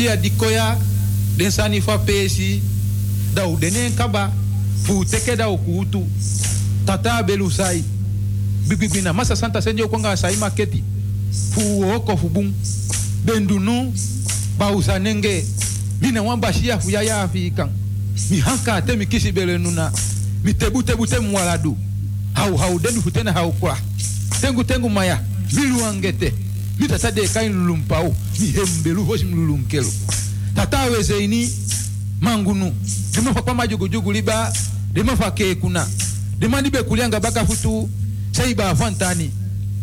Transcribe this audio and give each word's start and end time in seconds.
bia 0.00 0.16
dikoya 0.16 0.78
den 1.36 1.50
sani 1.50 1.80
fa 1.80 1.98
u 3.46 3.56
kaba 3.96 4.32
fu 4.84 5.04
teke 5.04 5.36
da 5.36 5.48
ukutu 5.48 6.06
tata 6.86 7.22
belu 7.22 7.50
sai. 7.50 7.84
Masa 9.12 9.36
santa 9.36 9.60
senjo 9.60 9.88
konga 9.88 10.16
sai 10.16 10.36
maketi. 10.36 10.82
Fu 11.52 11.84
oko 11.94 12.16
fu 12.16 12.28
bum 12.28 12.50
bendunu 13.24 13.92
ba 14.58 14.72
usanenge 14.72 15.44
mina 16.00 16.22
wan 16.22 16.40
bashia 16.40 16.78
fu 16.78 16.90
ya 16.90 17.02
ya 17.02 17.22
afikan 17.22 17.68
mi 18.30 18.40
hanka 18.40 18.80
te 18.82 18.96
mi 18.96 19.06
kisi 19.06 19.32
bele 19.32 19.58
nuna. 19.58 19.92
Mi 20.42 20.54
tebu 20.54 20.82
te 20.82 20.94
hau 22.34 22.56
hau 22.56 22.78
dendu 22.78 23.02
futena 23.02 23.32
hau 23.32 23.52
kwa. 23.52 23.76
Tengu 24.40 24.64
tengu 24.64 24.88
maya 24.88 25.20
mi 25.52 25.66
luangete 25.66 26.32
Vita 26.80 26.96
sa 26.98 27.10
de 27.12 27.20
kain 27.28 27.52
lulum 27.52 27.82
pa 27.84 28.00
ou. 28.00 28.14
Mi 28.40 28.46
hembelu 28.56 29.04
hoje 29.04 29.24
mi 29.24 29.34
lulum 29.34 29.62
kelo. 29.68 29.88
Tata 30.54 30.84
weze 30.90 31.12
ini 31.24 31.48
mangunu. 32.20 32.72
Dema 33.12 33.34
fa 33.34 33.42
kwama 33.42 33.66
jogo 33.66 33.86
jogo 33.88 34.12
liba. 34.12 34.52
Dema 34.94 35.16
fa 35.16 35.30
ke 35.30 35.54
kuna. 35.54 35.86
Dema 36.38 36.60
libe 36.60 36.82
kulianga 36.82 37.20
baka 37.20 37.44
futu. 37.44 37.88
Sai 38.32 38.54
ba 38.54 38.74
fantani. 38.74 39.30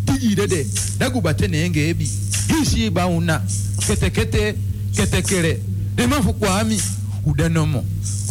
Tiji 0.06 0.36
dede. 0.36 0.66
Dagu 0.98 1.22
batene 1.22 1.66
enge 1.66 1.90
ebi. 1.90 2.10
Hisi 2.48 2.90
ba 2.90 3.06
una. 3.08 3.42
Kete 3.88 4.10
kete. 4.10 4.56
Kete 4.96 5.22
kere. 5.22 5.62
Dema 5.96 6.22
fu 6.22 6.34
kwa 6.34 6.60
ami. 6.60 6.82
Udanomo. 7.26 7.86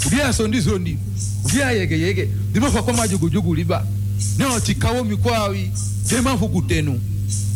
Udia 0.07 0.33
sondi 0.33 0.63
sondi. 0.63 0.99
Udia 1.45 1.71
yege 1.71 1.99
yege. 2.01 2.29
Dema 2.53 2.71
fa 2.71 2.83
kwama 2.83 3.09
jogo 3.09 3.29
jogo 3.29 3.55
liba. 3.55 3.87
Neo 4.39 4.61
chikawo 4.61 5.05
mikwawi. 5.05 5.71
Dema 6.11 6.39
fu 6.39 6.49
kutenu. 6.49 7.01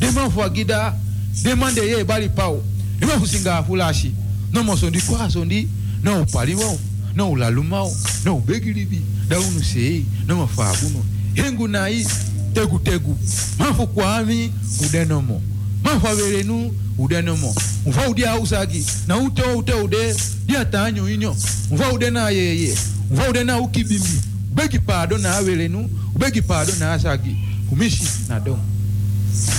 Deman 0.01 0.31
fwa 0.31 0.49
gida, 0.49 0.95
deman 1.43 1.75
deye 1.75 2.01
e 2.01 2.05
bali 2.05 2.29
pao. 2.29 2.63
Deman 2.99 3.21
fusinga 3.21 3.59
afulashi. 3.59 4.13
Non 4.53 4.65
mosondi 4.65 5.01
kwa 5.01 5.31
sondi, 5.31 5.69
non 6.03 6.23
upali 6.23 6.55
wao, 6.55 6.79
non 7.15 7.31
ulaluma 7.31 7.77
wao, 7.83 7.97
non 8.25 8.35
ubegilibi, 8.39 9.01
daunu 9.29 9.63
sei, 9.63 10.05
non 10.27 10.39
mafabuno. 10.39 11.05
Hengu 11.35 11.69
nai, 11.69 12.07
tegu 12.53 12.79
tegu. 12.79 13.17
Mafu 13.59 13.87
kwa 13.87 14.17
ami, 14.17 14.53
udenomo. 14.85 15.41
Mafu 15.85 16.09
averenu, 16.09 16.73
udenomo. 16.99 17.55
Mfa 17.87 18.09
udia 18.09 18.39
usagi, 18.41 18.87
na 19.07 19.17
ute 19.19 19.43
ute 19.43 19.73
ude, 19.75 20.17
dia 20.47 20.65
tanyo 20.65 21.11
inyo. 21.11 21.37
Mfa 21.71 21.93
udena 21.93 22.31
yeye, 22.31 22.75
mfa 23.13 23.29
udena 23.29 23.59
ukibimbi. 23.61 24.21
Ubegi 24.53 24.79
pardon 24.79 25.21
na 25.21 25.37
averenu, 25.37 25.91
ubegi 26.15 26.43
pardon 26.43 26.79
na 26.79 26.93
asagi. 26.93 27.37
Umishi 27.73 28.03
na 28.29 28.41
domo. 28.41 28.65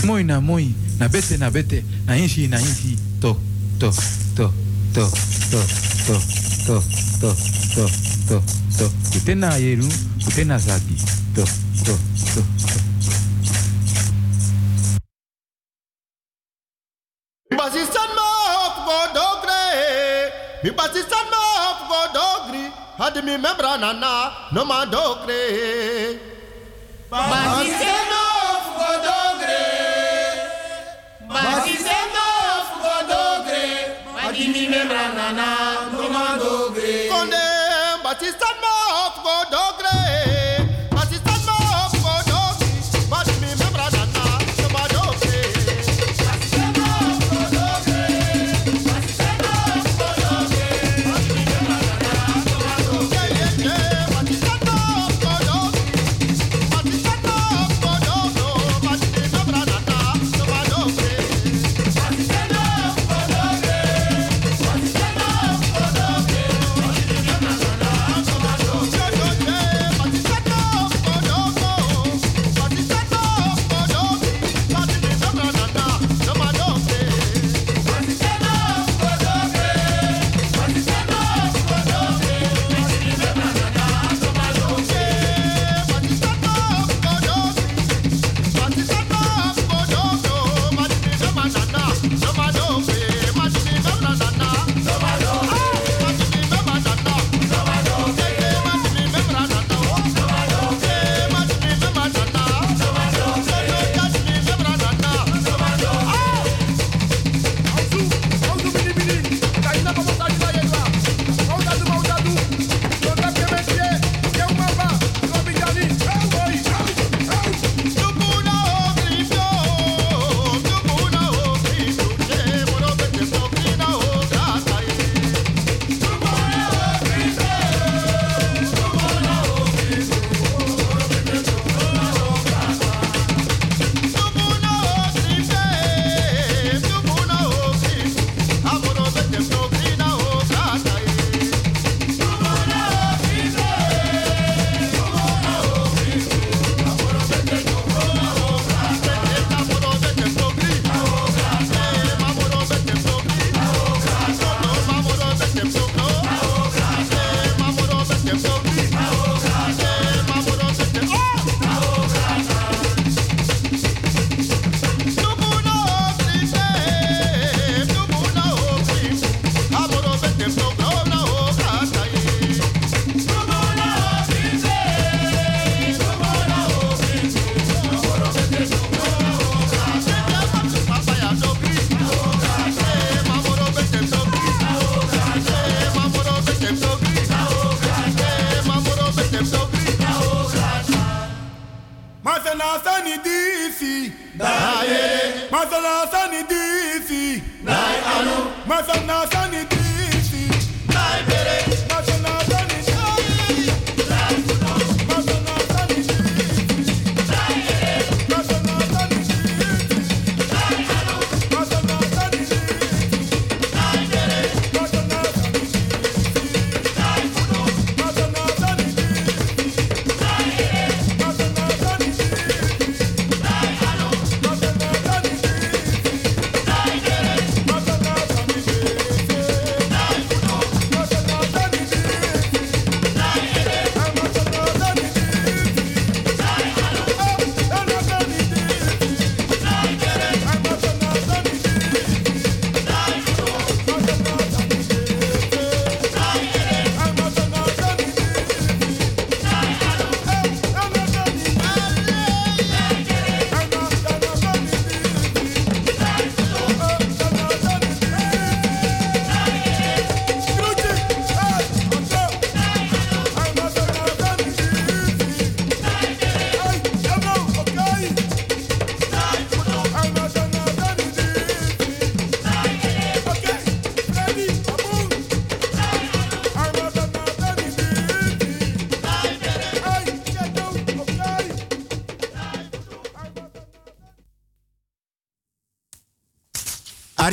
Moi 0.05 0.23
na 0.23 0.39
moi 0.41 0.73
na 0.99 1.07
bete 1.07 1.37
na 1.37 1.49
bete 1.49 1.83
na 2.05 2.15
inshi 2.17 2.47
na 2.47 2.57
inshi 2.59 2.97
to 3.21 3.35
to 3.79 3.91
to 4.35 4.47
to 4.93 5.03
to 5.03 5.61
to 6.07 6.15
to 6.65 6.75
to 7.21 7.31
to 7.75 7.83
to 8.27 8.37
to 8.77 8.85
ute 9.17 9.35
na 9.35 9.55
yeru 9.55 9.87
ute 10.27 10.43
na 10.45 10.57
zagi 10.57 10.97
to 11.35 11.43
to 11.85 11.93
to 12.35 12.41
to 12.41 12.71
Basistan 17.51 18.09
ma 18.17 18.27
hop 18.53 18.75
go. 19.13 19.21
Mi 20.63 20.69
basistan. 20.71 21.21
Had 23.01 23.17
mi 23.25 23.35
membra 23.35 23.79
nana 23.81 24.31
no 24.53 24.63
ma 24.63 24.85
dogre. 24.85 26.30
justice. 38.21 38.50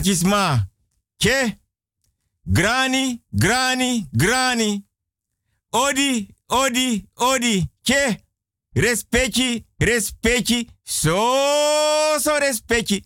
Artisma. 0.09 0.71
Ke. 1.19 1.59
Grani, 2.47 3.23
grani, 3.31 4.09
grani. 4.11 4.87
Odi, 5.71 6.35
odi, 6.47 7.05
odi. 7.15 7.69
Ke. 7.85 8.17
Respecti, 8.73 9.67
respecti. 9.77 10.67
So, 10.83 12.17
so 12.19 12.39
respecti. 12.39 13.05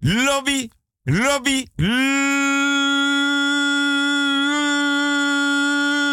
Lobby, 0.00 0.70
lobby, 1.04 1.66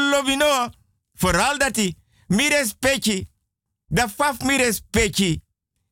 lobby 0.09 0.35
no. 0.35 0.69
Vooral 1.13 1.57
dat 1.57 1.75
hij. 1.75 1.93
Mi 2.27 2.47
respecti. 2.47 3.27
Da 3.87 4.09
faf 4.09 4.39
mi 4.41 4.55
respecti. 4.57 5.41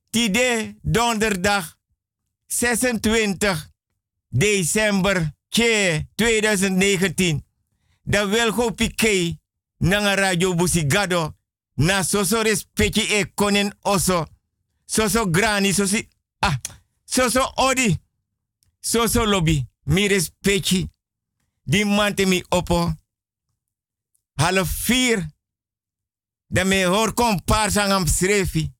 Tide 0.09 0.75
donderdag 0.81 1.77
26 2.47 3.70
december 4.31 5.31
2019. 5.49 7.41
Da 8.03 8.25
wil 8.27 8.51
go 8.51 8.71
pike 8.71 9.37
nanga 9.77 10.15
radio 10.15 10.53
busigado 10.53 11.35
na 11.75 12.03
soso 12.03 12.41
respecti 12.41 13.01
e 13.01 13.25
konen 13.33 13.73
oso. 13.81 14.25
Soso 14.85 15.25
grani 15.29 15.73
sosi 15.73 16.07
ah 16.39 16.59
soso 17.05 17.51
odi. 17.55 17.99
Soso 18.79 19.25
lobby 19.25 19.67
mi 19.83 20.07
respecti. 20.07 20.89
Di 21.63 21.83
mante 21.83 22.25
mi 22.25 22.43
opo. 22.49 22.93
Half 24.35 24.85
vier. 24.85 25.29
Da 26.47 26.63
me 26.63 26.83
hoor 26.85 27.13
komparsa 27.13 27.83
am 27.83 28.05
srefi. 28.07 28.71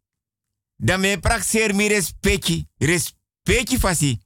Da 0.76 0.98
me 0.98 1.18
praxeer 1.20 1.74
mi 1.74 1.88
respecti. 1.88 2.68
Respecti 2.78 3.78
fasi. 3.78 4.20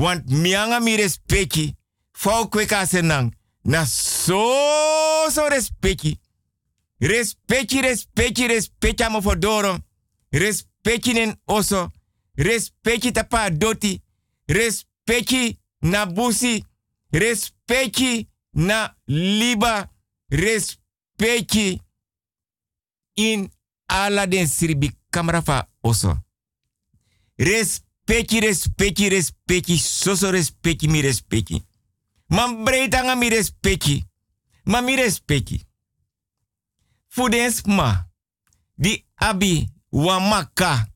Want 0.00 0.30
mianga 0.30 0.80
mi 0.80 0.96
respecti. 0.96 1.76
Fau 2.12 2.48
kweka 2.48 2.86
senang. 2.86 3.34
Na 3.62 3.84
so 3.86 4.40
so 5.30 5.48
respecti. 5.48 6.18
Respecti, 6.98 7.80
respecti, 7.80 8.46
respecti 8.46 9.02
amo 9.02 9.20
fodoro. 9.20 9.78
Respecti 10.30 11.12
nen 11.12 11.34
oso. 11.44 11.90
Respecti 12.34 13.12
tapa 13.12 13.50
doti. 13.50 14.02
Respecti 14.46 15.58
na 15.80 16.06
busi. 16.06 16.64
Respecti 17.10 18.28
na 18.50 18.96
liba. 19.04 19.90
Respecti 20.28 21.80
in 23.14 23.50
ala 23.86 24.26
den 24.26 24.46
siribi 24.46 24.90
kamera 25.10 25.42
fa 25.42 25.68
oso. 25.80 26.16
Respecti, 27.36 27.89
respecti, 28.10 29.08
respecti, 29.08 29.78
soso 29.78 30.30
respecti, 30.30 30.88
mi 30.88 31.00
respecti. 31.00 31.62
Man 32.26 32.64
breitanga 32.64 33.14
mi 33.14 33.28
respecti. 33.28 34.04
Ma 34.64 34.80
mi 34.80 34.94
respecti. 34.96 35.66
Fudens 37.08 37.62
ma. 37.64 38.08
Di 38.74 39.04
abi 39.14 39.68
wan 39.88 40.28
maka. 40.28 40.88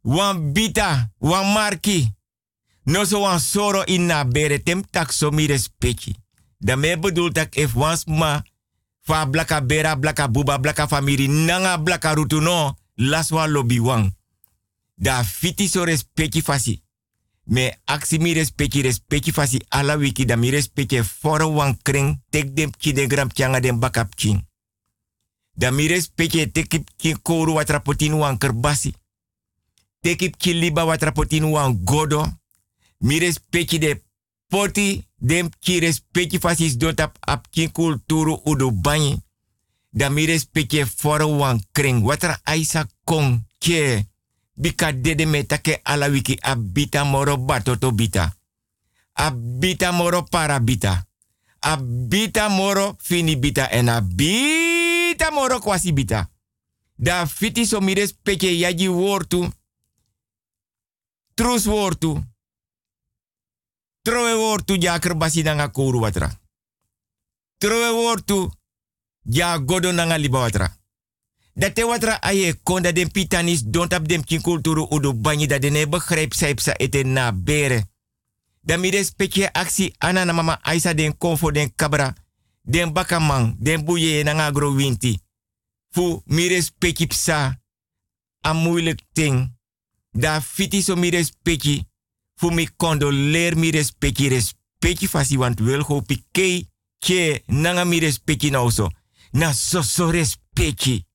Wan 0.00 0.52
bita, 0.52 1.12
wan 1.18 1.52
marki. 1.52 2.16
No 2.84 3.04
so 3.04 3.20
wan 3.20 3.40
soro 3.40 3.82
in 3.84 4.06
na 4.06 4.24
bere 4.24 4.62
tem 4.62 4.82
tak 4.90 5.12
so 5.12 5.30
mi 5.30 5.46
respecti. 5.46 6.16
Daarmee 6.58 6.98
bedoel 6.98 7.32
dat 7.32 7.56
if 7.56 7.74
wans 7.74 8.04
ma 8.04 8.42
fa 9.00 9.26
blaka 9.26 9.60
bera 9.60 9.96
blaka 9.96 10.28
buba 10.28 10.58
blaka 10.58 10.88
famiri 10.88 11.28
nanga 11.28 11.78
blaka 11.78 12.14
rutu 12.14 12.40
no 12.40 12.76
laswa 12.94 13.46
lobby 13.46 13.80
wang. 13.80 14.17
Da 15.00 15.24
fiti 15.24 15.68
so 15.68 15.84
respecti 15.84 16.42
fasi. 16.42 16.82
Me 17.44 17.78
aksi 17.84 18.18
mi 18.18 18.32
respecti 18.32 18.82
respecti 18.82 19.32
fasi 19.32 19.58
ala 19.68 19.96
wiki 19.96 20.24
da 20.24 20.36
mi 20.36 20.50
respecti 20.50 21.02
foro 21.02 21.46
wan 21.48 21.78
kring 21.82 22.20
tek 22.30 22.54
dem 22.54 22.70
ki 22.70 22.92
de 22.92 23.06
gram 23.06 23.28
tianga 23.28 23.60
dem 23.60 23.78
bakap 23.78 24.14
king. 24.14 24.42
Da 25.54 25.70
mi 25.70 25.86
respecti 25.86 26.50
tekip 26.50 26.90
ki 26.96 27.14
koru 27.22 27.52
watrapotin 27.52 28.12
wan 28.12 28.38
kerbasi. 28.38 28.92
Tekip 30.00 30.36
ki 30.36 30.54
liba 30.54 30.84
watrapotin 30.84 31.44
wan 31.44 31.84
godo. 31.84 32.26
Mi 32.98 33.18
respecti 33.18 33.78
de 33.78 34.02
poti 34.46 35.06
dem 35.16 35.48
ki 35.58 35.78
respecti 35.78 36.38
fasis 36.38 36.76
dot 36.76 37.00
ap 37.00 37.46
ki 37.50 37.70
kulturu 37.70 38.40
udu 38.44 38.72
banyi. 38.72 39.22
Da 39.90 40.10
mi 40.10 40.26
respecti 40.26 40.84
foro 40.84 41.28
wan 41.38 41.62
kring 41.72 42.02
watra 42.02 42.40
aisa 42.42 42.86
kong 43.04 43.44
ke. 43.58 44.07
Bika 44.60 44.92
dede 44.92 45.26
me 45.26 45.44
take 45.44 45.80
ala 45.84 46.06
wiki 46.06 46.38
abita 46.42 47.04
moro 47.04 47.36
batoto 47.36 47.92
bita. 47.92 48.32
Abita 49.14 49.92
moro 49.92 50.22
para 50.22 50.58
bita. 50.60 51.06
Abita 51.60 52.48
moro 52.48 52.96
fini 52.98 53.36
bita 53.36 53.70
en 53.70 53.88
abita 53.88 55.30
moro 55.30 55.60
kwasi 55.60 55.92
bita. 55.92 56.28
Da 56.96 57.26
fiti 57.26 57.66
so 57.66 57.80
mi 57.80 57.94
respecti 57.94 58.60
yaji 58.60 58.88
wortu. 58.88 59.52
Trus 61.34 61.66
wortu. 61.66 62.24
Trowe 64.02 64.34
wortu 64.34 64.76
ja 64.76 64.98
kerbasi 64.98 65.42
nanga 65.42 65.68
kuru 65.68 66.00
watra. 66.00 66.38
Trowe 67.58 67.90
wortu 67.90 68.50
ja 69.22 69.58
godo 69.58 69.92
nanga 69.92 70.18
liba 70.18 70.38
watra. 70.38 70.77
Dat 71.58 71.74
te 71.74 71.82
watra 71.84 72.20
aye 72.22 72.54
konda 72.62 72.92
den 72.92 73.10
pitanis 73.10 73.62
don't 73.66 73.90
tap 73.90 74.08
dem 74.08 74.24
kin 74.24 74.40
kulturu 74.40 74.86
udu 74.90 75.12
banyi 75.14 75.46
dat 75.46 75.62
de 75.62 75.70
ne 75.70 75.88
begrijp 75.88 76.32
saipsa 76.32 76.76
ete 76.76 77.02
na 77.02 77.32
bere. 77.32 77.82
Da 78.62 78.76
mi 78.76 78.90
respecte 78.90 79.52
aksi 79.52 79.94
ana 79.98 80.24
na 80.24 80.32
mama 80.32 80.58
aisa 80.62 80.94
den 80.94 81.16
konfo 81.16 81.50
den 81.50 81.74
kabra. 81.74 82.14
Den 82.62 82.92
bakamang, 82.92 83.56
den 83.58 83.84
buye 83.84 84.22
nanga 84.22 84.44
agro 84.44 84.74
winti. 84.74 85.18
Fu 85.90 86.22
mi 86.24 86.48
respecte 86.48 87.06
psa 87.06 87.58
a 88.40 88.52
moeilijk 88.52 89.00
ting. 89.12 89.56
Da 90.10 90.40
fiti 90.40 90.82
so 90.82 90.96
mi 90.96 91.10
respecte 91.10 91.86
fu 92.34 92.50
mi 92.50 92.68
condoleer 92.76 93.56
mi 93.56 93.70
respecti 93.70 94.28
respecti 94.28 95.08
fasi 95.08 95.36
want 95.36 95.60
wil 95.60 95.82
go 95.82 96.00
pike 96.00 96.68
ke 96.98 97.42
nanga 97.46 97.84
mi 97.84 97.98
respecti 97.98 98.50
na 98.50 98.70
so 98.70 98.90
na 99.30 99.52
so 99.52 99.82
so 99.82 100.10
respecti 100.10 101.07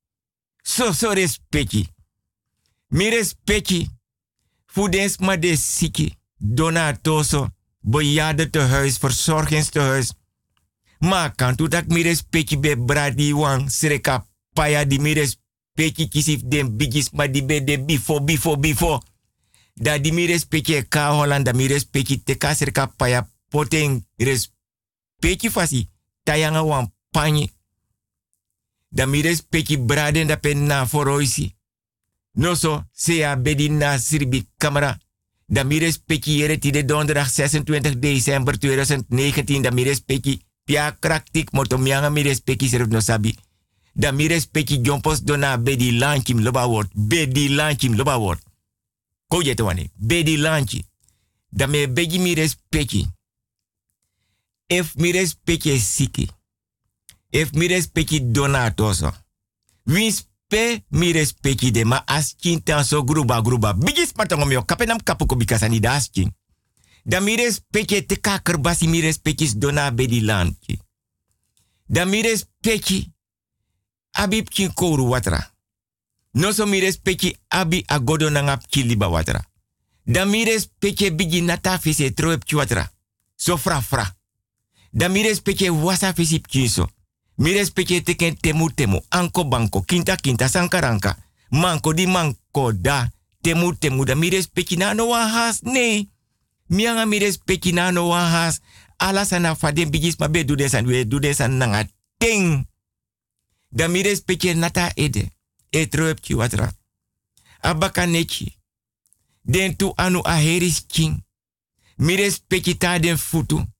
so 0.63 0.93
so 0.93 1.13
respecti 1.13 1.87
mi 2.87 3.09
respecti 3.09 3.89
fu 4.65 4.89
dens 4.89 5.17
ma 5.17 5.35
de 5.37 5.55
siki 5.55 6.17
donatoso 6.37 7.49
bejaarde 7.79 8.49
tehuis 8.49 8.97
verzorgingstehuis 8.99 10.13
ma 10.99 11.29
kan 11.29 11.55
tu 11.55 11.67
tak 11.67 11.87
mi 11.87 12.01
respecti 12.01 12.57
be 12.57 12.75
bradi 12.75 13.33
wang 13.33 13.69
sreka 13.69 14.25
paya 14.53 14.85
di 14.85 14.99
mi 14.99 15.13
respecti 15.13 16.07
kisif 16.07 16.41
den 16.43 16.77
bigis 16.77 17.11
ma 17.11 17.27
di 17.27 17.41
be 17.41 17.63
de 17.63 17.77
bifo 17.77 18.19
bifo 18.19 18.55
bifo. 18.57 19.01
Da 19.75 19.97
di 19.97 20.11
mi 20.11 20.25
respecti 20.25 20.87
ka 20.87 21.11
Holland, 21.11 21.45
da 21.45 21.53
mi 21.53 21.67
te 22.25 22.37
ka 22.37 22.53
serka 22.53 22.87
paya 22.87 23.27
poteng 23.49 24.05
respecti 24.17 25.49
fasi 25.49 25.89
tayanga 26.23 26.63
wan 26.63 26.91
panyi. 27.11 27.51
Da 28.93 29.05
mi 29.05 29.21
respecti 29.21 29.77
braden 29.77 30.27
da 30.27 30.35
pen 30.37 30.65
na 30.65 30.85
foroisi. 30.85 31.55
No 32.37 32.53
so, 32.55 32.83
se 32.91 33.13
ya 33.13 33.35
bedi 33.35 33.69
na 33.69 33.97
sirbi 33.97 34.45
kamera. 34.57 34.97
Da 35.45 35.63
mi 35.63 35.79
respecti 35.79 36.37
yere 36.37 36.57
de 36.57 36.83
donderdag 36.85 37.27
26 37.27 37.99
december 37.99 38.57
2019. 38.57 39.61
Da 39.61 39.71
mi 39.71 39.83
respecti 39.83 40.41
pia 40.63 40.97
kraktik 40.99 41.51
motomianga 41.51 42.09
mi 42.09 42.21
respecti 42.21 42.67
serf 42.67 42.87
no 42.87 42.99
sabi. 42.99 43.35
Da 43.93 44.11
mi 44.11 44.27
respecti 44.27 44.81
jompos 44.81 45.23
dona 45.23 45.57
bedi 45.57 45.91
lanchim 45.91 46.39
loba 46.43 46.65
word. 46.67 46.89
Bedi 46.93 47.49
lanchim 47.49 47.95
loba 47.95 48.17
word. 48.17 48.41
Ko 49.27 49.41
je 49.41 49.53
te 49.53 49.63
wane. 49.63 49.89
Bedi 49.95 50.37
lanchi. 50.37 50.85
Da 51.49 51.67
me 51.67 51.87
begi 51.87 52.19
mi 52.19 52.33
respecti. 52.33 53.07
If 54.67 54.95
mi 54.95 55.11
respecti 55.11 55.79
siki. 55.79 56.29
If 57.33 57.51
mi 57.51 57.67
respecti 57.67 58.31
donatoso. 58.31 59.13
Wins 59.83 60.29
pe 60.47 60.83
mi 60.89 61.11
de 61.71 61.83
ma 61.83 62.03
askin 62.05 62.63
tan 62.63 62.85
so 62.85 63.03
gruba 63.03 63.41
gruba. 63.41 63.73
Bigis 63.73 64.11
patangom 64.11 64.51
yo 64.51 64.65
kapenam 64.65 65.03
kapuko 65.03 65.35
bikasani 65.35 65.79
da 65.79 65.93
askin. 65.93 66.35
Da 67.03 67.19
mi 67.19 67.35
respecti 67.35 68.05
te 68.05 68.87
mi 68.87 68.99
respecti 68.99 69.57
dona 69.57 69.91
bedi 69.91 70.21
lanchi. 70.21 70.79
Da 71.85 72.05
mi 72.05 72.21
respecti 72.21 73.11
abib 74.11 74.47
kouru 74.73 75.07
watra. 75.07 75.53
No 76.31 76.51
so 76.51 76.65
mi 76.65 76.79
respecti 76.79 77.35
abi 77.47 77.83
agodo 77.87 78.29
nanga 78.29 78.57
kiliba 78.69 79.07
watra. 79.07 79.43
Da 80.03 80.25
mi 80.25 80.45
bigi 81.15 81.41
nata 81.41 81.79
troep 82.13 82.51
watra. 82.51 82.91
So 83.35 83.57
fra 83.57 83.81
fra. 83.81 84.17
Da 84.91 85.07
mi 85.09 85.21
respecti 85.21 85.69
wasa. 85.69 86.13
Mi 87.37 87.53
respecti 87.53 88.01
teken 88.01 88.37
temu. 88.37 89.01
Anko 89.09 89.43
banko. 89.43 89.81
Kinta 89.81 90.15
kinta 90.15 90.47
sankaranka. 90.47 91.17
Manko 91.49 91.93
di 91.93 92.05
manko 92.07 92.71
da. 92.73 93.11
Temu 93.41 93.73
temu 93.75 94.05
da 94.05 94.15
mi 94.15 94.29
na 94.77 94.93
no 94.93 95.07
wan 95.07 95.29
has. 95.29 95.61
Nee. 95.61 96.09
Mi 96.69 96.83
no 97.93 98.11
has. 98.11 98.61
Ala 98.97 99.25
sana 99.25 99.55
faden 99.55 99.89
bigis 99.89 100.17
ma 100.19 100.27
be 100.27 100.43
desan 100.43 100.85
we 100.85 101.05
desan 101.05 101.57
nanga 101.57 101.87
ting. 102.17 102.67
Da 103.71 103.87
mi 103.87 104.01
respecti 104.01 104.53
nata 104.53 104.91
ede. 104.95 105.31
E 105.71 105.87
troepki 105.87 106.33
watra. 106.35 106.71
Abaka 107.61 108.05
nechi. 108.05 108.57
Den 109.41 109.75
tu 109.75 109.93
anu 109.95 110.21
aheris 110.23 110.85
king. 110.87 111.23
Mi 111.97 112.15
respecti 112.15 112.77
ta 112.77 112.97
futu. 113.17 113.72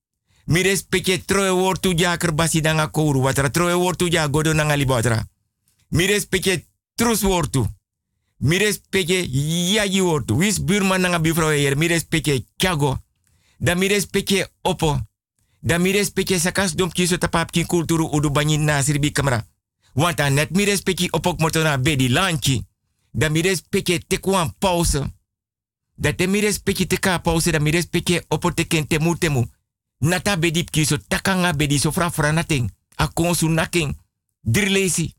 Mi 0.46 0.62
respecti 0.62 1.26
troe 1.26 1.50
wortu 1.50 1.94
ja 1.96 2.18
kerbasi 2.18 2.62
danga 2.62 2.88
kouru 2.88 3.22
watra. 3.22 3.50
Troe 3.50 3.74
wortu 3.74 4.08
ja 4.08 4.28
godo 4.28 4.54
nanga 4.54 4.76
libatra. 4.76 5.28
Mi 5.90 6.06
respecti 6.06 6.66
trus 6.96 7.22
wortu. 7.22 7.68
Mi 8.38 8.58
respecte 8.58 9.28
yaji 9.74 10.02
wortu. 10.02 10.36
Wis 10.36 10.64
buurman 10.64 11.02
nanga 11.02 11.20
buurvrouw 11.20 11.50
hier. 11.50 11.78
Mi 11.78 11.88
respecte 11.88 12.46
kyago. 12.58 12.98
Da 13.58 13.76
mi 13.76 13.88
respecte 13.88 14.52
opo. 14.62 15.00
Da 15.60 15.78
mi 15.78 15.92
respecte 15.92 16.40
sakas 16.40 16.76
dom 16.76 16.92
kiso 16.92 17.18
tapap 17.18 17.52
kulturu 17.68 18.10
udu 18.12 18.32
banyin 18.32 18.64
na 18.64 18.84
sirbi 18.84 19.12
kamera. 19.12 19.48
Want 19.94 20.30
net 20.30 20.50
mi 20.50 20.64
respecte 20.64 21.08
opok 21.12 21.40
bedi 21.82 22.10
lanchi. 22.10 22.66
Da 23.12 23.30
mi 23.30 23.42
respecte 23.42 24.04
tekwan 24.08 24.54
pauze. 24.60 25.14
Da 25.96 26.14
te 26.14 26.28
mi 26.28 26.40
respecte 26.40 26.88
teka 26.88 27.20
pauze. 27.20 27.52
Da 27.52 27.60
mi 27.60 27.72
respecte 27.72 28.26
opo 28.28 28.52
teken 28.52 28.88
temu. 28.88 29.46
Nata 30.04 30.36
bedi 30.38 30.64
kiso 30.64 30.98
takanga 30.98 31.54
bedi 31.54 31.80
so 31.80 31.92
fra 31.92 32.10
fra 32.12 32.32
nating. 32.32 32.72
A 32.96 33.08
konsu 33.08 33.48
naking. 33.48 33.98
Dirlesi. 34.42 35.16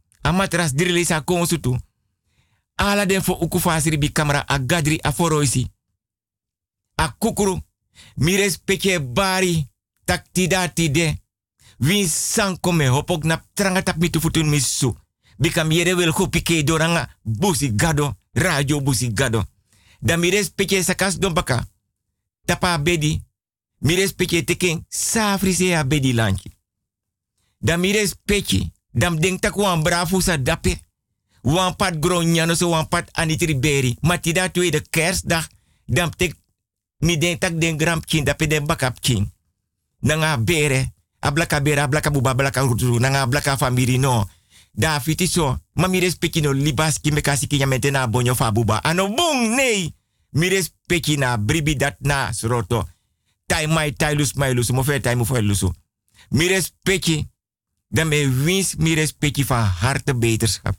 Dirlesi 0.75 1.13
a 1.13 1.21
konsu 1.21 1.61
tu 1.61 1.79
ala 2.77 3.07
den 3.07 3.23
fo 3.23 3.33
uku 3.33 3.59
bi 3.99 4.13
kamera 4.13 4.45
a 4.47 4.59
gadri 4.59 4.99
a 5.03 5.13
foroisi. 5.13 5.71
A 6.97 7.15
kukuru. 7.19 7.63
Mi 8.17 8.37
respecte 8.37 9.01
bari. 9.01 9.67
Tak 10.05 10.27
tida 10.33 10.69
tide. 10.69 11.23
Win 11.79 12.09
san 12.09 12.61
kome 12.61 12.87
hopok 12.89 13.25
na 13.25 13.43
tranga 13.55 13.83
tap 13.83 13.97
mi 13.97 14.11
tufutun 14.11 14.49
mi 14.49 14.61
su. 14.61 14.95
Bikam 15.39 15.69
wel 15.69 16.13
go 16.13 16.29
pike 16.29 16.63
doranga 16.65 17.09
busi 17.23 17.75
gado. 17.75 18.15
Radio 18.33 18.81
busi 18.81 19.13
gado. 19.13 19.45
Da 20.01 20.17
mi 20.17 20.31
respecte 20.31 20.83
sakas 20.83 21.19
don 21.19 21.33
baka. 21.33 21.67
Tapa 22.45 22.79
bedi. 22.79 23.23
Mi 23.79 23.95
respecte 23.95 24.45
teken 24.45 24.85
safri 24.89 25.53
se 25.53 25.75
a 25.75 25.85
bedi 25.85 26.15
lanchi. 26.15 26.57
Da 27.59 27.77
mi 27.77 27.93
respecte. 27.93 28.73
Dam 28.91 29.21
denk 29.21 29.41
tak 29.41 29.57
wan 29.57 29.83
bravo 29.83 30.21
sa 30.21 30.37
dape 30.37 30.79
wan 31.43 31.77
pat 31.77 31.99
gronjano 31.99 32.55
so 32.55 32.69
wan 32.69 32.89
pat 32.89 33.09
anitri 33.13 33.59
beri. 33.59 33.97
Maar 34.01 34.21
tida 34.21 34.49
de 34.49 34.87
kerstdag, 34.91 35.49
dan 35.87 36.11
tek 36.17 36.35
mi 36.99 37.19
tak 37.39 37.61
den 37.61 37.79
gram 37.79 38.01
kin, 38.05 38.25
dat 38.25 38.39
den 38.39 38.67
bakap 38.67 39.01
kin. 39.01 39.33
Nanga 40.01 40.39
bere, 40.39 40.93
ablaka 41.19 41.61
bere, 41.63 41.81
ablaka 41.81 42.11
buba, 42.11 42.31
ablaka 42.31 42.61
rutu, 42.61 42.99
nanga 42.99 43.21
ablaka 43.21 43.57
famiri 43.57 43.99
no. 43.99 44.29
Da 44.73 45.01
fiti 45.01 45.27
so, 45.27 45.59
ma 45.73 45.87
mi 45.87 45.99
respecti 45.99 46.41
no 46.41 46.53
libas 46.53 47.01
ki 47.01 47.13
me 47.13 47.21
kasi 47.21 47.47
ki 47.47 47.65
na 47.91 48.07
bonyo 48.07 48.35
fa 48.35 48.53
buba. 48.53 48.83
Ano 48.83 49.09
bung, 49.09 49.55
nee. 49.55 49.95
Mi 50.31 50.49
respecti 50.49 51.17
na 51.17 51.37
bribi 51.37 51.77
dat 51.77 51.97
na 52.01 52.33
sroto. 52.33 52.89
Tai 53.47 53.67
mai, 53.67 53.93
tai 53.93 54.15
lus 54.15 54.33
mai 54.33 54.55
lusu, 54.55 54.83
fe 54.83 55.01
tai 55.01 55.15
mo 55.15 55.25
lusu. 55.41 55.75
Mi 56.29 56.47
respecti, 56.49 57.29
dan 57.89 58.09
me 58.09 58.29
wins 58.45 58.75
mi 58.75 58.95
respecti 58.95 59.45
van 59.45 59.65
harte 59.65 60.15
beterschap. 60.15 60.77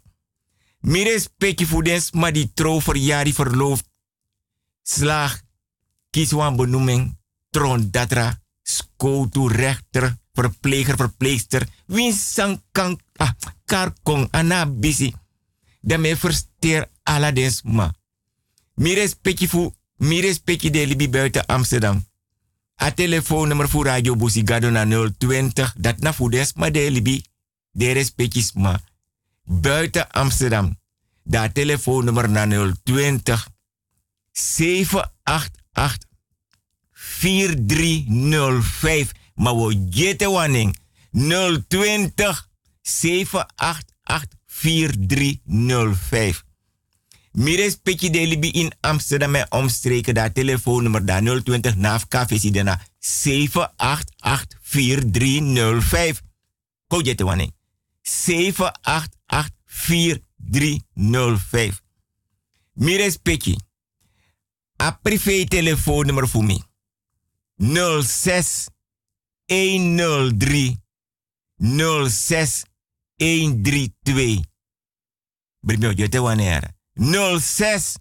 Mires 0.86 1.30
peki 1.38 1.66
fudens 1.66 2.12
ma 2.12 2.30
die 2.32 2.52
trouw 2.54 2.82
verjaar 2.82 3.28
verloofd. 3.34 3.86
Slag. 4.84 5.42
Kies 6.10 6.32
wan 6.32 6.56
benoeming. 6.56 7.18
Tron 7.50 7.92
datra. 7.92 8.42
Skoutu 8.62 9.48
rechter. 9.48 10.18
Verpleger, 10.34 10.96
verpleegster. 10.98 11.68
Win 11.86 12.14
sang 12.14 12.62
kan. 12.72 13.00
Ah, 13.18 13.34
karkong 13.66 14.28
ana 14.32 14.66
bisi. 14.66 15.14
me 15.82 16.16
versteer 16.16 16.90
aladens 17.04 17.62
ma. 17.64 17.94
Mires 18.76 19.16
peki 19.22 19.48
fu. 19.48 19.74
Mires 19.98 20.40
peki 20.40 20.70
de 20.70 20.88
libi 20.88 21.10
buiten 21.10 21.46
Amsterdam. 21.46 22.06
A 22.82 22.92
telefoonnummer 22.92 23.70
voor 23.70 23.86
Radio 23.86 24.16
Busi 24.16 24.42
Gado 24.46 24.70
na 24.70 25.10
020. 25.18 25.74
Dat 25.78 26.00
na 26.00 26.14
fudens 26.14 26.54
ma 26.54 26.70
de 26.70 26.92
libi. 26.92 27.24
De 27.72 28.10
buiten 29.44 30.12
Amsterdam. 30.12 30.80
Daar 31.24 31.52
telefoonnummer 31.52 32.30
naar 32.30 32.74
020 32.84 33.50
788 34.32 36.10
4305. 36.92 39.12
Maar 39.36 39.56
we 39.56 39.88
jeten 39.90 40.32
wanneer 40.32 40.74
020 41.68 42.50
788 42.82 44.34
4305. 44.46 46.45
Mires 47.36 47.76
Petje 47.76 48.10
Delibi 48.10 48.50
in 48.50 48.72
Amsterdam 48.80 49.36
en 49.36 49.52
omstreken. 49.52 50.14
Daar 50.14 50.32
telefoonnummer 50.32 51.06
daar 51.06 51.42
020 51.44 51.76
naaf 51.76 52.08
KVC 52.08 52.54
daarna 52.54 52.82
788 53.00 54.58
4305. 54.62 56.22
Ko 56.88 57.02
jeten 57.02 57.26
wanneer 57.26 57.52
788 58.02 59.52
4305. 59.66 61.82
Mires 62.74 63.18
Peki. 63.18 63.56
A 64.82 64.92
privé 64.92 65.46
telefoonnummer 65.46 66.28
voor 66.28 66.44
mij. 66.44 66.62
06 68.04 68.68
103 69.46 70.78
06 72.08 72.64
132. 73.16 74.40
Brimio 75.60 75.92
jote 75.92 76.22
wanneer. 76.22 76.75
06 76.96 77.96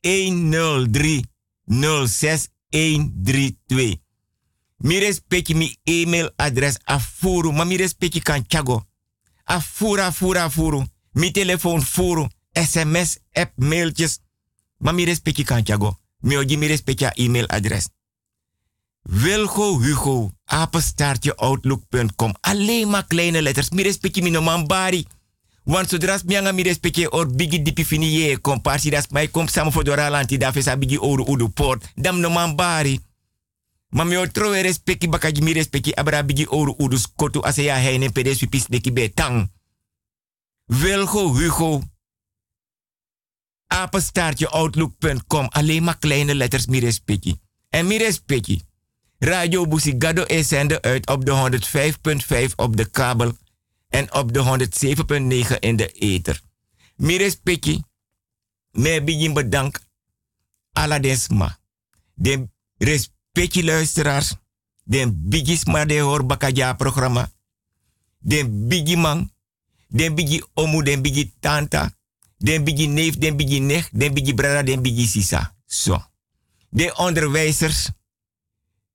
103 0.00 1.22
06 1.64 2.48
132. 2.68 4.00
Mires 4.76 5.20
Peki 5.28 5.54
mi 5.54 5.76
e-mailadres 5.82 6.76
afuru. 6.84 7.52
Ma 7.52 7.64
mires 7.64 7.94
Peki 7.94 8.20
kan 8.20 8.44
chago. 8.48 8.86
Afura, 9.44 10.12
afuru. 10.44 10.84
Mi 11.12 11.30
telefoon 11.30 11.82
furu. 11.82 12.26
SMS, 12.52 13.18
app, 13.32 13.52
mailtjes. 13.56 14.18
Maar 14.78 14.94
mi 14.94 15.04
respecti 15.04 15.44
kan 15.44 15.66
chago. 15.66 15.98
Mi 16.18 16.36
ogi 16.36 16.56
mi 16.56 16.66
respecti 16.66 17.04
e-mailadres. 17.14 17.88
Wilgo 19.02 19.78
Hugo, 19.78 20.30
apenstaartje 20.44 21.36
outlook.com. 21.36 22.34
Alleen 22.40 22.88
maar 22.88 23.06
kleine 23.06 23.42
letters. 23.42 23.70
Mi 23.70 23.82
respecti 23.82 24.22
mi 24.22 24.30
no 24.30 24.66
bari. 24.66 25.06
Want 25.64 25.88
zodra 25.88 26.18
mi 26.24 26.36
anga 26.36 26.52
mi 26.52 26.62
respecti 26.62 27.06
or 27.06 27.26
bigi 27.34 27.62
dipi 27.62 27.84
fini 27.84 28.06
ye 28.06 28.38
komparsi 28.40 28.90
das 28.90 29.08
mai 29.08 29.30
kom 29.30 29.48
samen 29.48 29.72
voor 29.72 29.84
dora 29.84 30.10
lanti 30.10 30.38
da 30.38 30.52
fesa 30.52 30.76
bigi 30.76 30.98
oru 30.98 31.24
udu 31.24 31.48
port. 31.48 31.92
Dam 31.94 32.20
no 32.20 32.30
man 32.30 32.56
bari. 32.56 33.00
Ma 33.88 34.04
mi 34.04 34.16
otro 34.16 34.52
respecti 34.52 35.08
bakaji 35.08 35.42
mi 35.42 35.52
respecti 35.52 35.94
abra 35.94 36.24
bigi 36.24 36.46
oru 36.48 36.74
udu 36.78 36.98
skotu 36.98 37.44
ase 37.44 37.62
ya 37.62 37.76
heine 37.76 38.10
pedes 38.10 38.38
pipis 38.38 38.66
deki 38.66 38.92
betang. 38.92 39.50
Wilgo 40.64 41.28
Hugo. 41.28 41.82
Apenstaartje 43.66 44.50
outlook.com. 44.50 45.46
Alleen 45.48 45.82
maar 45.82 45.98
kleine 45.98 46.34
letters 46.34 46.66
Mirespeki. 46.66 47.40
En 47.68 47.86
Mirespeki. 47.86 48.62
Radio 49.18 49.66
Busigado 49.66 50.22
is 50.22 50.48
zender 50.48 50.80
uit 50.80 51.06
op 51.06 51.24
de 51.24 51.60
105.5 52.48 52.54
op 52.56 52.76
de 52.76 52.84
kabel 52.84 53.32
en 53.92 54.12
op 54.12 54.32
de 54.32 54.68
107.9 55.52 55.58
in 55.58 55.76
de 55.76 55.88
ether. 55.92 56.40
Mirespeki. 56.96 57.82
Me 58.70 59.02
begin 59.04 59.32
bedank. 59.32 59.80
Aladesma. 60.72 61.58
De 62.14 62.48
respectie 62.78 63.64
luisteraars. 63.64 64.34
De 64.84 65.12
bigisma 65.12 65.84
de 65.84 65.98
hoor 65.98 66.26
programma. 66.76 67.32
De 68.18 68.48
bigiman 68.48 69.32
den 69.92 70.14
bigi 70.14 70.42
omu, 70.54 70.82
den 70.82 71.02
bigi 71.02 71.34
tanta, 71.40 71.92
den 72.40 72.64
bigi 72.64 72.86
neef, 72.88 73.18
den 73.20 73.36
bigi 73.36 73.60
nech, 73.60 73.88
den 73.92 74.14
bigi 74.14 74.34
brada, 74.34 74.62
den 74.62 74.82
bigi 74.82 75.06
sisa. 75.06 75.54
Zo. 75.66 76.00
De 76.70 76.96
onderwijzers, 76.96 77.90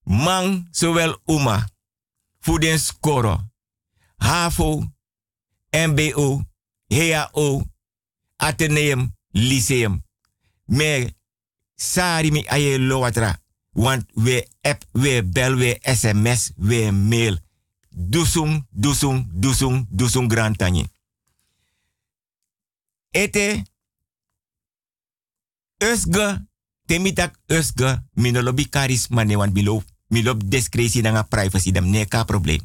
man 0.04 0.68
zowel 0.72 1.18
uma, 1.26 1.70
voor 2.40 2.60
den 2.60 2.80
skoro, 2.80 3.50
HAVO, 4.20 4.84
MBO, 5.72 6.46
HAO, 6.90 7.64
Atheneum, 8.38 9.12
Lyceum. 9.34 10.04
Me 10.66 11.16
sari 11.76 12.32
mi 12.32 12.46
aye 12.50 12.78
lowatra, 12.78 13.38
want 13.74 14.06
we 14.16 14.44
app, 14.64 14.84
we 14.94 15.22
bel, 15.22 15.56
we 15.56 15.80
sms, 15.84 16.52
we 16.58 16.92
mail 16.92 17.38
dusung, 17.98 18.68
dusung, 18.70 19.26
dusung, 19.34 19.88
dusung 19.90 20.28
grantanye. 20.30 20.86
Ete, 23.12 23.64
usge, 25.82 26.46
temitak 26.86 27.34
usge 27.50 27.98
minolobi 28.14 28.70
charisma 28.70 29.24
ne 29.26 29.36
wan 29.36 29.52
milo 29.54 29.84
milop 30.10 30.44
discretie 30.46 31.02
nanga 31.02 31.24
privacy 31.24 31.72
dam 31.72 31.90
ne 31.90 32.06
ka 32.06 32.24
probleem. 32.26 32.62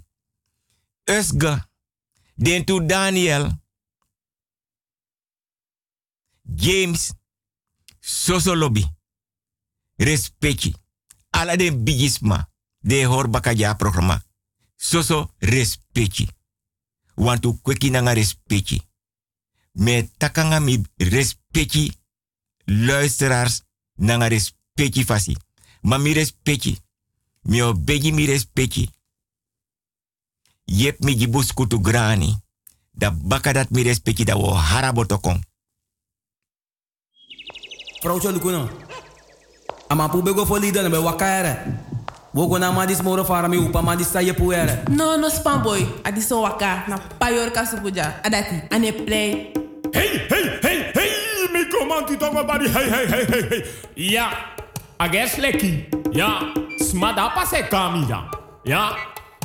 Usge 1.04 1.68
den 2.34 2.64
tu 2.64 2.86
Daniel 2.86 3.60
James 6.42 7.12
Soso 8.04 8.54
lobby. 8.54 8.84
Respecti. 9.96 10.74
Ala 11.30 11.56
den 11.56 11.84
bigisma. 11.84 12.50
De 12.78 13.04
hor 13.04 13.30
bakaja 13.30 13.74
programma. 13.74 14.22
Soso 14.76 15.34
respecti. 15.38 16.28
Want 17.14 17.44
u 17.44 17.60
kweki 17.62 17.90
nanga 17.90 18.12
respecti. 18.12 18.82
Me 19.72 20.10
takanga 20.16 20.60
mi 20.60 20.82
respecti 20.96 21.92
luisteraars 22.64 23.62
nanga 23.94 24.28
respecti 24.28 25.04
fasi. 25.04 25.36
Ma 25.80 25.98
mi 25.98 26.12
respecti. 26.12 26.78
Mi 27.42 27.62
obegi 27.62 28.12
mi 28.12 28.26
respecti. 28.26 28.90
Yep 30.72 31.04
mi 31.04 31.14
gibus 31.14 31.52
kutu 31.52 31.78
grani. 31.78 32.32
Da 32.96 33.10
bakadat 33.10 33.70
mi 33.70 33.82
respecti 33.82 34.24
da 34.24 34.36
wo 34.36 34.54
harabotokong. 34.54 35.40
Vrouwtje 38.02 38.32
Lukuno. 38.32 38.68
Ama 39.90 40.08
bego 40.08 40.46
fo 40.46 40.56
lida 40.58 40.82
na 40.82 40.88
be 40.88 40.96
wakare. 40.96 41.56
Wogo 42.34 42.58
na 42.58 42.72
ma 42.72 42.86
dis 42.86 43.02
moro 43.02 43.24
fara 43.24 43.48
mi 43.48 43.58
upa 43.58 43.82
ma 43.82 43.94
dis 43.96 44.08
sa 44.08 44.20
ye 44.20 44.32
puere. 44.32 44.88
No, 44.88 45.16
no 45.16 45.28
spam 45.28 45.62
boy. 45.62 45.84
Adi 46.04 46.20
so 46.20 46.40
waka. 46.40 46.84
Na 46.88 46.98
payor 46.98 47.50
kasupuja. 47.52 48.22
Adati. 48.24 48.62
Ane 48.70 48.92
play. 48.92 49.52
Hey, 49.92 50.26
hey, 50.28 50.58
hey, 50.62 50.92
hey, 50.94 51.12
mi 51.52 51.64
comanti 51.68 52.16
tongo 52.16 52.44
bari, 52.46 52.66
hey, 52.68 52.88
hey, 52.88 53.06
hey, 53.06 53.24
hey, 53.24 53.48
hey. 53.48 53.62
Ja, 53.96 54.30
ages 54.98 55.36
leki. 55.36 55.84
Ja, 56.12 56.40
smada 56.80 57.28
pase 57.34 57.68
kami 57.68 58.06
ja. 58.08 58.24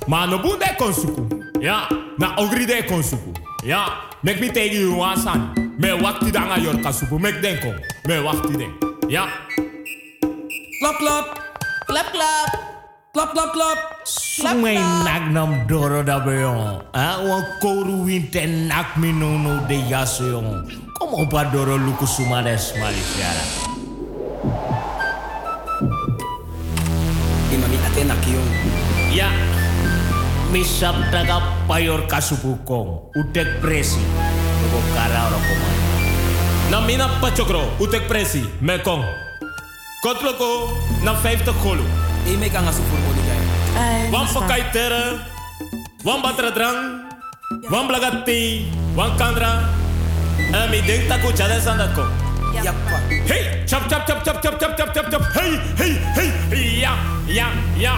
Ja, 0.07 0.15
ma 0.15 0.25
no 0.25 0.39
bunde 0.39 0.75
konsuku. 0.77 1.27
Ja, 1.59 1.87
na 2.17 2.35
ogri 2.37 2.65
de 2.65 2.83
konsuku. 2.87 3.33
Ja, 3.63 4.07
mek 4.23 4.39
mi 4.39 4.49
tegi 4.49 4.79
you 4.79 4.95
wasan. 4.95 5.51
Me 5.79 5.91
wakti 5.99 6.31
danga 6.31 6.57
yor 6.57 6.79
kasuku, 6.81 7.19
mek 7.19 7.41
denko. 7.41 7.75
Me 8.07 8.23
wakti 8.23 8.57
den. 8.57 8.71
Ja. 9.09 9.27
Klap, 10.79 10.97
klap. 10.97 11.25
Klap, 11.87 12.11
klap. 12.11 12.49
Klap, 13.13 13.33
klap, 13.33 13.51
klap. 13.51 13.77
Sumay 14.05 14.77
nagnam 15.03 15.67
doro 15.67 16.03
da 16.03 16.19
beyon. 16.19 16.83
Ah, 16.93 17.19
wan 17.19 17.43
koru 17.61 18.05
winte 18.05 18.47
nak 18.47 18.95
mi 18.97 19.11
no 19.11 19.37
no 19.37 19.67
de 19.67 19.75
yaso 19.91 20.23
yon. 20.23 20.71
Como 20.99 21.27
pa 21.27 21.43
doro 21.51 21.77
luku 21.77 22.07
sumades 22.07 22.71
malisiara. 22.79 23.43
Imami 27.51 27.77
atena 27.83 28.15
kiyon. 28.23 28.47
Ya. 29.11 29.56
Mi 30.51 30.63
sabdaga 30.63 31.43
payor 31.67 32.07
kasupukong. 32.07 33.12
Utek 33.19 33.60
presi. 33.60 33.99
Lugo 34.63 34.79
kara 34.95 35.27
oro 35.27 35.39
komay. 35.43 35.75
Na 36.71 36.79
mina 36.83 37.07
pachokro, 37.19 37.63
utek 37.79 38.07
presi, 38.07 38.43
me 38.62 38.79
kong. 38.79 39.03
Kotloko, 40.03 40.71
na 41.03 41.13
50 41.15 41.51
golo. 41.63 41.83
E 42.27 42.36
me 42.36 42.47
kanga 42.49 42.71
sufur 42.71 42.99
mo 42.99 43.12
digay. 43.15 43.41
Ay, 43.75 44.12
Wan 44.12 44.27
pakai 44.27 44.71
tere, 44.71 45.19
wan 46.03 46.21
batra 46.23 46.51
drang, 46.51 47.07
wan 47.71 47.88
blagati, 47.88 48.67
wan 48.95 49.15
kandra. 49.19 49.67
En 50.51 50.71
mi 50.71 50.79
denk 50.83 51.07
taku 51.07 51.31
chade 51.36 51.60
sandako. 51.60 52.07
Yappa. 52.55 52.97
Hey, 53.27 53.63
chap 53.67 53.88
chap 53.89 54.07
chap 54.07 54.23
chap 54.23 54.41
chap 54.41 54.60
chap 54.60 54.75
chap 54.75 54.89
chap 54.95 55.07
chap. 55.12 55.23
Hey, 55.36 55.55
hey, 55.75 55.93
hey. 56.15 56.81
Ja, 56.81 56.95
ja, 57.27 57.47
ja. 57.79 57.95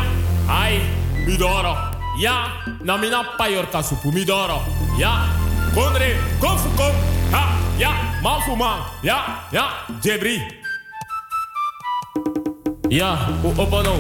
Ai, 0.50 0.82
midoro. 1.26 1.89
Ya, 2.20 2.52
namina 2.84 3.24
payorka 3.40 3.80
supumidoro. 3.80 4.60
ja, 5.00 5.24
konre, 5.74 6.20
konfukom. 6.40 6.92
Ha, 7.32 7.56
ya, 7.80 7.96
manfuma. 8.22 8.92
Ya, 9.04 9.48
ya, 9.56 9.88
jebri. 10.04 10.44
Ya, 12.90 13.16
u 13.44 13.56
opono. 13.56 13.96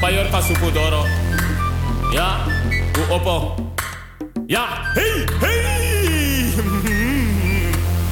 Payorka 0.00 0.42
supudoro. 0.42 1.08
ja, 2.12 2.44
u 2.92 3.14
opo. 3.14 3.56
Ya, 4.46 4.92
hey, 4.94 5.24
hey. 5.40 6.52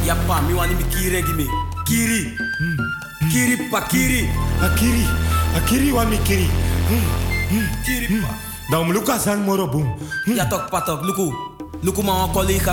ya 0.08 0.16
pa, 0.26 0.40
mi 0.40 0.54
wani 0.54 0.74
mi 0.74 0.84
gimi. 0.88 1.46
Kiri. 1.84 2.32
Hmm. 2.58 2.80
Kiri 3.28 3.68
pa, 3.68 3.80
kiri. 3.92 4.24
Akiri. 4.64 5.04
Akiri 5.56 5.92
wa 5.92 6.04
kiri. 6.24 6.48
Hmm. 6.88 7.04
Hmm. 7.52 7.68
Kiri 7.84 8.08
pa. 8.24 8.51
Dan 8.72 8.88
muluka 8.88 9.20
sang 9.20 9.44
moro 9.44 9.68
boom. 9.68 9.84
Ja 10.24 10.48
tok 10.48 10.72
patok, 10.72 11.04
luku. 11.04 11.28
Luku 11.84 12.00
ma 12.00 12.24
collega. 12.32 12.72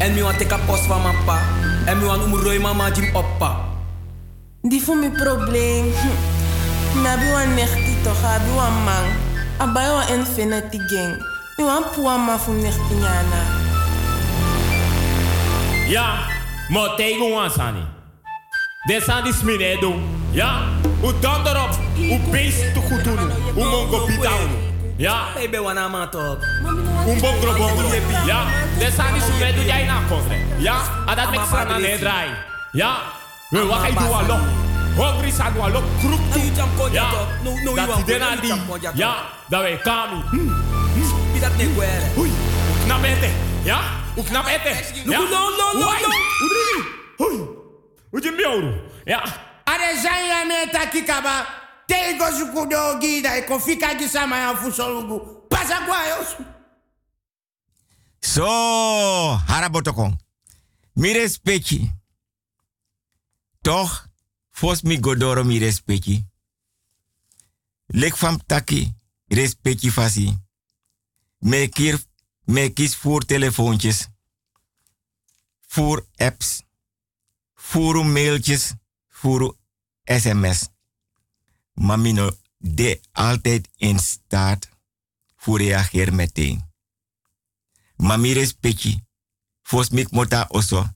En 0.00 0.16
mi 0.16 0.24
wan 0.24 0.32
teka 0.40 0.56
post 0.64 0.88
van 0.88 1.02
mijn 1.04 1.16
pa. 1.28 1.36
En 1.84 1.98
mi 2.00 2.04
wan 2.08 2.24
umroi 2.24 2.58
mama 2.58 2.88
jim 2.88 3.12
oppa. 3.12 3.60
Die 4.62 4.80
voor 4.82 4.96
mijn 4.96 5.12
probleem. 5.12 5.92
Hm. 5.92 6.16
Na 7.02 7.16
bi 7.20 7.28
wan 7.28 7.54
nechti 7.54 7.92
toch, 8.02 8.24
abi 8.24 8.50
wan 8.56 8.72
man. 8.88 9.04
Abai 9.58 9.88
wan 9.92 10.08
infinity 10.16 10.80
gang. 10.88 11.20
Mi 11.56 11.64
wan 11.64 11.84
puwa 11.92 12.16
ma 12.16 12.38
fu 12.38 12.52
nechti 12.52 12.94
nyana. 12.96 13.42
Ja, 15.88 16.24
mo 16.68 16.94
tegen 16.96 17.30
wan 17.30 17.50
sani. 17.50 17.84
De 18.86 19.00
sani 19.04 19.32
smine 19.32 19.76
do. 19.80 19.92
Ja, 20.30 20.64
u 21.04 21.12
dan 21.20 21.46
erop. 21.46 21.76
U 22.00 22.16
beest 22.30 22.72
te 22.74 22.80
goed 22.80 23.04
doen. 23.04 23.18
U 23.56 23.64
mongo 23.64 24.04
pitao. 24.08 24.68
Ja. 24.98 25.30
Baby 25.34 25.58
wanna 25.58 25.88
ma 25.88 26.06
talk. 26.06 26.42
Un 27.06 27.20
bom 27.20 27.40
gro 27.40 27.54
bom 27.54 27.76
gro. 27.76 27.88
Ja. 28.26 28.50
Desani 28.78 29.20
su 29.20 29.32
medu 29.38 29.62
jai 29.62 29.86
na 29.86 30.02
kofre. 30.08 30.42
Ja. 30.58 30.82
Adat 31.06 31.30
mek 31.30 31.46
sana 31.50 31.78
ne 31.78 31.98
drai. 31.98 32.28
Ja. 32.72 32.96
We 33.52 33.62
wa 33.62 33.78
du 33.86 33.94
duwa 33.94 34.22
lo. 34.26 34.38
Hungry 34.98 35.30
san 35.30 35.54
wa 35.54 35.68
lo 35.68 35.82
kruk 36.02 36.20
tu. 36.32 36.40
Ja. 36.92 37.10
No 37.44 37.54
no 37.64 37.76
you 37.76 37.88
want. 37.88 38.06
Dena 38.06 38.36
di. 38.42 38.50
Ja. 38.94 39.14
Da 39.48 39.62
we 39.62 39.78
kami. 39.84 40.22
Pidat 41.32 41.56
ne. 41.56 41.64
Hui. 42.16 42.30
Knap 42.84 43.04
ete. 43.04 43.30
Ja. 43.64 43.78
U 44.16 44.22
knap 44.22 44.46
ete. 44.48 44.74
No 45.06 45.22
no 45.22 45.50
no 45.58 45.66
no 45.78 45.90
no. 46.02 46.08
Udri. 46.42 46.78
Hui. 47.18 47.48
Ujimbi 48.12 48.44
auru. 48.44 48.72
Ja. 49.06 49.22
Are 49.64 50.44
me 50.44 50.66
takikaba. 50.72 51.67
Tego 52.08 52.32
sukudo 52.32 52.98
gida 53.00 53.36
e 53.36 53.42
kofika 53.42 53.94
gisama 53.94 54.38
ya 54.38 54.56
fusolugu. 54.56 55.20
Pasa 55.48 55.86
kwa 55.86 56.06
yos. 56.06 56.36
So, 58.20 58.46
harabotokong. 59.46 60.16
Mi 60.96 61.12
respecti. 61.12 61.90
Toch, 63.62 64.08
fos 64.50 64.82
mi 64.82 64.98
godoro 64.98 65.44
mi 65.44 65.58
respecti. 65.58 66.24
Lek 67.86 68.16
fam 68.16 68.38
taki, 68.46 68.94
fasi. 69.92 70.38
Me, 71.38 71.68
kier, 71.68 71.98
me 72.44 72.72
kies 72.72 72.96
voor 72.96 73.24
telefoontjes. 73.24 74.08
Voor 75.66 76.06
apps. 76.16 76.62
Voor 77.54 78.06
mailtjes. 78.06 78.72
Voor 79.08 79.56
sms. 80.04 80.68
Mamino 81.78 82.30
de 82.56 83.00
altijd 83.12 83.68
in 83.76 83.98
staat 83.98 84.68
voor 85.36 85.58
reageer 85.58 86.14
meteen. 86.14 86.64
Mami 87.96 88.32
respecti. 88.32 89.02
Fos 89.62 89.88
mik 89.90 90.10
mota 90.10 90.46
oso. 90.48 90.88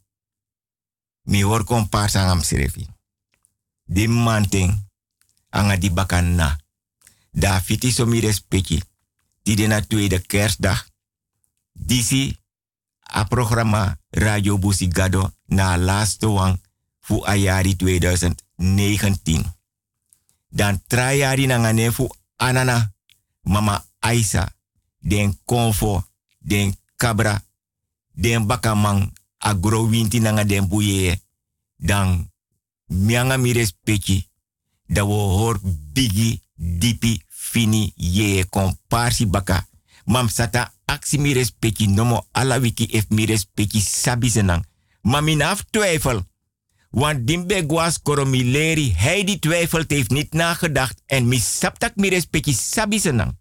Mi 1.23 1.43
hor 1.45 1.65
kon 1.65 1.89
parsa 1.89 2.25
ngam 2.25 2.43
serefi. 2.43 2.87
Di 3.85 4.09
manting. 4.09 4.89
Anga 5.49 5.77
di 5.77 5.91
na. 6.21 6.59
Da 7.31 7.61
fiti 7.61 7.91
so 7.91 8.07
mi 8.07 8.21
respecti. 8.21 8.83
Di 9.43 9.55
de 9.55 9.67
na 9.67 9.81
tweede 9.81 10.21
kerstdag. 10.21 10.87
Disi 11.73 12.37
a 13.01 13.25
programma 13.25 13.99
Radio 14.11 14.59
Busi 14.59 14.89
Gado 14.89 15.35
na 15.47 15.77
laatste 15.77 16.27
wang 16.27 16.61
fu 17.01 17.25
ayari 17.25 17.75
2019. 17.77 19.62
Dan 20.53 20.81
trayari 20.87 21.47
na 21.47 21.59
ngane 21.59 21.91
fu 21.91 22.09
anana 22.37 22.93
mama 23.43 23.85
Aisa 24.01 24.53
den 25.01 25.39
konfo 25.45 26.05
den 26.39 26.77
kabra 26.97 27.41
den 28.13 28.47
bakamang 28.47 29.13
agro 29.39 29.89
winti 29.89 30.21
nanga 30.21 30.45
den 30.45 30.69
dan 31.77 32.31
mianga 32.87 33.37
mi 33.39 33.53
respecti 33.53 34.29
da 34.87 35.05
wo 35.05 35.39
hor 35.39 35.59
bigi 35.93 36.41
dipi 36.55 37.23
fini 37.29 37.93
ye 37.97 38.45
komparsi 38.45 39.27
baka. 39.27 39.67
Mam 40.05 40.29
sata 40.29 40.73
aksi 40.85 41.19
mi 41.19 41.33
respecti 41.33 41.87
nomo 41.87 42.27
ala 42.33 42.59
wiki 42.59 42.89
ef 42.93 43.07
mi 43.09 43.27
respecti 43.27 43.81
sabi 43.81 44.31
senang. 44.31 44.65
Naf 45.03 45.65
twijfel 45.71 46.23
Want 46.93 47.27
dimbe 47.27 47.65
guas 47.67 48.03
koromileri, 48.03 48.93
hij 48.95 49.25
die 49.25 49.39
twijfelt 49.39 49.91
heeft 49.91 50.11
niet 50.11 50.33
nagedacht. 50.33 51.03
En 51.07 51.29
misaptak 51.29 51.97
mi 51.97 52.09
respecti 52.09 52.53
sabi 52.53 52.99
senang. 52.99 53.39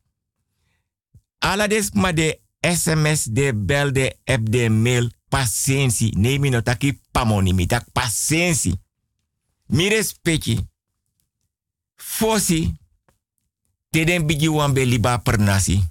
Alades 1.38 1.92
ma 1.92 2.12
de 2.12 2.40
sms, 2.60 3.24
de 3.24 3.56
bel, 3.56 3.92
de 3.94 4.16
app, 4.24 4.52
de 4.52 4.70
mail, 4.70 5.12
patiëntie. 5.30 6.18
Nee, 6.18 6.40
mi 6.40 6.50
no 6.50 6.62
taki 6.62 7.00
pamoni, 7.12 7.54
mi 7.54 7.66
tak 7.66 7.92
patiëntie. 7.92 8.80
Mi 9.66 9.90
respecti. 9.90 10.68
Fosi, 11.96 12.76
teden 13.90 14.52
wan 14.52 14.74
liba 14.74 15.18
per 15.18 15.40
nasi. 15.40 15.84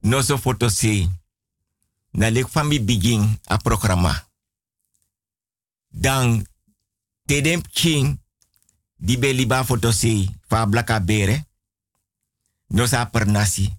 No 0.00 0.22
so 0.22 0.38
foto. 0.38 0.68
Na 2.10 2.30
lek 2.30 2.48
fami 2.48 2.80
begin 2.80 3.38
a 3.50 3.56
programma. 3.56 4.23
Dan 5.96 6.46
teden 7.24 7.62
king 7.70 8.18
di 8.96 9.18
be 9.18 9.32
liba 9.32 9.64
foto 9.64 9.92
se 9.92 10.26
fa 10.48 10.66
blaka 10.66 11.00
bere. 11.00 11.46
No 12.66 12.86
sa 12.86 13.04
per 13.04 13.26
nasi. 13.26 13.70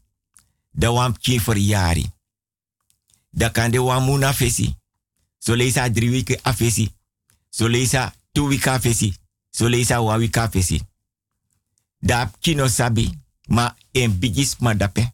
Da 0.71 1.11
king 1.19 1.41
for 1.41 1.57
yari. 1.57 2.05
Da 3.29 3.49
kan 3.51 3.71
de 3.71 3.77
wan 3.77 4.03
muna 4.03 4.33
fesi. 4.33 4.75
So 5.39 5.55
leisa 5.55 5.89
drie 5.89 6.09
weken 6.09 6.39
afesi. 6.43 6.89
So 7.49 7.67
leisa 7.67 8.13
two 8.31 8.47
weken 8.47 8.73
afesi. 8.73 9.13
So 9.51 9.67
leisa 9.67 10.01
one 10.01 10.19
week 10.19 10.37
afesi. 10.37 10.81
Da 11.99 12.31
kino 12.39 12.67
sabi, 12.67 13.11
ma 13.47 13.75
en 13.91 14.19
bigis 14.19 14.55
ma 14.59 14.73
dape. 14.73 15.13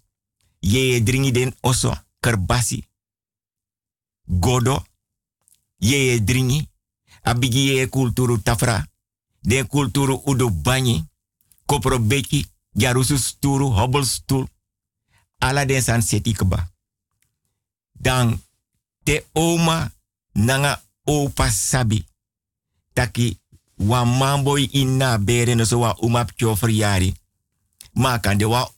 Ye 0.60 1.04
dringi 1.04 1.32
den 1.32 1.56
oso, 1.62 1.96
kerbasi. 2.20 2.84
Godo, 4.26 4.86
ye 5.78 6.24
dringi. 6.24 6.71
Abigi 7.22 7.68
ye 7.68 7.88
kulturu 7.88 8.38
tafra. 8.38 8.88
Den 9.42 9.68
kulturu 9.68 10.22
udo 10.26 10.50
banyi. 10.50 11.06
Kopro 11.66 12.00
beki, 12.00 12.46
jarusu 12.74 13.18
sturu, 13.18 13.70
hobbel 13.70 14.06
stoel. 14.06 14.48
Ala 15.40 15.66
den 15.66 15.82
san 15.82 16.02
seti 16.02 16.34
keba. 16.34 16.70
Dan 17.94 18.42
te 19.04 19.26
oma 19.34 19.92
nanga 20.34 20.82
opa 21.06 21.50
sabi. 21.52 22.06
Taki 22.94 23.40
wa 23.76 24.06
mambo 24.06 24.58
inna 24.58 25.18
bere 25.18 25.56
no 25.56 25.64
wa 25.80 25.96
umap 26.02 26.32
yari. 26.68 27.16
Ma 27.94 28.20
kan 28.20 28.38
de 28.38 28.46
wa 28.46 28.72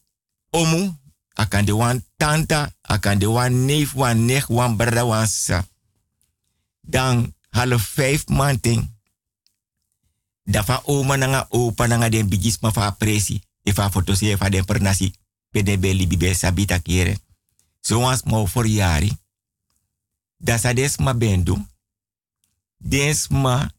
omu, 0.51 0.97
akan 1.35 1.65
de 1.65 1.71
wan 1.71 2.03
tanta, 2.17 2.71
akan 2.81 3.19
de 3.19 3.27
wan 3.27 3.65
neef, 3.65 3.93
wan 3.95 4.25
nech, 4.25 4.47
brada, 4.49 5.05
wan 5.05 5.27
sa. 5.27 5.65
Dan 6.81 7.33
half 7.53 7.93
vijf 7.95 8.27
manting. 8.27 8.89
Dafa 10.43 10.81
oma 10.85 11.17
nanga 11.17 11.47
opa 11.49 11.87
nanga 11.87 12.09
den 12.09 12.29
bigis 12.29 12.59
ma 12.59 12.71
fa 12.71 12.91
presi. 12.91 13.41
E 13.63 13.73
fa 13.73 13.89
fotosi 13.89 14.29
e 14.29 14.37
fa 14.37 14.49
den 14.49 14.65
pernasi. 14.65 15.13
Pede 15.51 15.77
be 15.77 15.93
libi 15.93 16.17
be 16.17 16.33
sabita 16.33 16.79
kiere. 16.79 17.17
So 17.81 17.99
wans 17.99 18.23
mo 18.23 18.45
for 18.45 18.65
yari. 18.65 19.11
Dasa 20.37 20.73
des 20.73 20.97
ma 20.97 21.13
bendu. 21.13 21.57
Des 22.77 23.27
ma 23.29 23.71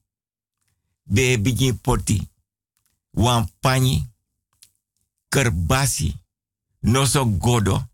be 1.05 1.39
begin 1.39 1.79
poti. 1.79 2.29
Wan 3.11 3.51
pani. 3.61 4.07
Kerbasi. 5.29 6.15
Noso 6.81 7.27
godo. 7.27 7.89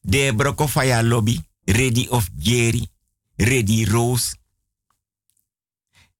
De 0.00 0.32
broko 0.32 0.68
faya 0.68 1.02
lobby. 1.02 1.40
Ready 1.66 2.08
of 2.10 2.28
Jerry. 2.36 2.91
Ready 3.42 3.84
Rose. 3.84 4.36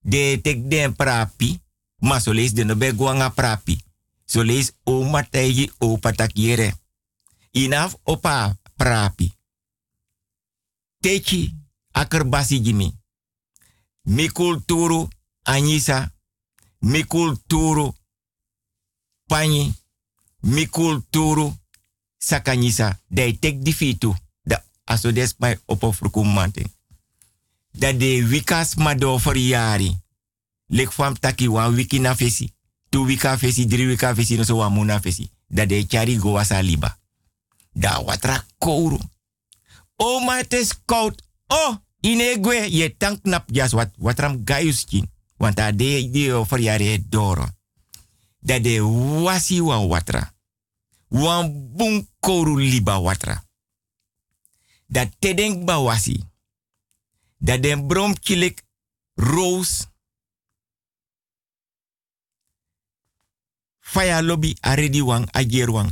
De 0.00 0.40
tek 0.42 0.70
den 0.70 0.96
prapi. 0.96 1.60
Ma 1.98 2.18
so 2.18 2.32
de 2.32 2.64
no 2.64 2.76
be 2.76 2.94
guanga 2.94 3.30
prapi. 3.30 3.84
So 4.24 4.42
lees 4.42 4.72
o 4.84 5.04
mategi 5.04 5.70
o 5.78 5.96
patakiere. 5.96 6.74
Inaf 7.50 7.96
opa 8.02 8.58
prapi. 8.76 9.32
Techi 11.00 11.54
akerbasi 11.90 12.60
jimi. 12.60 12.98
Mi 14.02 14.28
kulturu 14.28 15.08
anisa. 15.42 16.12
Mi 16.78 17.04
kulturu 17.04 17.94
pani. 19.26 19.74
Mi 20.40 20.66
kulturu 20.66 21.54
sakanyisa. 22.18 23.00
Tek 23.14 23.62
di 23.62 23.72
fitu. 23.72 24.14
Da 24.42 24.64
aso 24.84 25.12
des 25.12 25.34
mai 25.38 25.60
opo. 25.66 25.94
Da 27.72 27.92
de 27.92 28.26
wikas 28.26 28.74
mado 28.74 29.18
for 29.18 29.36
yari. 29.36 30.00
Lek 30.66 30.92
fam 30.92 31.18
taki 31.18 31.48
wan 31.48 31.74
wiki 31.74 31.98
na 31.98 32.14
fesi. 32.16 32.52
Tu 32.88 33.04
wika 33.04 33.38
fesi, 33.38 33.66
drie 33.66 33.86
wika 33.86 34.14
fesi, 34.14 34.36
no 34.36 34.42
so 34.42 34.56
wan 34.56 34.72
muna 34.72 35.00
fesi. 35.00 35.30
Da 35.48 35.66
de 35.66 35.86
chari 35.86 36.18
go 36.18 36.32
wasa 36.32 36.62
liba. 36.62 36.98
Da 37.72 38.02
watra 38.02 38.44
kouru. 38.58 38.98
Oh, 39.96 40.36
het 40.36 40.52
is 40.52 40.80
koud. 40.84 41.22
Oh, 41.46 41.76
inegwe, 42.00 42.70
je 42.70 42.96
tank 42.96 43.24
nap 43.24 43.48
jas 43.52 43.72
wat 43.72 43.90
watram 43.96 44.40
gaius 44.44 44.84
kin. 44.84 45.10
Want 45.36 45.56
daar 45.56 45.76
de 45.76 46.08
die 46.10 46.32
over 46.32 46.60
jare 46.60 47.02
doro. 47.08 47.48
Dat 48.40 48.62
de 48.62 48.82
wasi 49.22 49.62
wan 49.62 49.86
watra. 49.86 50.32
Wan 51.08 51.70
bun 51.76 52.08
kouru 52.20 52.60
liba 52.60 53.00
watra. 53.00 53.44
Dat 54.86 55.08
te 55.18 55.34
denk 55.34 55.64
ba 55.64 55.80
wasi. 55.80 56.31
Dat 57.42 57.62
den 57.62 57.86
brom 57.86 58.14
kilik 58.18 58.62
roos. 59.14 59.86
Faya 63.80 64.22
lobby 64.22 64.54
aredi 64.60 65.02
wang 65.02 65.26
ager 65.30 65.70
wang. 65.70 65.90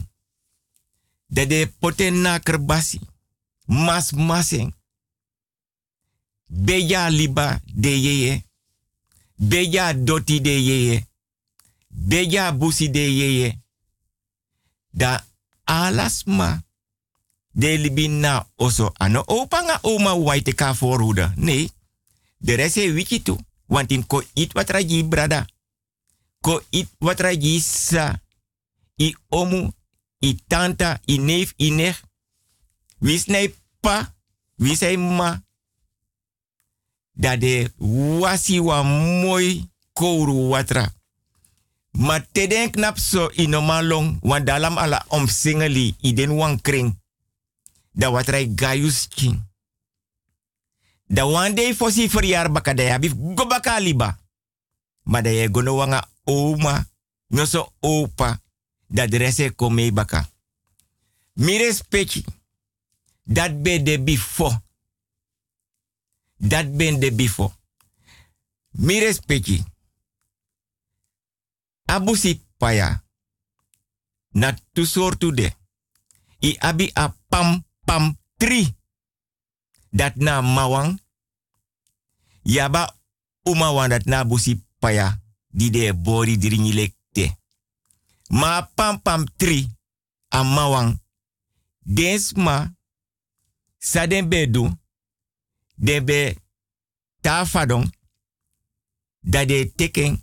Dat 1.27 1.49
de 1.49 1.73
poten 1.79 2.21
na 2.21 2.39
kerbasi 2.39 3.01
mas 3.67 4.13
maseng. 4.13 4.75
Beja 6.47 7.09
liba 7.11 7.61
de 7.75 8.01
yeye. 8.01 8.45
Beja 9.35 9.95
doti 9.95 10.41
de 10.41 10.65
yeye. 10.65 11.07
Beja 11.89 12.53
busi 12.53 12.91
de 12.91 13.15
yeye. 13.15 13.59
Da 14.91 15.27
alasma. 15.65 16.63
De 17.53 17.79
libina 17.79 18.47
oso 18.57 18.93
ano 18.99 19.23
opa 19.27 19.63
nga 19.63 19.79
oma 19.83 20.15
waite 20.15 20.55
ka 20.55 20.75
voorhoede. 20.75 21.33
Nee, 21.37 21.71
de 22.39 22.55
rest 22.55 22.77
is 22.77 22.93
wiki 22.93 23.23
toe. 23.23 23.39
Want 23.67 23.91
in 23.91 24.07
ko 24.07 24.23
it 24.35 24.53
wat 24.53 24.71
raji 24.71 25.05
brada. 25.05 25.47
Ko 26.41 26.63
it 26.71 26.89
wat 26.99 27.21
raji 27.21 27.61
sa. 27.61 28.21
I 28.97 29.17
omu, 29.29 29.73
i 30.19 30.37
tanta, 30.47 31.01
i 31.07 31.19
neef, 31.19 31.55
i 31.57 31.71
nech. 31.71 32.03
Wie 32.99 33.55
pa, 33.81 34.15
wie 34.57 34.97
ma. 34.97 35.43
Dat 37.13 37.41
de 37.41 37.73
wasi 38.19 38.61
wa 38.61 38.83
mooi 38.83 39.69
kouru 39.93 40.49
watra. 40.49 40.93
Maar 41.91 42.27
te 42.33 42.47
den 42.47 42.71
knap 42.71 42.99
so 42.99 43.31
inomalong, 43.35 44.19
want 44.23 44.47
dalam 44.47 44.79
ala 44.79 45.05
omsingeli, 45.09 45.95
iden 46.01 46.35
wan 46.37 46.61
kring. 46.61 47.00
Da 47.91 48.11
watra 48.11 48.45
gayus 48.55 49.09
king. 49.09 49.49
Da 51.07 51.27
wan 51.27 51.55
day 51.55 51.75
fosi 51.75 52.09
verjaar 52.09 52.53
baka 52.53 52.75
da 52.75 52.83
yabi 52.83 53.09
go 53.35 53.47
baka 53.47 53.81
liba. 53.81 54.19
Maar 55.03 55.23
da 55.23 55.31
ye 55.31 55.51
gono 55.51 55.75
wanga 55.75 56.09
oma, 56.25 56.87
no 57.27 57.45
so 57.45 57.73
opa, 57.81 58.41
da 58.87 59.07
de 59.07 59.17
rese 59.17 59.55
kome 59.55 59.93
baka. 59.93 60.29
Mi 61.33 61.59
respecti. 61.59 62.25
Dat 63.23 63.63
ben 63.63 63.85
de 63.85 64.01
bifo. 64.03 64.63
Dat 66.37 66.77
ben 66.77 67.01
de 67.01 67.13
bifo. 67.13 67.55
Mi 68.71 68.99
respecti. 68.99 69.65
Abusi 71.85 72.43
paya. 72.57 73.05
Na 74.29 74.59
tu 74.73 74.87
sortu 74.87 75.33
de. 75.35 75.53
I 76.39 76.57
abi 76.59 76.91
a 76.95 77.17
pam 77.29 77.65
pam 77.91 78.15
tri. 78.37 78.77
Dat 79.91 80.15
na 80.15 80.41
mawang. 80.41 81.03
Yaba 82.43 82.95
umawan 83.43 83.91
dat 83.91 84.05
na 84.05 84.25
busi 84.25 84.63
paya. 84.79 85.19
Di 85.51 85.71
de 85.71 85.95
bori 85.95 86.39
dringi 86.39 86.73
lekte. 86.73 87.37
Ma 88.29 88.63
pam 88.63 89.03
pam 89.03 89.27
tri. 89.37 89.67
A 90.29 90.43
mawang. 90.43 91.01
Densma 91.83 92.75
saden 93.79 94.29
bedu 94.29 94.79
de 95.75 96.03
be 96.05 96.37
ta 97.21 97.47
fadon 97.47 97.91
da 99.21 99.45
de 99.45 99.73
teken 99.75 100.23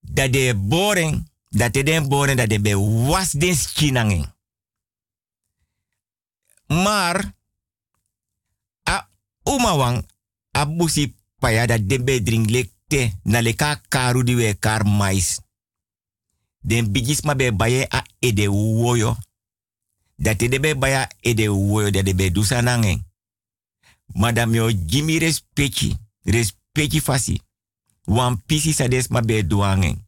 da 0.00 0.28
de 0.28 0.54
boren 0.54 1.30
da 1.48 1.70
te 1.70 1.82
den 1.82 2.08
boren 2.08 2.36
da 2.36 2.46
de 2.46 2.60
be 2.60 2.76
was 2.76 3.30
den 3.32 3.56
maar 6.68 7.34
a 8.84 9.08
umawang 9.44 10.04
abusi 10.52 11.14
paya 11.38 11.66
da 11.66 11.78
dembe 11.78 12.22
drink 12.22 12.50
lek 12.50 12.70
te 12.88 13.12
na 13.24 13.40
leka 13.40 13.80
karu 13.88 14.22
di 14.22 14.34
we 14.34 14.54
kar 14.58 14.84
mais. 14.84 15.40
Den 16.60 16.92
bigis 16.92 17.22
ma 17.22 17.34
be 17.34 17.52
baye 17.52 17.86
a 17.90 18.04
ede 18.20 18.48
woyo. 18.48 19.16
Dat 20.16 20.38
te 20.38 20.48
debe 20.48 20.74
baya 20.74 21.08
ede 21.20 21.48
woyo 21.48 21.90
dat 21.90 22.04
debe 22.04 22.30
dusa 22.30 22.60
nangen. 22.60 23.06
Madame 24.14 24.56
yo 24.56 24.70
Jimmy 24.86 25.18
respecti, 25.18 25.96
respecti 26.24 27.00
fasi. 27.00 27.40
Wan 28.04 28.42
pisi 28.46 28.72
sa 28.72 28.88
des 28.88 29.08
ma 29.08 29.20
be 29.20 29.46
duangen. 29.46 30.06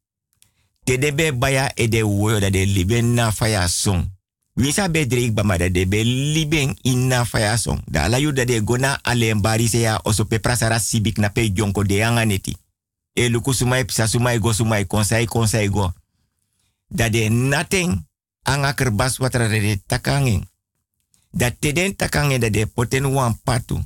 Te 0.84 0.98
debe 0.98 1.32
baya 1.32 1.70
ede 1.74 2.02
woyo 2.02 2.40
dat 2.40 2.52
de 2.52 2.66
liben 2.66 3.14
na 3.14 3.32
faya 3.32 3.68
song. 3.68 4.19
Wisa 4.54 4.88
be 4.88 5.06
dreik 5.06 5.34
ba 5.34 5.42
ma 5.42 5.56
dat 5.56 5.74
de 5.74 5.86
be 5.86 6.04
liben 6.04 6.76
in 6.82 7.06
na 7.06 7.24
faya 7.24 7.56
song. 7.56 7.82
Da 7.86 8.02
ala 8.02 8.18
yu 8.18 8.32
dat 8.32 8.46
de 8.46 8.60
gona 8.64 8.98
ale 9.02 9.34
mbari 9.34 9.68
se 9.68 9.78
ya 9.78 10.00
oso 10.02 10.24
pe 10.24 10.38
prasara 10.38 10.80
na 11.14 11.28
pe 11.28 11.52
jonko 11.52 11.84
de 11.84 12.04
anga 12.04 12.24
neti. 12.24 12.56
E 13.12 13.28
luku 13.28 13.52
sumai 13.52 13.84
pisa 13.84 14.06
sumai 14.06 14.38
go 14.38 14.52
sumai 14.52 14.86
konsai 14.86 15.26
konsai 15.26 15.68
go. 15.68 15.92
Dat 16.88 17.12
de 17.12 17.28
nating 17.28 18.06
anga 18.42 18.74
kerbas 18.74 19.18
watra 19.18 19.48
de 19.48 19.60
de 19.60 19.80
takangin. 19.86 20.48
Dat 21.30 21.54
te 21.60 21.72
den 21.72 21.96
takangin 21.96 22.40
dat 22.40 22.52
de 22.52 22.66
poten 22.66 23.12
wan 23.12 23.40
patu. 23.42 23.78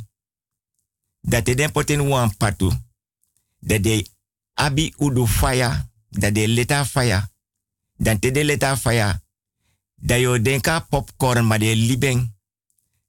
Dat 1.21 1.45
te 1.45 1.55
den 1.55 1.73
poten 1.73 2.09
wan 2.09 2.37
patu. 2.37 2.71
Dat 3.59 3.83
de 3.83 4.07
abi 4.55 4.95
udu 4.99 5.27
faya. 5.27 5.91
Dat 6.09 6.35
de 6.35 6.49
leta 6.49 6.85
faya. 6.85 7.31
Dan 7.97 8.19
te 8.19 8.31
de 8.31 8.45
leta 8.45 8.77
faya. 8.77 9.24
Dat 9.95 10.45
denka 10.45 10.81
popcorn 10.81 11.47
maar 11.47 11.59
de 11.59 11.77
liben. 11.77 12.37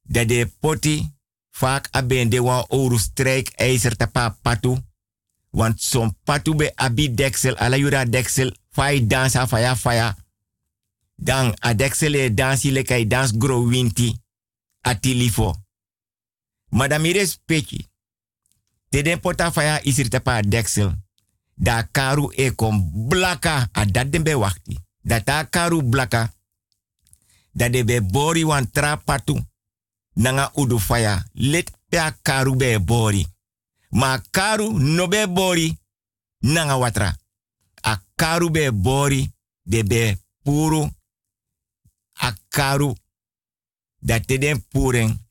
Dat 0.01 0.27
de 0.27 0.51
poti 0.59 1.13
vaak 1.51 1.87
aben 1.91 2.29
de 2.29 2.41
wan 2.41 2.65
oru 2.67 2.97
strijk 2.97 3.49
tapa 3.97 4.29
patu. 4.41 4.77
Want 5.49 5.81
zo'n 5.81 6.15
patu 6.23 6.55
be 6.55 6.75
abi 6.75 7.13
deksel, 7.13 7.55
ala 7.57 7.77
yura 7.77 8.05
deksel, 8.05 8.51
fai 8.69 9.07
dansa 9.07 9.47
faya 9.47 9.75
faya. 9.75 10.15
Dan 11.15 11.53
a 11.59 11.73
deksel 11.73 12.13
e 12.13 12.33
dansi 12.33 12.71
le 12.71 12.83
kai 12.83 13.07
dans 13.07 13.31
gro 13.37 13.67
winti 13.67 14.21
atilifo. 14.81 15.55
Madame 16.69 17.07
ires 17.07 17.39
peki. 17.45 17.87
Te 18.89 19.01
den 19.01 19.19
pota 19.19 19.51
faya 19.51 19.79
isir 19.83 20.09
tapa 20.09 20.41
deksel. 20.41 20.91
Da 21.55 21.83
karu 21.91 22.31
e 22.35 22.51
kom 22.51 23.07
blaka 23.07 23.69
a 23.71 23.85
dat 23.85 24.11
den 24.11 24.23
be 24.23 24.35
wakti. 24.37 24.77
Da 25.01 25.21
ta 25.23 25.43
karu 25.43 25.83
blaka. 25.83 26.33
Da 27.55 27.69
de 27.69 27.83
be 27.83 28.01
bori 28.01 28.43
wan 28.43 28.71
tra 28.71 28.95
patu. 28.95 29.39
Nanga 30.13 30.51
udu 30.53 30.79
faya. 30.79 31.25
Let 31.33 31.71
pe 31.89 31.97
karu 32.21 32.55
be 32.55 32.79
bori. 32.79 33.27
Ma 33.89 34.19
karu 34.31 34.79
no 34.79 35.07
be 35.07 35.27
bori. 35.27 35.77
Nanga 36.39 36.77
watra. 36.77 37.15
A 37.81 38.01
karu 38.15 38.51
be 38.51 38.71
bori. 38.71 39.31
De 39.61 39.83
be 39.83 40.19
puru. 40.43 40.89
A 42.13 42.33
karu. 42.47 42.95
Dat 43.99 44.27
te 44.27 44.37
den 44.37 44.65
puren. 44.67 45.27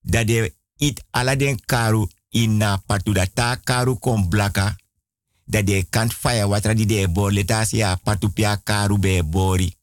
Dat 0.00 0.26
de 0.26 0.54
it 0.76 1.04
ala 1.10 1.36
den 1.36 1.64
karu 1.64 2.08
ina 2.28 2.76
patu. 2.76 3.12
Dat 3.12 3.34
ta 3.34 3.54
karu 3.54 3.98
kon 3.98 4.28
blaka. 4.28 4.76
Dat 5.44 5.66
de 5.66 5.86
kant 5.90 6.14
faya 6.14 6.48
watra 6.48 6.74
di 6.74 6.86
de 6.86 7.08
bori. 7.08 7.34
Letasi 7.34 7.82
a 7.82 7.96
patu 7.96 8.28
pia 8.28 8.56
karu 8.56 8.98
be 8.98 9.22
bori. 9.24 9.78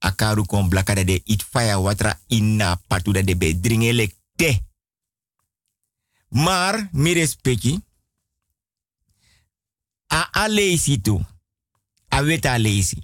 A 0.00 0.14
karu 0.16 0.46
kon 0.46 0.68
blaka 0.68 0.94
dat 0.94 1.06
de 1.06 1.20
it 1.24 1.42
faya 1.42 1.80
watra 1.80 2.20
ina 2.26 2.74
patu. 2.86 3.12
Dat 3.12 3.26
de 3.26 3.36
be 3.36 3.60
dringelek 3.60 4.14
te. 4.36 4.60
Maar, 6.28 6.88
mi 6.92 7.12
respecti, 7.12 7.80
a 10.06 10.28
a 10.32 10.48
leisi 10.48 11.00
tu. 11.00 11.20
A 12.14 12.22
wet 12.22 12.46
a 12.46 12.58
leisi. 12.58 12.98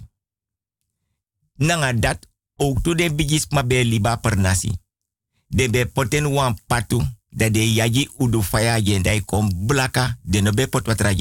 Nanga 1.55 1.93
dat, 1.93 2.27
ook 2.55 2.81
to 2.83 2.95
de 2.95 3.13
bigis 3.13 3.47
ma 3.49 3.63
be 3.63 3.83
liba 3.83 4.15
per 4.15 4.37
nasi. 4.37 4.71
De 5.47 5.69
be 5.69 5.85
poten 5.85 6.31
wan 6.31 6.59
patu, 6.67 7.01
dat 7.29 7.53
de 7.53 7.73
yaji 7.73 8.09
udu 8.17 8.41
faya 8.43 8.79
jen, 8.79 9.01
dat 9.01 9.25
kom 9.25 9.65
blaka, 9.65 10.17
de 10.21 10.41
no 10.41 10.51
be 10.51 10.67
pot 10.67 10.85
watra. 10.85 11.13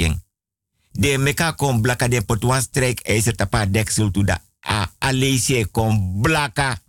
De 0.92 1.18
meka 1.18 1.52
kom 1.52 1.80
blaka, 1.82 2.08
de 2.08 2.22
pot 2.22 2.42
wan 2.42 2.60
strijk 2.62 3.00
ijzer 3.00 3.34
tapa 3.34 3.66
deksel 3.66 4.10
tu 4.10 4.24
da. 4.24 4.40
A 4.66 4.90
a 4.98 5.12
leisi 5.12 5.62
kom 5.70 6.20
blaka. 6.22 6.82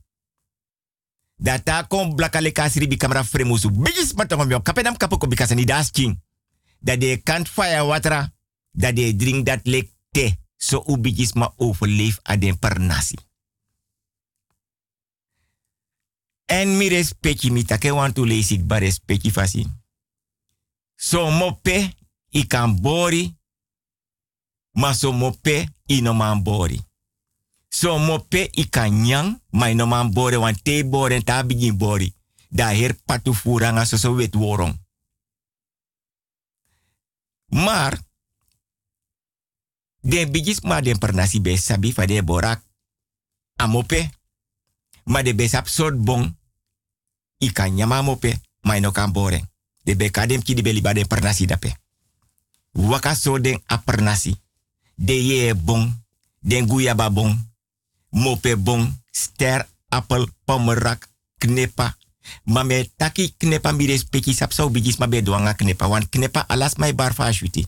Data 1.35 1.85
kom 1.87 2.15
blaka 2.15 2.41
le 2.41 2.51
kasri 2.51 2.87
bi 2.87 2.97
kamera 2.97 3.23
fremusu. 3.23 3.71
Bigis 3.71 4.13
matongom 4.13 4.49
yo. 4.49 4.61
Kapenam 4.61 4.97
kapo 4.97 5.17
ko 5.17 5.27
bikasa 5.27 5.55
ni 5.55 5.65
das 5.65 5.91
king. 5.91 6.21
Dat 6.79 6.99
de 6.99 7.21
kant 7.23 7.49
fire 7.49 7.85
watra. 7.85 8.33
Dat 8.71 8.95
de 8.95 9.15
drink 9.15 9.45
dat 9.45 9.65
lek 9.65 9.89
te. 10.11 10.37
So 10.57 10.83
u 10.87 10.97
bigis 10.97 11.33
ma 11.33 11.53
overleef 11.57 12.19
a 12.29 12.37
den. 12.37 12.57
En 16.45 16.77
mi 16.77 16.87
respecti 16.87 17.51
mi 17.51 17.63
take 17.63 17.93
want 17.93 18.15
to 18.15 18.25
lees 18.25 18.51
ik 18.51 18.67
ba 18.67 18.77
respecti 18.77 19.31
fasi. 19.31 19.65
So 20.95 21.29
mope 21.31 21.93
i 22.29 22.47
kan 22.47 22.81
bori. 22.81 23.37
Ma 24.71 24.93
so 24.93 25.11
mope 25.11 25.67
i 25.85 26.01
no 26.01 26.13
man 26.13 26.43
bori. 26.43 26.86
So 27.69 27.97
mope 27.99 28.49
i 28.51 28.69
kan 28.69 29.01
nyang, 29.01 29.41
maar 29.49 29.75
no 29.75 29.85
man 29.85 30.13
bore 30.13 30.37
wan 30.37 30.61
te 30.61 30.85
bore 30.85 31.23
ta 31.23 31.43
begin 31.43 31.77
bori. 31.77 32.13
Da 32.49 32.71
her 32.73 32.95
patu 33.05 33.33
furanga 33.33 33.85
so 33.85 33.97
so 33.97 34.15
wet 34.15 34.35
worong. 34.35 34.85
Maar, 37.47 37.99
de 39.99 40.27
bigis 40.31 40.61
ma 40.61 40.81
den 40.81 40.97
pernasi 40.97 41.41
be 41.41 41.57
sabi 41.57 41.93
fa 41.93 42.05
de 42.05 42.23
borak. 42.23 42.63
Amope, 43.55 44.09
ma 45.03 45.21
de 45.21 45.35
besap 45.35 45.67
sort 45.67 46.03
bon. 46.03 46.37
I 47.37 47.51
kan 47.51 47.75
nyama 47.75 48.01
mope, 48.01 48.41
ma 48.61 48.79
no 48.79 48.91
kan 48.91 49.11
bore. 49.11 49.41
De 49.83 49.95
be 49.95 50.09
kadem 50.09 50.43
ki 50.43 50.53
di 50.53 50.61
beli 50.61 50.81
ba 50.81 50.93
den 50.93 51.07
pernasi 51.07 51.45
dape. 51.45 51.75
Waka 52.71 53.15
so 53.15 53.39
den 53.39 53.61
a 53.65 53.77
pernasi. 53.77 54.35
De 54.95 55.13
ye 55.13 55.55
bon, 55.55 56.03
den 56.39 56.67
guyaba 56.67 57.09
bon, 57.09 57.37
mope 58.09 58.57
bon, 58.57 59.01
ster, 59.11 59.69
appel, 59.89 60.27
pommerak, 60.45 61.09
knepa. 61.37 61.97
Maar 62.43 62.65
me 62.65 62.91
taki 62.95 63.33
knepa 63.37 63.71
mi 63.71 63.85
respecti 63.85 64.33
sap 64.33 64.51
so 64.51 64.69
bigis 64.69 64.97
ma 64.97 65.07
be 65.07 65.21
knepa. 65.55 65.87
Want 65.87 66.09
knepa 66.09 66.45
alas 66.47 66.75
mai 66.75 66.95
bar 66.95 67.13
fa 67.13 67.31
shuti. 67.31 67.67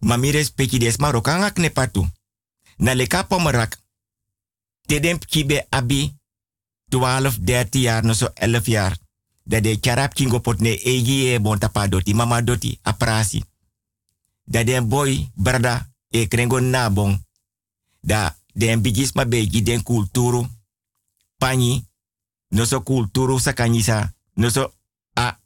Ma 0.00 0.16
mi 0.16 0.30
respecti 0.30 0.78
des 0.78 0.96
rokanga 0.96 1.50
knepa 1.50 1.90
tu. 1.90 2.06
Na 2.76 2.94
leka 2.94 3.22
pommerak. 3.24 3.80
Tedem 4.86 5.18
kibe 5.18 5.66
abi 5.68 6.20
12, 6.88 7.38
13 7.44 7.80
jaar, 7.80 8.04
no 8.04 8.12
so 8.12 8.30
11 8.34 8.66
jaar. 8.66 8.96
Dat 9.44 9.62
de 9.62 9.78
charap 9.80 10.14
kingo 10.14 10.40
pot 10.40 10.60
ne 10.60 10.76
egi 10.82 11.32
e 11.32 11.40
bon 11.40 11.58
tapa 11.58 11.88
doti, 11.88 12.14
mama 12.14 12.42
doti, 12.42 12.78
aprasi. 12.82 13.42
Dat 14.44 14.66
de 14.66 14.82
boy, 14.82 15.30
brada, 15.34 15.90
e 16.10 16.28
krengo 16.28 16.60
na 16.60 16.90
bon. 16.90 17.26
Da 18.00 18.38
den 18.52 18.82
bigis 18.82 19.12
ma 19.12 19.24
beji 19.24 19.62
den 19.62 19.82
kulturu. 19.82 20.46
Pani, 21.38 21.86
no 22.48 22.64
so 22.64 22.80
kulturu 22.80 23.38
sakanyisa, 23.38 24.14
no 24.34 24.48
so 24.48 24.72
a 25.14 25.38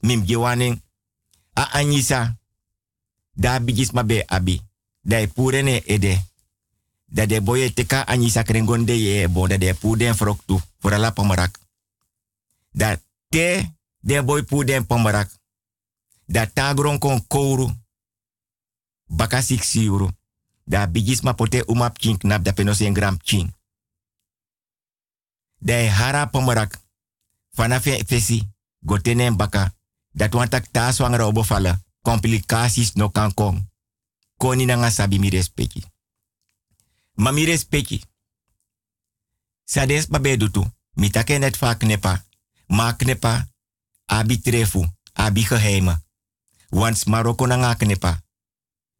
mim 0.00 0.24
giwaning, 0.24 0.82
a 1.52 1.62
anyisa. 1.72 2.36
Da 3.32 3.60
bigis 3.60 3.92
ma 3.92 4.02
be 4.02 4.24
abi. 4.26 4.62
Da 5.00 5.20
e 5.20 5.26
purene 5.26 5.82
ede. 5.86 6.26
Da 7.04 7.26
de 7.26 7.40
boye 7.40 7.72
teka 7.72 8.06
anyisa 8.06 8.42
krengonde 8.42 8.92
ye 8.92 9.28
bo 9.28 9.46
da 9.46 9.56
de 9.56 9.74
puden 9.74 10.14
froktu. 10.14 10.60
Voor 10.78 10.98
la 10.98 11.10
pomarak. 11.10 11.58
Da 12.70 13.00
te 13.28 13.74
de 14.00 14.22
boy 14.22 14.42
puden 14.42 14.86
pomarak. 14.86 15.30
Da 16.26 16.46
tagron 16.46 16.98
kon 16.98 17.26
kouru. 17.26 17.70
Baka. 19.06 19.42
Da 20.68 20.86
bigis 20.86 21.20
ma 21.20 21.32
pote 21.32 21.64
umap 21.66 21.98
chink 21.98 22.22
nap 22.22 22.44
da 22.44 22.52
penos 22.52 22.80
en 22.80 22.94
gram 22.94 23.16
chink. 23.22 23.50
Da 25.58 25.74
hara 25.90 26.26
pomarak. 26.26 26.78
Vanaf 27.56 27.82
fesi. 28.06 28.48
Gotenen 28.78 29.36
baka. 29.36 29.74
Dat 30.12 30.34
wantak 30.34 30.66
ta 30.70 30.92
swangere. 30.92 31.78
Complicaties 32.02 32.92
no 32.92 33.08
kan 33.10 33.34
kom. 33.34 33.70
Koni 34.36 34.64
na 34.64 34.74
nga 34.76 34.90
sabi 34.90 35.18
mi 35.18 35.28
respecti. 35.28 35.84
Ma 37.14 37.30
mi 37.30 37.44
respecti. 37.44 38.02
Sades 39.64 40.06
babe. 40.06 40.36
Mi 40.94 41.10
take 41.10 41.38
net 41.38 41.58
va 41.58 41.74
knepa. 41.74 42.24
Ma 42.66 42.92
knepa. 42.92 43.48
Abi 44.06 44.38
trefu. 44.40 44.86
Abi 45.12 45.42
geheime. 45.42 46.02
Want 46.70 47.06
Marokko 47.06 47.46
na 47.46 47.56
nga 47.56 47.74
knepa. 47.74 48.22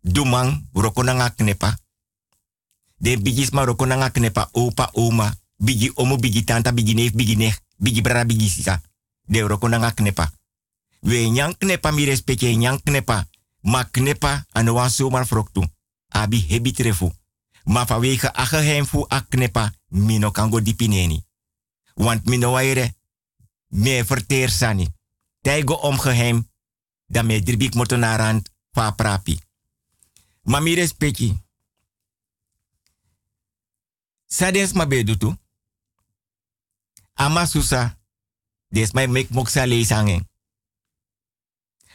Dumang 0.02 0.68
roko 0.74 1.02
na 1.02 1.12
nga 1.12 1.30
knepa. 1.30 1.78
De 3.00 3.16
bigis 3.16 3.50
ma 3.50 3.64
roko 3.64 3.86
na 3.86 3.96
nga 3.96 4.10
knepa. 4.10 4.50
Opa, 4.52 4.90
oma. 4.94 5.34
Bigi 5.58 5.90
omo, 5.94 6.16
bigi 6.16 6.44
tanta, 6.44 6.72
bigi 6.72 6.94
neef, 6.94 7.12
bigi 7.14 7.36
nech. 7.36 7.58
Sisa. 8.48 8.80
De 9.26 9.40
roko 9.40 9.68
na 9.68 9.78
nga 9.78 9.92
knepa. 9.92 10.32
We 11.02 11.30
nyang 11.30 11.54
knepa 11.58 11.92
mi 11.92 12.04
respecte 12.04 12.56
nyang 12.56 12.82
knepa. 12.82 13.26
Ma 13.62 13.84
knepa 13.84 14.46
anu 14.52 14.74
wan 14.74 14.90
zomaar 14.90 15.26
froktu. 15.26 15.64
Abi 16.08 16.40
hebi 16.48 16.72
trefu. 16.72 17.12
Ma 17.64 17.84
vanwege 17.84 18.30
a 18.32 18.44
geheim 18.46 18.86
fu 18.86 19.04
a 19.08 19.20
knepa, 19.20 19.72
mino 19.88 20.30
kango 20.30 20.60
dipineni. 20.60 21.24
Want 21.94 22.24
mino 22.24 22.50
waire, 22.50 22.94
me 23.68 24.04
verteer 24.04 24.50
sani. 24.50 24.88
Tijgo 25.40 25.74
om 25.74 25.98
geheim, 25.98 26.48
dan 27.06 27.26
me 27.26 27.42
fa 28.72 28.90
prapi. 28.90 29.47
Ma 30.48 30.60
mi 30.60 30.74
respecti. 30.74 31.28
Sadens 34.26 34.72
ma 34.72 34.86
bedutu. 34.86 35.34
Ama 37.14 37.46
susa, 37.46 37.98
des 38.68 38.92
mai 38.92 39.06
mek 39.06 39.30
moksa 39.30 39.66
leesangen. 39.66 40.24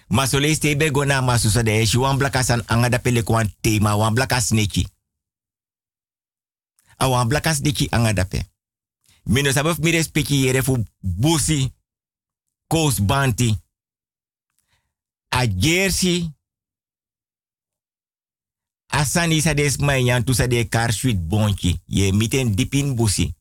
Ma 0.07 0.25
so 0.27 0.37
lees 0.39 0.59
tebe 0.59 0.91
go 0.91 1.03
na 1.05 1.21
ma 1.21 1.37
susa 1.37 1.63
de 1.63 1.71
eshi 1.81 1.97
wan 1.97 2.17
blaka 2.17 2.43
san 2.43 2.63
anga 2.67 2.89
da 2.89 2.99
pele 2.99 3.23
kwan 3.23 3.49
tema 3.61 3.95
wan 3.95 4.13
blaka 4.13 4.41
sneki. 4.41 4.85
A 6.97 7.07
wan 7.09 7.27
blaka 7.27 7.53
sneki 7.53 7.87
anga 7.91 8.13
da 8.13 8.25
pe. 8.25 8.43
Mino 9.23 9.51
sabaf 9.51 9.77
mi 9.79 9.91
respecti 9.91 10.43
yere 10.45 10.61
fu 10.63 10.77
busi, 11.01 11.71
banti, 13.01 13.57
a 15.29 15.47
jersey, 15.47 16.29
Asani 18.93 19.41
sa 19.41 19.53
des 19.53 19.77
mai 19.79 20.03
yan 20.05 20.23
tu 20.23 20.33
sa 20.33 20.47
de 20.47 20.67
kar 20.69 20.93
sweet 20.93 21.17
bonchi. 21.27 21.79
Ye 21.87 22.11
miten 22.11 22.55
dipin 22.55 22.93
busi. 22.95 23.33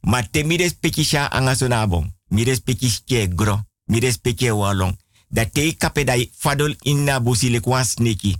Ma 0.00 0.22
te 0.22 0.42
mi 0.44 0.56
respecti 0.56 1.04
sha 1.04 1.24
anga 1.32 1.54
sonabon. 1.54 2.12
Mi 2.28 2.44
respecti 2.44 2.88
gro. 3.34 3.60
Mi 3.84 4.00
respecti 4.00 4.50
walong 4.50 4.96
da 5.28 5.44
te 5.44 5.76
kape 5.76 6.04
da 6.04 6.14
fadol 6.36 6.76
inna 6.82 7.20
busi 7.20 7.50
le 7.50 7.60
kwa 7.60 7.84
sneki. 7.84 8.36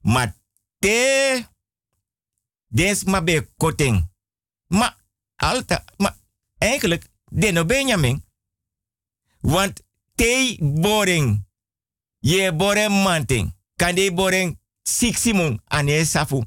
Ma 0.00 0.34
te 0.78 1.46
des 2.68 3.04
ma 3.04 3.20
be 3.22 3.48
koteng. 3.56 4.02
Ma 4.66 4.96
alta, 5.36 5.84
ma 5.96 6.16
eigenlijk 6.58 7.06
de 7.30 7.52
no 7.52 7.64
Benjamin. 7.64 8.24
Want 9.40 9.82
te 10.14 10.56
boring. 10.60 11.46
Ye 12.18 12.52
boring 12.52 13.02
manting. 13.02 13.54
Kan 13.76 13.94
de 13.94 14.12
boring 14.12 14.58
siksimung 14.84 15.60
ane 15.68 16.04
safu. 16.04 16.44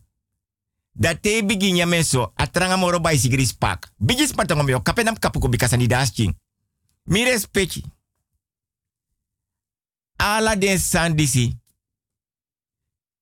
Da 0.93 1.15
te 1.15 1.43
bigi 1.43 1.71
nyame 1.71 2.03
so 2.03 2.31
atranga 2.35 2.77
moro 2.77 2.99
bai 2.99 3.17
sigris 3.17 3.53
pak. 3.53 3.91
Bigi 3.97 4.27
spatongo 4.27 4.63
meo 4.63 4.79
kapenam 4.79 5.19
kapuko 5.19 5.47
bikasani 5.47 5.87
dasching. 5.87 6.35
Mi 7.03 7.23
respecti 7.23 7.83
ala 10.17 10.55
den 10.55 10.79
sandisi 10.79 11.57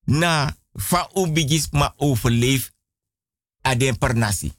na 0.06 0.54
fa 0.78 1.10
ubigis 1.16 1.70
ma 1.72 1.94
overleef 1.98 2.72
a 3.62 3.76
den 3.76 3.98
pernasi. 3.98 4.54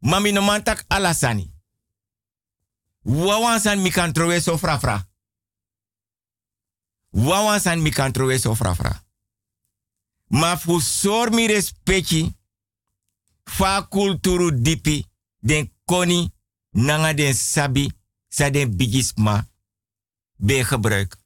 Mami 0.00 0.32
no 0.32 0.42
mantak 0.42 0.84
alasani. 0.88 1.50
Wawansan 3.04 3.80
mi 3.80 3.90
kan 3.90 4.12
so 4.40 4.58
frafra. 4.58 5.05
Wawansan 7.16 7.80
mi 7.80 7.90
kan 7.90 8.12
trowe 8.12 8.38
so. 8.38 8.54
Ma 10.28 10.56
fu 10.56 10.80
sor 10.80 11.30
mi 11.30 11.46
respecti 11.46 12.32
fa 13.44 13.82
kulturu 13.88 14.50
dipi 14.50 15.06
den 15.38 15.70
koni 15.84 16.32
nanga 16.70 17.14
den 17.14 17.34
sabi 17.34 17.92
sa 18.28 18.50
den 18.50 18.76
bigisma 18.76 19.46
be 20.36 20.64
gebruik. 20.64 21.16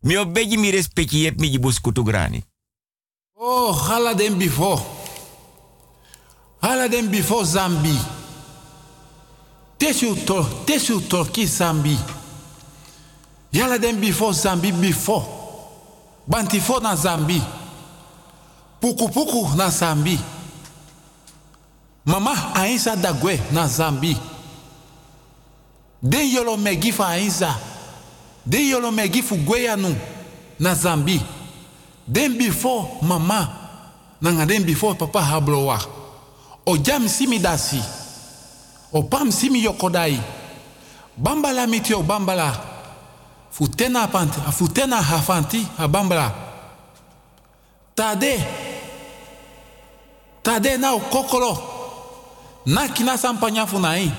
Mi 0.00 0.14
mi 0.56 0.70
respecti 0.70 1.18
yep 1.18 1.38
mi 1.38 1.50
jibus 1.50 1.80
kutugrani. 1.80 2.42
Oh, 3.36 3.72
hala 3.72 4.14
den 4.14 4.38
bifo. 4.38 4.80
Hala 6.60 6.88
den 6.88 7.10
bifo 7.10 7.44
Zambi. 7.44 7.98
Tesu 9.76 10.14
to, 10.24 10.64
tesu 10.64 11.02
Zambi. 11.46 11.98
Yala 13.52 13.78
den 13.78 14.00
bifo 14.00 14.32
Zambi 14.32 14.72
bifo. 14.72 15.33
Bantifo 16.26 16.80
na 16.80 16.96
Zambi. 16.96 17.42
Puku 18.80 19.08
puku 19.08 19.56
na 19.56 19.70
Zambi. 19.70 20.18
Mama 22.04 22.54
ainsa 22.54 22.96
dagwe 22.96 23.40
na 23.52 23.68
Zambi. 23.68 24.16
Den 26.02 26.30
yolo 26.30 26.56
megifa 26.56 27.08
ainsa. 27.08 27.56
De 28.46 28.68
yolo 28.68 28.90
megi 28.90 29.22
fu 29.22 29.36
na 30.60 30.74
Zambi. 30.74 31.20
Den 32.06 32.36
before 32.38 32.88
mama 33.02 33.48
nanga 34.20 34.46
den 34.46 34.64
before 34.64 34.94
papa 34.94 35.20
hablowa. 35.20 35.78
O 36.66 36.76
simi 37.08 37.38
dasi. 37.38 37.80
O 38.92 39.02
pam 39.02 39.30
simi 39.30 39.62
yokodai. 39.62 40.20
Bambala 41.16 41.66
mitio 41.66 42.02
bambala. 42.02 42.73
Futena 43.54 44.08
panti, 44.08 44.40
a 44.46 44.50
futena 44.50 45.00
hafanti 45.00 45.66
a. 45.78 46.32
Tade. 47.94 48.38
Tade 50.42 50.78
na 50.78 50.94
o 50.94 51.00
kokolo. 51.00 51.58
Na 52.66 52.88
kina 52.88 53.16
sampanya 53.16 53.66
funai. 53.66 54.10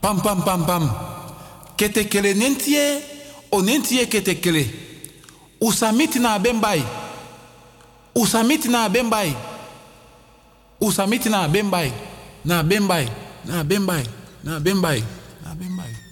Pam 0.00 0.20
pam 0.20 0.42
pam 0.42 0.64
pam. 0.64 0.90
kete 1.76 2.04
kele 2.08 2.34
nentie 2.34 3.02
o 3.50 3.62
nentie 3.62 4.06
kete 4.06 4.34
kele 4.40 4.66
usamiti 5.60 6.18
na 6.18 6.38
bembai 6.38 6.82
usamiti 8.14 8.68
na 8.68 8.88
bembai 8.88 9.36
usamiti 10.80 11.28
na 11.28 11.48
bembai 11.48 11.92
na 12.44 12.62
bembai 12.62 13.08
na 13.44 13.64
bembai 13.64 14.04
na 14.44 14.60
bembai 14.60 15.04
na 15.44 15.54
bembai 15.54 16.05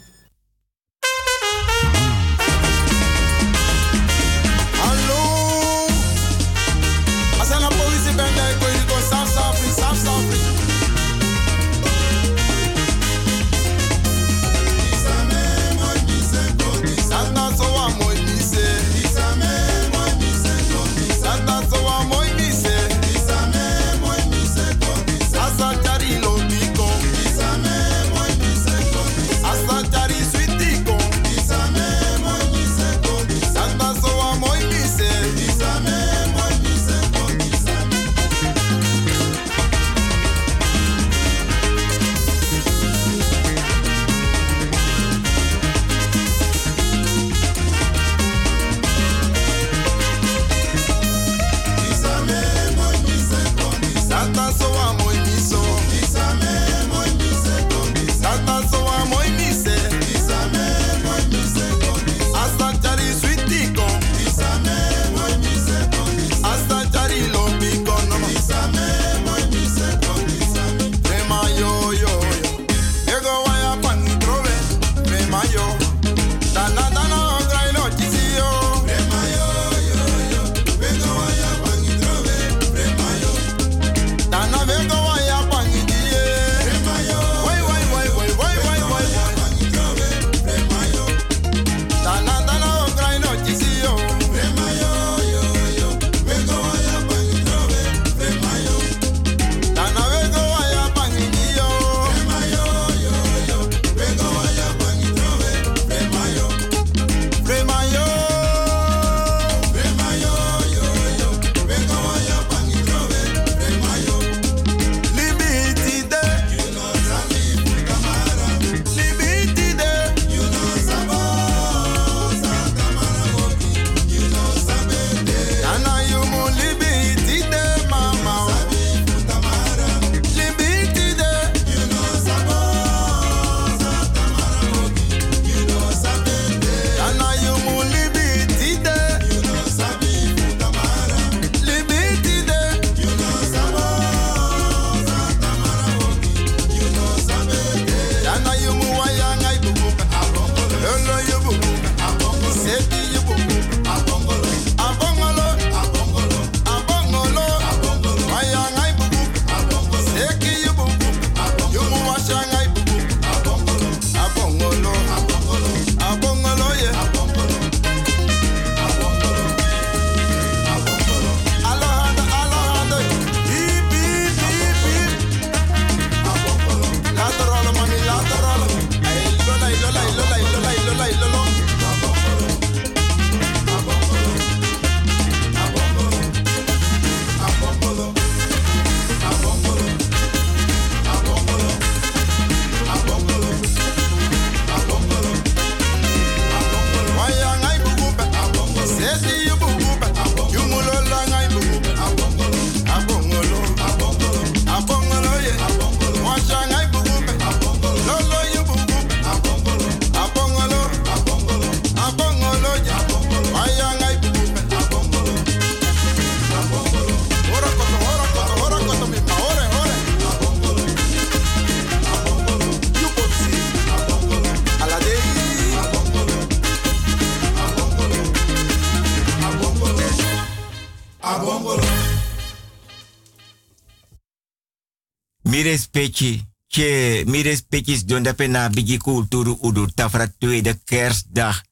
Respecti. 235.95 236.45
Che 236.67 237.23
mi 237.27 237.41
respecti 237.43 238.05
don 238.05 238.23
dape 238.23 238.47
na 238.49 238.69
bigi 238.69 238.99
kulturu 238.99 239.59
udu 239.63 239.87
tafra 239.95 240.27
tweede 240.27 240.81
kerstdag. 240.85 241.63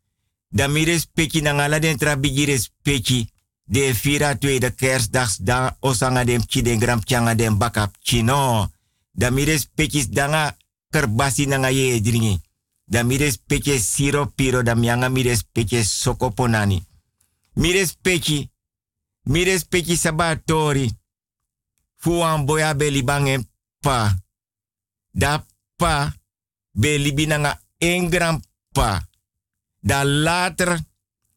Da 0.48 0.68
mi 0.68 0.84
respecti 0.84 1.40
na 1.40 1.52
ngala 1.52 1.78
den 1.78 1.96
tra 1.96 2.16
bigi 2.16 2.44
respecti. 2.44 3.28
De 3.64 3.94
fira 3.94 4.36
tweede 4.36 4.74
kerstdag 4.74 5.28
da 5.40 5.76
osanga 5.80 6.24
dem 6.24 6.46
chi 6.46 6.62
den 6.62 6.78
gram 6.78 7.00
changa 7.04 7.34
dem 7.34 7.58
bakap 7.58 7.96
chino. 7.98 8.70
Da 9.10 9.30
mi 9.30 9.44
respecti 9.44 10.08
danga 10.08 10.56
kerbasi 10.90 11.46
na 11.46 11.56
ngaye 11.56 12.00
dringi. 12.00 12.40
Da 12.84 13.02
mi 13.02 13.16
respecti 13.16 13.78
siro 13.78 14.26
piro 14.26 14.62
da 14.62 14.74
mianga 14.74 15.08
mi 15.08 15.22
respecti 15.22 15.82
sokoponani. 15.84 16.86
Mi 17.54 17.72
respecti 17.72 18.50
mi 19.24 19.42
respecti 19.42 19.96
sabatori. 19.96 21.00
Fuan 21.96 22.44
boya 22.44 22.74
beli 22.74 23.02
bangen 23.02 23.51
pa. 23.84 23.98
Da 25.10 25.32
pa 25.76 26.12
beli 26.72 27.12
binanga 27.12 27.52
en 27.78 28.10
gran 28.10 28.36
pa. 28.72 28.90
Da 29.80 30.04
later 30.04 30.78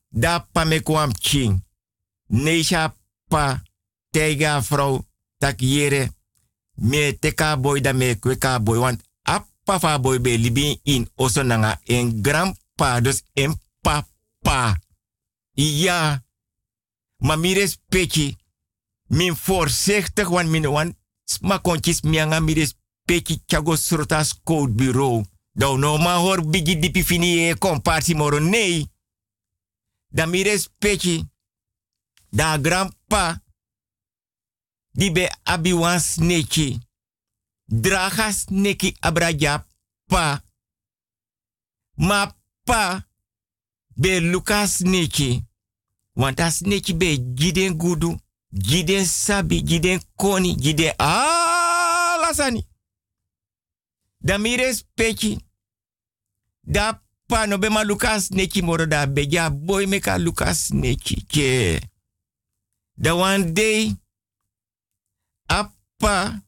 da 0.09 0.39
pa 0.51 0.63
me 0.63 0.79
kwam 0.79 1.11
ching. 1.25 1.63
Neisha 2.27 2.95
pa 3.27 3.61
tega 4.09 4.61
vrouw 4.61 5.05
tak 5.37 5.59
yere. 5.59 6.13
Me 6.73 7.17
teka 7.19 7.57
boy 7.57 7.81
da 7.81 7.93
me 7.93 8.15
kweka 8.19 8.59
boy 8.59 8.77
want 8.77 9.01
appa 9.21 9.79
fa 9.79 9.99
boy 9.99 10.19
be 10.19 10.37
libi 10.37 10.79
in 10.83 11.09
oso 11.15 11.43
nanga 11.43 11.79
en 11.83 12.19
gran 12.21 12.55
pa 12.75 13.01
dus 13.01 13.23
en 13.33 13.61
papa. 13.81 14.79
Ja. 15.53 16.23
Maar 17.17 17.39
mi 17.39 17.53
respecti. 17.53 18.37
Min 19.07 19.35
voorzichtig, 19.35 20.27
want 20.27 20.49
min 20.49 20.69
wan 20.69 20.95
sma 21.25 21.59
kontjes 21.59 22.01
mianga 22.01 22.39
mi 22.39 22.53
respecti 22.53 23.41
chago 23.45 23.75
surtas 23.75 24.33
code 24.43 24.73
bureau. 24.73 25.25
Dau 25.55 25.77
no 25.77 25.97
ma 25.97 26.17
hor 26.17 26.45
bigi 26.45 26.75
dipi 26.75 27.03
e 27.49 27.55
komparsi 27.55 28.13
moro 28.13 28.39
nee. 28.39 28.87
Da 30.09 30.25
mi 30.25 30.43
respecti. 30.43 31.25
Da 32.29 32.57
grandpa. 32.57 33.41
Di 34.91 35.11
be 35.11 35.29
abi 35.43 35.73
wan 35.73 35.99
sneki. 35.99 36.79
Draga 37.67 38.31
sneki 38.31 38.95
abraja 38.99 39.65
pa. 40.07 40.41
Ma 41.95 42.35
pa. 42.63 43.05
Be 43.95 44.19
Lucas 44.19 44.77
sneki. 44.77 45.43
Want 46.15 46.39
as 46.39 46.57
sneki 46.57 46.93
be 46.93 47.17
giden 47.33 47.77
gudu. 47.77 48.19
Giden 48.55 49.05
sabi, 49.05 49.61
giden 49.61 49.99
koni, 50.15 50.55
giden 50.55 50.93
alasani. 50.97 52.63
Da 54.19 54.37
mi 54.37 54.57
respecti. 54.57 55.37
Da 56.63 57.01
pa 57.27 57.45
no 57.47 57.57
be 57.57 57.69
ma 57.69 57.83
Lucas 57.83 58.31
neki 58.31 58.61
moro 58.61 58.85
da 58.85 59.05
beja 59.05 59.49
boy 59.49 59.85
meka 59.85 60.17
Lucas 60.17 60.71
neki 60.71 61.25
ke. 61.27 61.81
Da 62.97 63.13
one 63.15 63.51
day 63.53 63.95
appa 65.47 66.41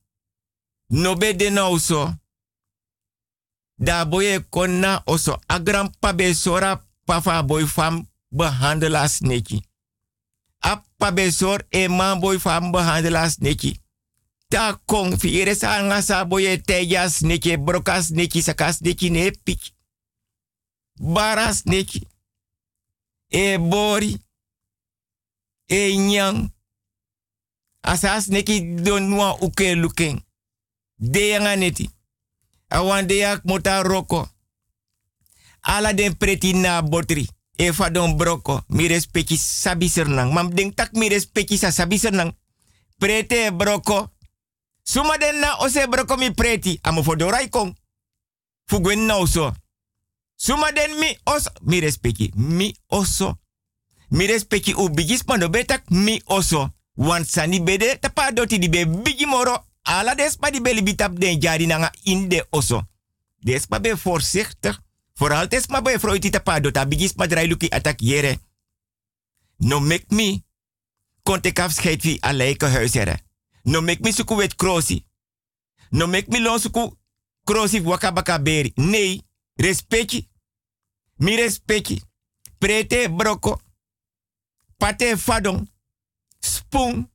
no 0.89 1.15
be 1.15 1.33
de 1.33 1.49
nou 1.49 1.79
so. 1.79 2.13
Da 3.77 4.05
boye 4.05 4.39
konna 4.49 5.01
oso 5.05 5.37
agram 5.47 5.91
pa 5.99 6.13
be 6.13 6.33
sora 6.33 6.81
pafa 7.05 7.43
boy 7.43 7.65
fam 7.65 8.07
behandelaars 8.31 9.21
neki. 9.21 9.61
Appa 10.71 11.11
be 11.11 11.31
sor 11.31 11.63
e 11.69 11.87
man 11.87 12.19
boy 12.19 12.39
fam 12.39 12.71
behandelaars 12.71 13.37
neki. 13.39 13.71
Ta 14.49 14.79
kong 14.85 15.17
fi 15.19 15.41
ere 15.41 15.55
sa 15.55 15.81
nga 15.81 16.01
sa 16.01 16.25
boye 16.25 16.61
neki 17.21 17.57
brokas 17.57 18.09
neki 18.09 18.41
sakas 18.41 18.81
neki 18.81 19.09
ne 19.09 19.31
pik. 19.31 19.61
E 23.29 23.57
bori. 23.57 24.17
E 25.67 25.97
nyang. 25.97 26.51
Asas 27.81 28.27
neki 28.27 28.75
don 28.83 29.09
nwa 29.09 29.37
uke 29.41 29.75
looking. 29.75 30.25
De 30.95 31.27
yanga 31.27 31.55
neti. 31.55 31.89
Awan 32.67 33.07
de 33.07 33.15
yak 33.15 33.43
mota 33.43 33.83
roko. 33.83 34.27
Ala 35.61 35.93
den 35.93 36.17
preti 36.17 36.53
na 36.53 36.81
botri. 36.81 37.36
E 37.57 37.73
fa 37.73 37.89
don 37.89 38.15
broko. 38.17 38.61
Mi 38.67 38.87
respecti 38.87 39.37
sabi 39.37 39.89
sernang. 39.89 40.33
Mam 40.33 40.53
denk 40.53 40.75
tak 40.75 40.93
mi 40.93 41.09
respecti 41.09 41.57
sa 41.57 41.71
sabi 41.71 41.97
sernang. 41.97 42.35
Prete 42.97 43.51
broko. 43.51 44.13
Suma 44.83 45.17
den 45.17 45.39
na 45.39 45.57
ose 45.65 45.87
broko 45.89 46.17
mi 46.17 46.31
preti. 46.33 46.79
Amo 46.81 47.03
fodorai 47.03 47.49
kong. 47.49 47.73
Fugwen 48.65 49.05
na 49.05 49.17
oso. 49.17 49.53
Suma 50.35 50.71
den 50.71 50.99
mi 50.99 51.17
oso. 51.23 51.49
Mi 51.61 51.79
respecti. 51.79 52.31
Mi 52.35 52.75
oso. 52.87 53.39
Mi 54.09 54.25
respecti 54.25 54.73
u 54.73 54.89
bigis 54.89 55.23
betak 55.23 55.89
mi 55.89 56.21
oso. 56.25 56.69
Want 56.93 57.27
sani 57.27 57.61
bede 57.61 57.99
tapa 57.99 58.31
doti 58.31 58.59
di 58.59 58.69
be 58.69 58.85
bigi 58.87 59.25
moro. 59.25 59.65
Ala 59.83 60.15
despa 60.15 60.49
di 60.49 60.61
beli 60.61 60.83
bitap 60.83 61.17
den 61.17 61.39
jari 61.39 61.65
nanga 61.65 61.91
in 62.03 62.29
de 62.29 62.45
oso. 62.49 62.87
Despa 63.39 63.79
be 63.79 63.97
voorzichtig. 63.97 64.79
Vooral 65.17 65.47
despa 65.47 65.81
be 65.81 65.99
froiti 65.99 66.29
tapa 66.29 66.59
dota 66.59 66.85
bigis 66.85 67.13
pa 67.13 67.27
drai 67.27 67.47
luki 67.47 67.69
atak 67.69 68.01
yere. 68.01 68.37
No 69.57 69.79
make 69.79 70.05
me. 70.09 70.43
Konte 71.23 71.51
kaf 71.51 71.71
scheid 71.73 72.01
vi 72.01 72.17
aleike 72.19 72.65
huisere. 72.65 73.19
No 73.63 73.81
make 73.81 74.03
me 74.03 74.11
suku 74.11 74.35
wet 74.35 74.55
krosi. 74.55 75.05
No 75.89 76.07
make 76.07 76.27
me 76.27 76.39
lon 76.39 76.59
suku 76.59 76.97
krosi 77.43 77.79
waka 77.79 78.11
baka 78.11 78.39
beri. 78.39 78.71
Nee, 78.75 79.21
respecti. 79.55 80.29
Mi 81.15 81.35
respecti. 81.35 82.01
Prete 82.57 83.09
broko. 83.09 83.61
Pate 84.77 85.17
fadong. 85.17 85.67
Spoon. 86.39 87.11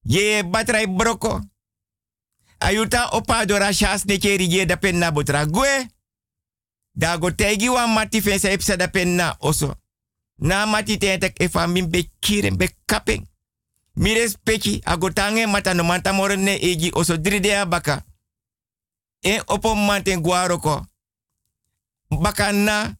Ye 0.00 0.44
batrai 0.44 0.88
broko. 0.88 1.40
Ayuta 2.58 3.08
opa 3.10 3.44
dora 3.46 3.72
shas 3.72 4.04
ne 4.04 4.18
keri 4.18 4.48
je 4.48 4.66
da 4.66 4.76
penna 4.76 5.12
botra. 5.12 5.46
Gwe. 5.46 5.86
Da 6.94 7.18
tegi 7.36 7.68
mati 7.68 8.20
fensa 8.22 8.50
epsa 8.50 8.76
da 8.76 8.88
penna 8.88 9.36
oso. 9.40 9.74
Na 10.38 10.66
mati 10.66 10.98
tentek 10.98 11.40
efa 11.40 11.66
min 11.66 11.90
be 11.90 12.10
kiren 12.20 12.56
be 12.56 12.68
kapeng. 12.86 13.26
Mi 13.94 14.14
respecti 14.14 14.80
agotange 14.84 15.46
mata 15.46 15.74
no 15.74 15.84
manta 15.84 16.10
eji 16.60 16.90
oso 16.94 17.16
dridea 17.16 17.66
baka. 17.66 18.04
En 19.22 19.42
opo 19.46 19.74
manten 19.74 20.20
guaroko. 20.22 20.86
Baka 22.10 22.52
na 22.52 22.96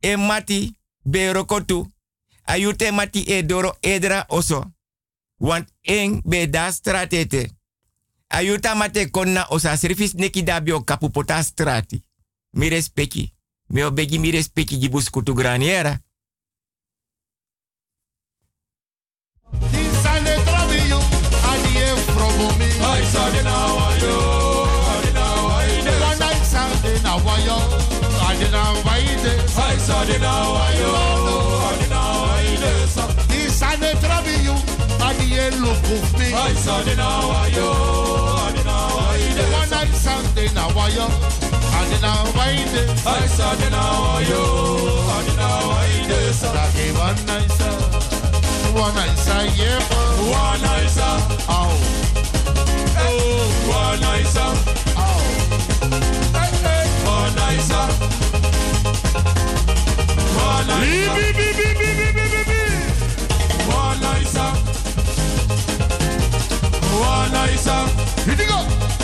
e 0.00 0.16
mati 0.16 0.76
be 1.04 1.32
rokotu. 1.32 1.86
Ayute 2.46 2.90
mati 2.92 3.24
e 3.26 3.42
doro 3.42 3.76
edra 3.80 4.24
oso. 4.28 4.72
Want 5.38 5.68
en 5.82 6.20
be 6.24 6.46
da 6.50 6.70
stratete. 6.72 7.50
Ayuta 8.28 8.74
mate 8.74 9.10
konna 9.10 9.46
osa 9.50 9.76
service 9.76 10.14
neki 10.16 10.42
dabio 10.42 10.80
kapu 10.84 11.10
pota 11.10 11.42
strati. 11.42 12.02
mi 12.54 12.68
respecti. 12.68 13.32
Mi 13.68 13.82
obegi 13.82 14.18
mi 14.18 14.30
respecti 14.30 14.78
de 14.78 14.88
buscutu 14.88 15.34
graniera. 15.34 15.98
Isa 33.46 33.76
ne 33.80 33.94
trabi 34.00 34.44
you, 34.44 34.54
adi 35.00 35.34
e 35.34 35.50
lupu 35.50 35.96
fi. 36.16 36.26
Isa 36.52 36.82
de 36.84 36.94
na 36.94 37.08
wa 37.26 37.46
yo, 37.48 38.53
Sunday 40.04 40.48
na 40.52 40.68
wayo, 40.76 41.06
adi 41.80 41.96
na 42.04 42.12
waide. 42.36 42.82
Ay 43.08 43.24
Sunday 43.36 43.70
na 43.70 43.80
wayo, 44.04 44.42
adi 45.16 45.32
na 45.40 45.48
waide. 45.72 46.18
Sagi 46.32 46.92
one 46.92 47.20
night 47.24 47.48
uh, 47.48 47.56
sa, 47.56 47.70
one 48.76 48.94
night 49.00 49.16
uh, 49.16 49.24
sa 49.24 49.36
yebo. 49.56 50.00
One 50.28 50.60
night 50.60 50.84
uh, 50.84 50.96
sa, 50.96 51.08
ow. 51.48 51.72
Oh. 53.00 53.08
oh, 53.08 53.72
one 53.72 54.00
night 54.04 54.28
sa, 54.28 54.44
nicer, 56.36 56.84
one 57.16 57.32
night. 57.32 57.64
One 60.36 60.66
night. 60.68 60.94
One 63.72 64.00
night 64.04 64.26
sa. 64.28 64.46
One 66.92 67.32
night. 67.32 67.56
Here 68.24 68.36
we 68.36 68.44
go. 68.46 69.03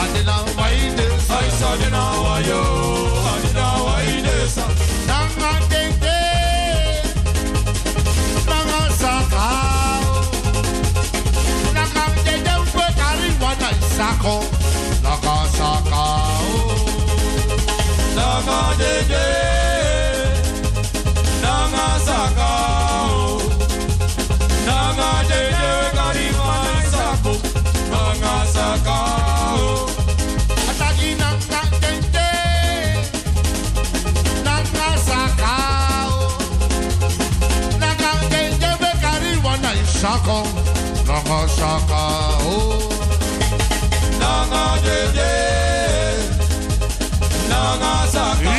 Adina 0.00 0.36
Waides, 0.58 1.30
I 1.30 1.48
saw 1.58 1.72
Adina 1.74 2.02
Wayo, 2.24 2.62
Adina 3.32 3.66
Waides, 3.86 4.54
Nanga 5.10 5.52
Tente, 5.70 6.18
Nanga 8.50 8.80
Saka, 9.00 9.46
Nanga 11.76 12.04
Tente, 12.24 12.54
Wetari 12.76 13.30
Wana 13.42 13.70
Sako, 13.96 14.36
Nanga 15.02 15.36
Saka, 15.56 16.04
Nanga 18.16 18.58
Tente. 18.78 19.37
Chacun, 40.00 40.46
nanga 41.08 41.48
chaka, 41.56 42.02
oh. 42.46 42.78
Nanga 44.20 44.64
de 44.84 44.98
de, 45.16 45.32
nanga. 47.48 48.57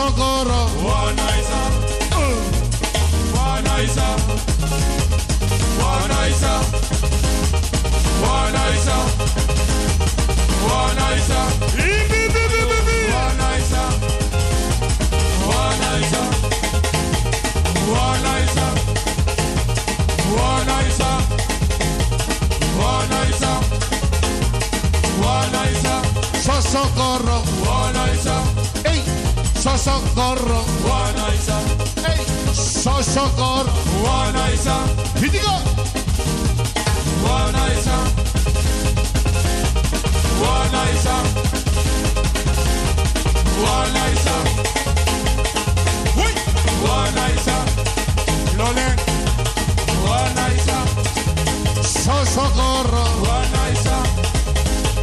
Sosogoro. 0.00 0.60
Wana 0.80 1.26
isa. 1.40 1.60
Wana 3.36 3.74
isa. 3.84 4.08
Wana 5.82 6.20
isa. 6.28 6.54
Wana 8.24 8.62
isa. 8.74 8.96
Wana 10.64 11.12
isa. 11.16 11.40
Wana 20.40 20.82
isa. 20.86 21.10
Wana 27.66 28.59
socorro. 29.76 30.64
Guanaisa. 30.82 31.60
Hey, 32.06 32.24
so 32.52 33.02
socorro. 33.02 33.72
Guanaisa. 34.00 34.74
Hitigo. 35.20 35.54
Guanaisa. 37.22 37.96
Guanaisa. 40.38 41.14
Guanaisa. 43.58 44.34
Uy. 46.16 46.32
Guanaisa. 46.80 47.56
Lolen. 48.58 48.96
Guanaisa. 50.02 50.78
So 51.82 52.24
socorro. 52.24 53.04
Guanaisa. 53.24 53.96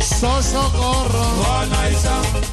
So 0.02 0.42
socorro. 0.42 1.26
Guanaisa. 1.44 2.47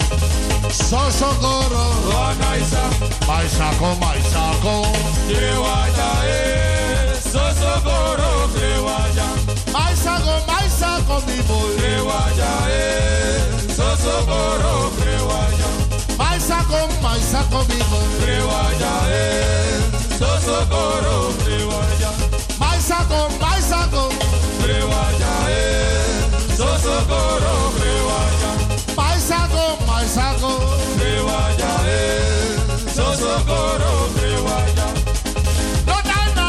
Soso 0.75 1.27
goro 1.41 1.85
Ronaisa 2.11 2.83
Maisako 3.29 3.95
maisako 4.01 4.87
Kriwaja 5.29 6.09
e 6.25 6.29
eh, 6.29 7.21
Soso 7.23 7.81
goro 7.85 8.49
kriwaja 8.55 9.27
Maisako 9.73 10.35
maisako 10.47 11.23
mi 11.29 11.39
boy. 11.49 11.77
E 11.79 11.95
eh, 12.71 13.77
Soso 13.77 14.17
goro 14.27 14.91
kriwaja 14.99 15.69
Maisako 16.19 16.89
maisako 17.03 17.65
mi 17.69 17.79
boy. 17.91 18.75
E 19.09 20.19
Soso 20.19 20.67
goro 20.69 21.31
e 21.41 22.05
al 29.95 30.09
saco. 30.09 30.59
Me 30.99 31.21
vaya 31.23 31.73
el 31.87 32.91
socorro, 32.95 34.09
vaya. 34.49 34.87
No 35.87 35.97
no 36.03 36.47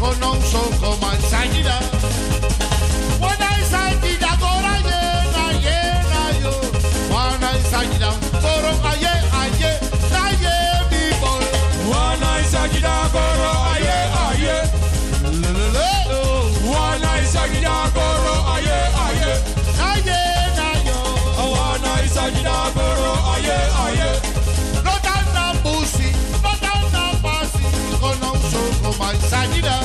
con 0.00 0.24
un 0.30 0.42
soco 0.42 0.96
salida, 1.30 1.78
llena, 4.82 5.44
llena 5.64 6.22
yo. 6.42 6.52
Cuando 7.10 7.46
hay 7.46 7.62
salida, 7.70 8.10
coro, 8.44 8.72
aye, 8.90 9.14
aye, 9.42 9.72
aye, 10.26 10.56
mi 10.90 11.04
bol. 11.20 11.44
Cuando 11.88 12.28
hay 12.28 12.44
salida, 12.44 13.08
aye, 13.74 13.96
aye. 14.28 14.82
Aye. 18.24 18.51
ìsọjí 22.12 22.42
náà 22.44 22.64
gbòòrò 22.74 23.12
ayé 23.34 23.56
ayé. 23.84 24.10
lọ́tà 24.86 25.14
náà 25.34 25.46
bù 25.64 25.72
sí 25.94 26.08
lọ́tà 26.44 26.72
náà 26.94 27.04
bá 27.24 27.34
sí 27.52 27.64
ìkọ́nà 27.92 28.30
ṣòkò 28.50 28.90
mà 29.00 29.08
ìsọjí 29.18 29.60
náà. 29.68 29.80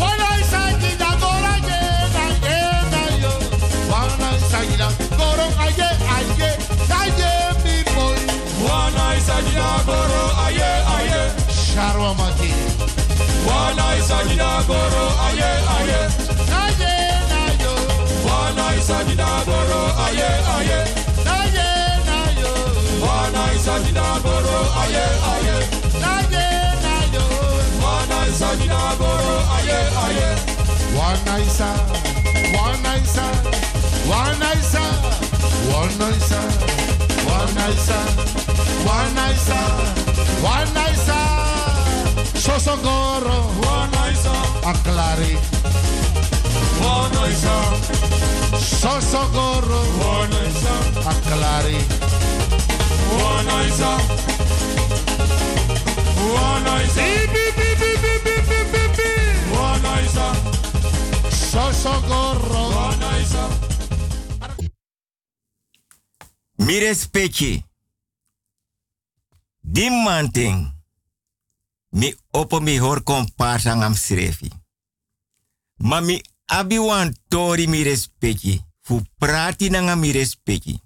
wọ́n 0.00 0.14
lọ 0.20 0.28
ìsọjí 0.42 0.90
náà 1.00 1.10
gbòòrò 1.20 1.52
ayé 1.66 1.80
ayé 10.46 10.70
ayé. 10.98 11.20
wọ́n 13.46 13.70
lọ 13.78 13.86
ìsọjí 14.00 14.34
náà 14.42 14.54
gbòòrò 14.66 15.04
ayé 15.26 15.50
ayé. 15.76 16.00
Bwana 18.60 18.76
Isa 18.76 18.98
Jidaboro, 19.08 19.80
aye, 20.04 20.28
aye. 20.56 20.80
Naye, 21.24 21.68
nayo. 22.08 22.52
Bwana 23.00 23.42
aye, 24.82 25.04
aye. 25.32 25.56
Aye, 29.56 29.80
aye. 30.04 30.50
Sosogoro, 42.34 43.38
Bwana 43.62 44.02
Aklari. 44.66 45.38
Só 48.80 49.00
socorro, 49.00 49.82
aclare. 51.04 51.78
Só 61.50 61.72
socorro. 61.72 62.70
Me 66.56 66.78
respeite. 66.78 67.64
Di 69.60 69.90
manting. 69.90 70.80
me 71.90 72.14
opo 72.30 72.60
mi 72.60 72.78
hor 72.78 73.02
komparsa 73.02 73.74
ngam 73.74 73.94
srefi. 73.94 74.50
Mami 75.76 76.22
abi 76.50 76.78
wan 76.78 77.14
tori 77.28 77.66
mi 77.66 77.82
respecti. 77.82 78.64
Fu 78.80 79.02
prati 79.18 79.68
nanga 79.70 79.94
mi 79.96 80.12
respecti. 80.12 80.80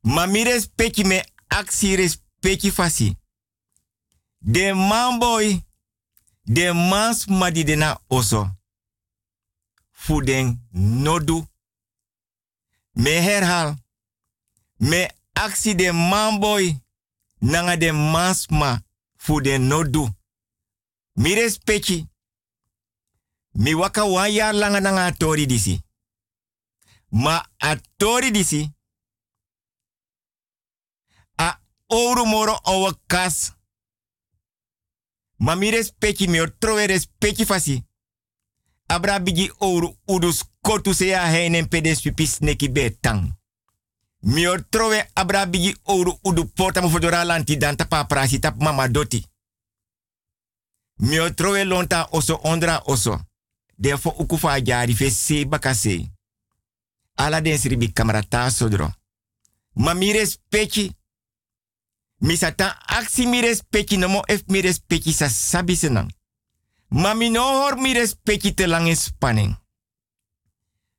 Ma 0.00 0.26
mi 0.26 0.42
respecti 0.44 1.04
me 1.04 1.24
aksi 1.46 1.96
respecti 1.96 2.70
fasi. 2.70 3.16
De 4.38 4.72
man 4.72 5.18
boy, 5.18 5.62
de 6.42 6.72
mans 6.72 7.26
madi 7.26 7.64
de 7.64 7.76
na 7.76 8.00
oso. 8.08 8.56
Fu 9.90 10.22
den 10.22 10.66
nodu. 10.70 11.46
Me 12.92 13.10
herhal. 13.10 13.76
Me 14.76 15.08
aksi 15.32 15.74
de 15.74 15.92
man 15.92 16.38
boy, 16.40 16.76
nanga 17.38 17.76
de 17.76 17.92
mans 17.92 18.46
ma 18.48 18.80
fu 19.16 19.40
den 19.40 19.66
nodu. 19.66 20.08
Mi 21.14 21.34
respecti. 21.34 22.06
Mi 23.58 23.74
waka 23.74 24.04
wan 24.04 24.56
langa 24.56 24.80
nanga 24.80 25.06
a 25.06 25.12
tori 25.12 25.46
disi. 25.46 25.82
Ma 27.10 27.42
a 27.58 27.76
tori 27.96 28.30
disi. 28.30 28.70
A 31.36 31.60
ouro 31.86 32.24
moro 32.24 32.60
owa 32.62 32.94
kas. 33.06 33.52
Ma 35.38 35.54
mi 35.54 35.70
respecti 35.70 36.28
mi 36.28 36.40
o 36.40 36.46
trowe 36.58 36.86
respecti 36.86 37.44
fasi. 37.44 37.84
Abra 38.86 39.18
bigi 39.20 39.52
ouro 39.58 39.96
udus 40.06 40.44
kotu 40.60 40.94
se 40.94 41.06
ya 41.06 41.26
heinen 41.26 41.68
pedes 41.68 42.00
pipis 42.00 42.40
neki 42.40 42.68
betang. 42.68 43.36
Mi 44.20 44.46
o 44.46 44.56
trowe 44.70 45.10
abra 45.14 45.46
bigi 45.46 45.76
ouro 45.82 46.18
udu 46.22 46.44
porta 46.44 46.80
mo 46.80 46.88
fodora 46.88 47.24
lanti 47.24 47.56
dan 47.56 47.76
tapa 47.76 48.04
prasi 48.04 48.38
tap 48.38 48.60
mama 48.60 48.88
doti. 48.88 49.26
Mi 50.98 51.16
lonta 51.64 52.08
oso 52.10 52.40
ondra 52.42 52.82
oso. 52.84 53.28
Defo 53.78 54.10
ukufa 54.10 54.60
jari 54.60 54.94
fe 54.94 55.10
se 55.10 55.44
bakase. 55.44 56.10
Ala 57.16 57.40
den 57.40 57.58
sribi 57.58 57.92
kamarata 57.92 58.50
sodro. 58.50 58.92
Ma 59.74 59.94
mi 59.94 60.12
respecti. 60.12 60.92
Mi 62.20 62.36
sata 62.36 62.78
aksi 62.86 63.26
nomo 63.96 64.22
ef 64.26 64.42
mi 64.48 64.60
respecti 64.60 65.12
sa 65.12 65.28
sabi 65.28 65.76
senang. 65.76 66.10
Ma 66.88 67.14
mi 67.14 67.30
no 67.30 67.40
hor 67.42 67.76
mi 67.76 67.92
respecti 67.92 68.54
te 68.54 68.66
lang. 68.66 68.96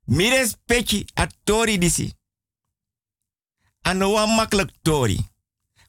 Mi 0.05 0.30
tori 1.43 1.77
disi. 1.77 2.13
Ano 3.82 4.11
wa 4.11 4.25
makkelijk 4.25 4.71
tori. 4.82 5.19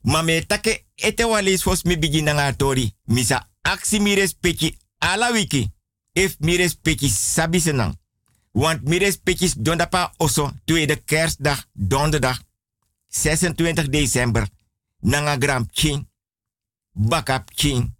Ma 0.02 0.22
me 0.22 0.46
take 0.46 0.86
ete 0.94 1.24
walis 1.24 1.62
fos 1.62 1.84
mi 1.84 1.96
bigi 1.96 2.22
nanga 2.22 2.52
tori. 2.52 2.94
Misa 3.04 3.48
aksi 3.62 4.00
mi 4.00 4.14
respecti 4.14 4.78
ala 4.98 5.30
wiki. 5.30 5.70
If 6.12 6.36
mi 6.38 6.56
respecti 6.56 7.08
sabi 7.08 7.60
senang. 7.60 7.98
Want 8.52 8.82
mi 8.82 8.98
respecti 8.98 9.52
dondapa 9.56 10.12
oso 10.16 10.50
tweede 10.64 11.04
kerstdag 11.04 11.66
donderdag 11.72 12.38
26 13.08 13.88
december. 13.88 14.48
Nanga 15.00 15.36
gram 15.36 15.66
chin. 15.70 16.08
Bakap 16.92 17.50
chin. 17.54 17.94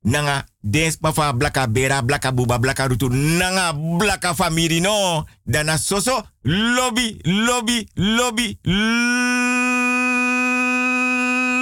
Nanga 0.00 0.46
dens 0.60 0.98
mafa 1.00 1.32
blaka 1.32 1.66
bera 1.68 2.02
blaka 2.02 2.32
buba 2.32 2.58
blaka 2.58 2.86
rutu. 2.86 3.08
Nanga 3.08 3.72
blaka 3.72 4.34
famiri 4.34 4.80
no. 4.80 5.26
Dana 5.42 5.76
soso 5.78 6.22
lobby 6.42 7.18
lobby 7.22 7.88
lobby 7.94 8.58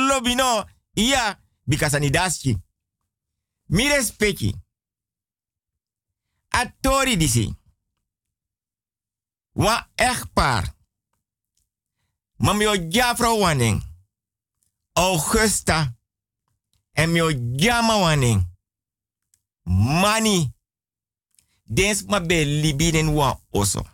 lobby 0.08 0.34
no. 0.34 0.64
Ja, 0.94 1.38
because 1.64 1.94
ani 1.96 2.10
daski. 2.10 2.58
Mi 3.66 3.88
respecti. 3.88 4.61
Atori 6.52 7.16
disi. 7.16 7.54
Wa 9.54 9.88
echtpaar. 9.96 10.74
Mamio 12.38 12.76
Jafro 12.76 13.38
waning. 13.38 13.82
Augusta. 14.94 15.94
En 16.92 17.10
mio 17.12 17.32
jama 17.56 17.96
waning. 17.96 18.46
Mani. 19.64 20.52
Dens 21.64 22.02
ma 22.04 22.20
be 22.20 22.44
libiden 22.44 23.08
wa 23.08 23.40
oso. 23.50 23.86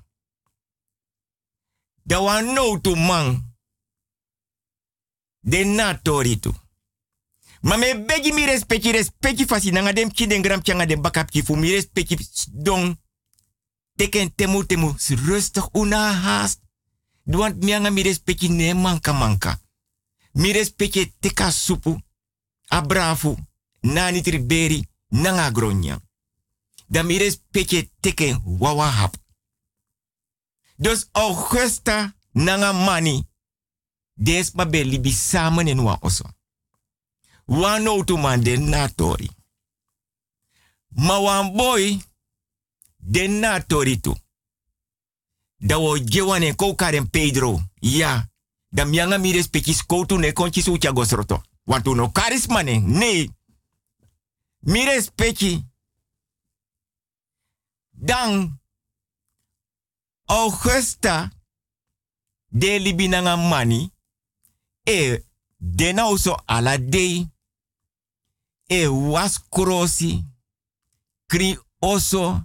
Da 2.04 2.20
wa 2.20 2.40
no 2.42 2.78
to 2.80 2.96
man. 2.96 3.54
De 5.42 5.64
na 5.64 5.94
tu. 5.94 6.58
Ma 7.60 7.76
me 7.76 8.04
begi 8.04 8.32
mi 8.32 8.44
respecti 8.44 8.90
respecti 8.90 9.44
fasi 9.44 9.70
nanga 9.70 9.92
dem 9.92 10.12
ki 10.12 10.26
den 10.26 10.42
gram 10.42 10.62
changa 10.62 10.86
den 10.86 11.00
bakap 11.00 11.30
ki 11.30 11.42
fu 11.42 11.56
mi 11.56 11.70
respecti 11.70 12.16
don. 12.52 12.96
Teken 13.96 14.34
temu 14.34 14.66
temu 14.66 14.94
rustig 15.26 15.68
una 15.72 16.12
haast. 16.12 16.60
Duant 17.22 17.62
mianga 17.62 17.90
mi 17.90 18.02
respecti 18.02 18.48
ne 18.48 18.74
manka 18.74 19.12
manka. 19.12 19.60
Mi 20.32 20.52
respecti 20.52 21.14
teka 21.20 21.50
supu. 21.50 21.98
Abrafu. 22.68 23.36
Nani 23.80 24.22
triberi. 24.22 24.88
Nanga 25.08 25.50
gronya. 25.50 26.00
Da 26.86 27.02
mi 27.02 27.18
respecti 27.18 27.90
teken 28.00 28.42
wawa 28.44 28.90
hap. 28.90 29.16
Dus 30.76 31.08
Augusta 31.12 32.14
nanga 32.32 32.72
mani. 32.72 33.26
Des 34.14 34.52
ma 34.52 34.66
be 34.66 34.84
libi 34.84 35.12
samen 35.12 35.68
en 35.68 35.80
wa 35.80 35.98
oso. 36.00 36.37
Wan 37.48 37.82
no 37.82 38.04
to 38.04 38.16
man 38.16 38.42
den 38.42 38.68
na. 38.68 38.88
Ma 40.88 41.18
wan 41.18 41.52
boy 41.56 41.98
den 42.96 43.40
na 43.40 43.60
tori 43.60 44.00
tu. 44.00 44.14
Da 45.56 45.78
wo 45.78 45.96
Pedro. 47.10 47.60
Ja. 47.80 48.28
Da 48.70 48.84
mianga 48.84 49.18
mi 49.18 49.32
respecti 49.32 49.72
skoutu 49.72 50.18
ne 50.18 50.32
konchi 50.32 50.62
su 50.62 50.72
ucha 50.72 50.92
gosroto. 50.92 51.42
Want 51.64 51.84
tu 51.84 51.94
no 51.94 52.10
karisma 52.10 52.62
ne. 52.62 52.78
Nee. 52.78 53.30
Mi 54.58 54.84
respecti. 54.84 55.64
Dan 57.90 58.60
Augusta 60.24 61.30
de 62.48 62.78
libinanga 62.78 63.36
mani 63.36 63.92
e 64.82 65.24
dena 65.56 66.08
uso 66.08 66.42
ala 66.44 66.78
dei 66.78 67.26
e 68.68 68.86
was 68.86 69.40
krosi 69.50 70.24
kri 71.26 71.58
oso 71.80 72.42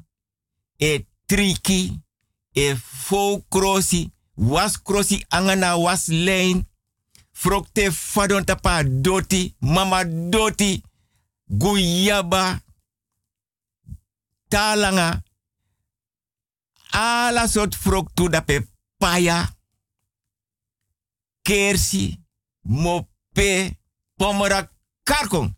e 0.80 1.06
triki 1.28 2.00
e 2.56 2.76
was 4.38 4.84
krosi 4.84 5.26
angana 5.30 5.78
was 5.78 6.08
lein 6.08 6.64
frokte 7.34 7.92
fadon 7.92 8.46
tapa 8.46 8.84
doti 8.84 9.56
mama 9.62 10.04
doti 10.06 10.84
guyaba 11.50 12.60
talanga 14.50 15.22
ala 16.92 17.48
sort 17.48 17.76
froktu 17.76 18.30
dape 18.30 18.68
paya 19.00 19.48
kersi 21.44 22.20
mope 22.64 23.78
pomera 24.18 24.70
karkon 25.04 25.54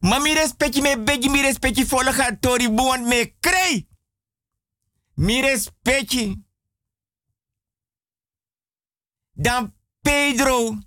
Ma 0.00 0.18
mi 0.18 0.32
respecti 0.32 0.80
me 0.80 0.98
begi 0.98 1.28
mi 1.28 1.40
respecti 1.40 1.84
volga 1.84 2.36
tori 2.36 2.68
me 2.68 3.36
krei. 3.40 3.86
Mi 5.14 5.40
respecti. 5.40 6.46
Dan 9.32 9.74
Pedro. 10.00 10.78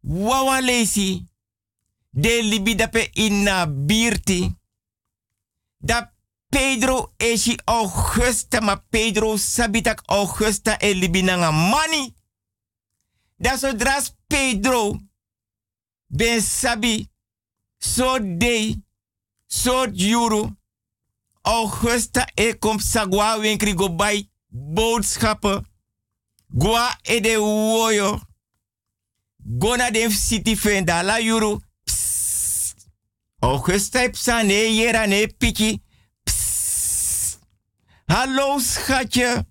Wawa 0.00 0.60
lesi. 0.60 1.22
De 2.10 2.42
libi 2.42 2.74
dape 2.74 3.10
inna 3.14 3.66
birti. 3.66 4.56
Da 5.76 6.14
Pedro 6.48 7.12
esi 7.16 7.58
Augusta 7.64 8.60
ma 8.60 8.76
Pedro 8.76 9.36
sabitak 9.36 10.02
Augusta 10.06 10.78
e 10.78 10.92
libi 10.92 11.22
nanga 11.22 11.50
mani. 11.50 12.14
Da 13.36 13.58
Pedro. 14.26 14.98
Ben 16.06 16.40
sabi 16.40 17.13
so 17.84 18.18
day, 18.18 18.82
so 19.46 19.86
juro. 19.92 20.56
Augusta 21.42 22.26
e 22.34 22.54
kom 22.54 22.78
sagwa 22.80 23.38
winkri 23.38 23.74
go 23.74 23.94
bij 23.94 24.28
boodschappen. 24.48 25.66
Gwa 26.48 26.98
e 27.02 27.20
de 27.20 27.38
woyo. 27.38 28.20
Gona 29.58 29.90
de 29.90 30.10
city 30.10 30.56
fenda 30.56 31.02
la 31.02 31.20
juro. 31.20 31.60
Augusta 33.38 34.02
e 34.02 34.10
psa 34.10 34.42
ne 34.42 35.06
ne 35.06 35.26
piki. 35.38 35.82
Psst. 36.24 37.38
Hallo 38.06 38.58
schatje. 38.58 39.46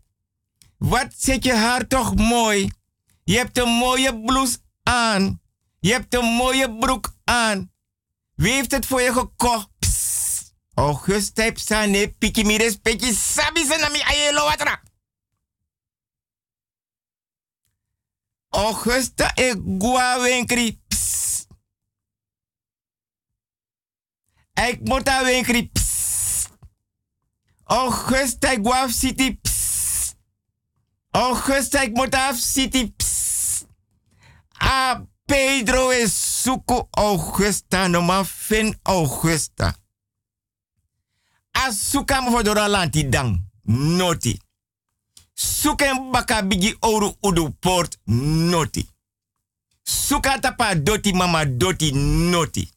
Wat 0.78 1.14
zit 1.18 1.44
je 1.44 1.54
haar 1.54 1.88
toch 1.88 2.16
mooi. 2.16 2.72
Je 3.24 3.38
hebt 3.38 3.58
een 3.58 3.70
mooie 3.70 4.22
blouse 4.24 4.58
aan. 4.84 5.42
Je 5.80 5.92
hebt 5.92 6.14
een 6.14 6.26
mooie 6.26 6.78
broek 6.78 7.16
aan. 7.24 7.73
Wie 8.36 8.54
heeft 8.54 8.72
het 8.72 8.86
voor 8.86 9.02
je 9.02 9.14
gekocht? 9.14 9.70
Psst. 9.80 10.54
Augusta 10.74 11.52
psane 11.52 12.08
piki 12.18 12.44
mi 12.44 12.58
respecti 12.58 13.14
sabi 13.14 13.62
ayelo 14.04 14.44
watra. 14.44 14.82
Augusta 18.50 19.32
e 19.36 19.54
gua 19.80 20.20
wenkri. 20.20 20.82
Ik 24.54 24.80
moet 24.84 25.06
daar 25.06 25.24
wenkri. 25.24 25.70
Psst. 25.72 26.50
Augusta 27.64 28.52
e 28.52 28.60
gua 28.62 28.88
city. 28.88 29.40
Augusta 31.12 31.88
moet 31.94 32.16
af 32.16 32.38
city. 32.38 32.94
Psst. 32.96 33.66
A 34.64 35.06
Pedro 35.26 35.92
e 35.92 36.08
suku 36.44 36.88
Augusta 36.92 37.88
no 37.88 38.02
ma 38.02 38.24
fin 38.24 38.76
Augusta. 38.84 39.74
Asuka 41.54 42.22
mo 42.22 42.32
fodora 42.32 42.68
lanti 42.68 43.04
dang. 43.04 43.40
Noti. 43.66 44.40
Suken 45.34 46.12
baka 46.12 46.42
bigi 46.42 46.76
oru 46.82 47.16
udu 47.24 47.50
port. 47.60 47.98
Noti. 48.08 48.88
Suka 49.84 50.40
tapa 50.40 50.76
doti 50.76 51.14
mama 51.14 51.46
doti. 51.46 51.92
Noti. 51.92 52.70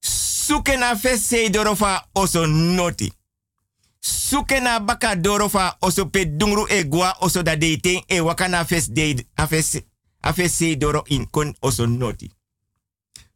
Suke 0.00 0.76
na 0.76 0.96
fese 0.96 1.50
dorofa 1.50 2.08
oso 2.14 2.46
noti. 2.46 3.12
Suke 4.00 4.60
na 4.60 4.80
baka 4.80 5.16
dorofa 5.16 5.76
oso 5.80 6.06
pe 6.06 6.24
dungru 6.24 6.66
e 6.68 6.84
oso 7.20 7.42
da 7.42 7.56
deiten 7.56 8.02
e 8.08 8.20
wakana 8.20 8.64
fes 8.64 8.90
de 8.90 9.26
afese 9.36 9.84
afese 10.22 10.76
doro 10.76 11.04
in 11.08 11.26
kon 11.26 11.54
oso 11.60 11.86
noti. 11.86 12.37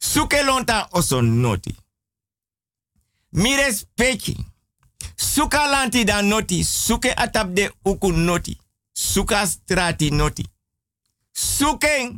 Suke 0.02 0.42
lonta 0.42 0.88
oso 0.90 1.20
noti. 1.22 1.76
Mires 3.30 3.86
peki. 3.94 4.36
Suka 5.16 5.66
lanti 5.66 6.04
noti. 6.04 6.64
Suke 6.64 7.12
atap 7.14 7.54
de 7.54 7.70
uku 7.84 8.12
noti. 8.12 8.58
Suka 8.92 9.46
strati 9.46 10.10
noti. 10.10 10.44
Suke 11.32 12.12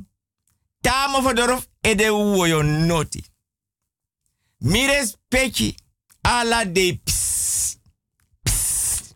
tamo 0.80 1.22
fodorof 1.22 1.66
ede 1.82 2.10
uwoyo 2.10 2.62
noti. 2.62 3.24
Mires 4.60 5.16
peki 5.28 5.76
ala 6.22 6.64
de 6.64 7.00
ps. 7.04 7.78
ps. 8.42 9.14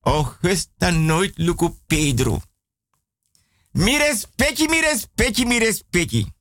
Augusta 0.00 0.90
nooit 0.90 1.38
luku 1.38 1.76
Pedro. 1.86 2.42
Mires 3.72 4.26
peki, 4.36 4.68
mires 4.68 5.06
peki, 5.14 5.46
mires 5.46 5.82
peki. 5.90 6.31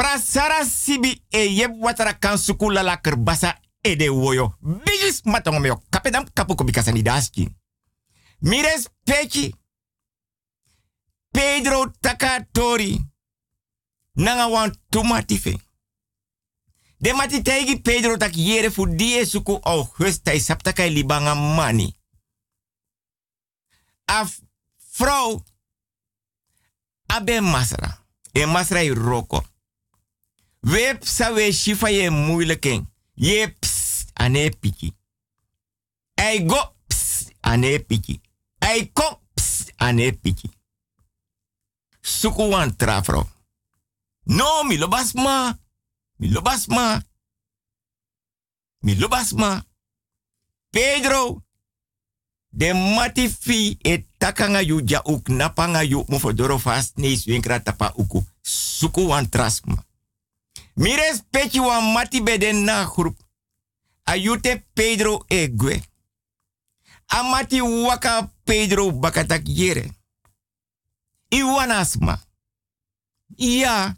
Prasara 0.00 0.64
sibi 0.64 1.24
e 1.28 1.38
yeb 1.38 1.82
watara 1.82 2.14
kan 2.14 2.38
suku 2.38 2.70
la 2.70 2.82
la 2.82 2.96
kerbasa 2.96 3.60
e 3.80 3.96
de 3.96 4.08
woyo. 4.08 4.56
Bigis 4.60 5.22
matong 5.24 5.60
meo 5.60 5.82
kapedam 5.90 6.24
kapu 6.32 6.54
ko 6.54 6.64
bikasa 6.64 6.92
ni 6.92 7.02
daski. 7.02 7.48
Mires 8.38 8.88
peki. 9.04 9.54
Pedro 11.30 11.92
takatori. 12.00 13.04
Nanga 14.12 14.48
wan 14.48 14.74
tumatife. 14.88 15.58
De 16.96 17.12
mati 17.12 17.42
tegi 17.42 17.80
Pedro 17.80 18.16
tak 18.16 18.36
yere 18.36 18.70
fu 18.70 18.86
die 18.86 19.26
suku 19.26 19.58
Augusta 19.62 20.32
is 20.32 20.44
saptaka 20.44 20.86
libanga 20.86 21.34
mani. 21.34 21.94
Af 24.04 24.40
vrouw 24.96 25.44
abe 27.06 27.40
masra. 27.40 28.06
E 28.32 28.46
masra 28.46 28.82
i 28.82 28.90
roko. 28.94 29.49
Wep 30.60 31.04
sa 31.04 31.32
we 31.32 31.52
shifa 31.52 31.90
ye 31.90 32.10
moeilijking. 32.10 32.86
Ye 33.14 33.48
ps 33.48 34.06
ane 34.14 34.50
piki. 34.50 34.94
Ei 36.16 36.44
go 36.44 36.74
ps 36.86 37.30
ane 37.40 37.78
piki. 37.78 38.20
Ei 38.60 38.90
ko 38.92 39.20
ps 39.34 39.72
ane 39.76 40.12
piki. 40.12 40.50
Suku 42.00 42.50
wan. 42.50 42.76
No, 44.24 44.64
mi 44.64 44.76
lobas 44.76 45.14
ma. 45.14 45.58
Mi 46.16 46.28
lobas 46.28 46.66
ma. 46.66 47.00
Mi 48.80 48.94
lobas 48.94 49.32
ma. 49.32 49.62
Pedro. 50.70 51.42
De 52.52 52.72
mati 52.74 53.28
fi 53.28 53.78
e 53.82 54.06
takanga 54.18 54.60
yu 54.60 54.80
ja 54.84 55.00
uk 55.04 55.28
napanga 55.28 55.82
yu 55.82 56.04
mo 56.08 56.18
fodoro 56.18 56.58
fast 56.58 56.98
winkra 56.98 57.60
tapa 57.60 57.92
uku. 57.96 58.24
Suku 58.42 59.06
wan. 59.06 59.28
Mi 60.74 60.94
respecti 60.94 61.60
wan 61.60 61.92
mati 61.92 62.22
beden 62.22 62.64
na 62.64 62.84
groep. 62.84 63.18
Ayute 64.04 64.66
Pedro 64.72 65.24
e 65.28 65.48
gwe. 65.48 65.82
Amati 67.06 67.60
waka 67.60 68.32
Pedro 68.44 68.92
bakatak 68.92 69.48
yere. 69.48 69.92
Iwanasma. 71.28 72.22
Ja. 73.36 73.96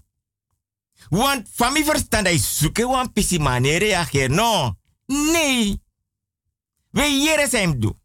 Want 1.10 1.48
van 1.54 1.72
mi 1.72 1.84
verstand 1.84 2.26
is 2.26 2.58
zoeken 2.58 2.88
wan 2.88 3.12
pisi 3.12 3.38
manere. 3.38 4.28
No. 4.28 4.76
Nee. 5.06 5.80
We 6.90 7.22
yere 7.22 7.78
do. 7.78 8.00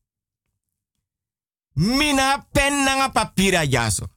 Mina 1.73 2.47
pen 2.51 2.83
nanga 2.83 3.09
papira 3.09 3.65
jaso. 3.65 4.07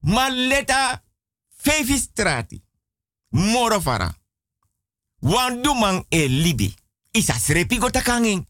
Ma 0.00 0.28
leta 0.28 1.02
fevi 1.56 1.98
strati. 1.98 2.61
Morofara. 3.32 4.14
Dumang 5.60 6.04
e 6.08 6.26
libi. 6.28 6.74
Isa 7.12 7.34
srepi 7.38 7.78
go 7.78 7.90
takanging. 7.90 8.46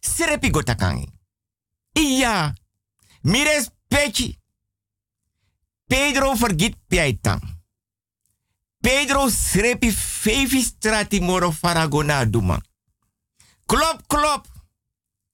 Srepi 0.00 0.50
go 0.50 0.62
takanging. 0.62 1.12
Iya. 1.92 2.54
Mires 3.22 3.70
pechi. 3.88 4.38
Pedro 5.86 6.34
vergit 6.34 6.76
piaitang. 6.86 7.40
Pedro 8.80 9.28
srepi 9.28 9.90
fevi 9.90 10.62
strati 10.62 11.20
moro 11.20 11.50
faragona 11.50 12.24
duma. 12.24 12.60
Klop, 13.66 14.06
klop. 14.06 14.46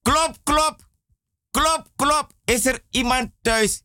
Klop, 0.02 0.36
klop. 0.42 0.82
Klop, 1.50 1.88
klop. 1.96 2.32
Is 2.44 2.66
er 2.66 2.84
iemand 2.90 3.32
thuis? 3.42 3.82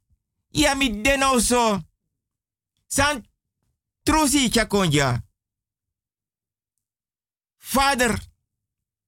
Ja, 0.49 0.75
mi 0.75 1.01
deno 1.01 1.39
zo. 1.39 1.79
San 2.87 3.25
trusi 4.03 4.49
chakonja. 4.49 5.21
Vader, 7.73 8.19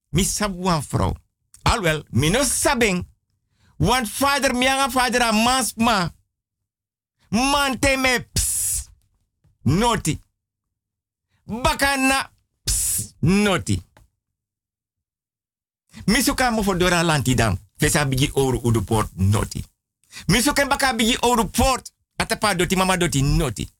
mi 0.08 0.24
sabuan 0.24 0.82
vrouw. 0.82 1.16
Alwel, 1.62 2.04
mi 2.10 2.30
no 2.30 2.44
sabing. 2.44 3.06
Want 3.76 4.08
vader, 4.08 4.54
mi 4.54 4.66
anga 4.66 4.88
vader 4.88 5.22
a 5.22 5.32
masma. 5.32 6.14
Mante 7.28 7.96
me 7.96 8.20
ps. 8.32 8.88
Noti. 9.62 10.20
Bakana 11.44 12.30
ps. 12.64 13.14
Noti. 13.20 13.82
Misuka 16.06 16.50
mo 16.50 16.62
fodora 16.62 17.02
lanti 17.02 17.34
dan. 17.34 17.58
Fesa 17.76 18.04
bigi 18.04 18.30
oru 18.32 18.58
udu 18.62 18.82
port 18.82 19.10
noti. 19.14 19.64
Misuka 20.26 20.66
baka 20.66 20.92
bigi 20.92 21.16
oru 21.20 21.44
port. 21.44 21.92
Atapa 22.18 22.54
doti 22.54 22.76
mama 22.76 22.96
doti 22.96 23.22
noti. 23.22 23.73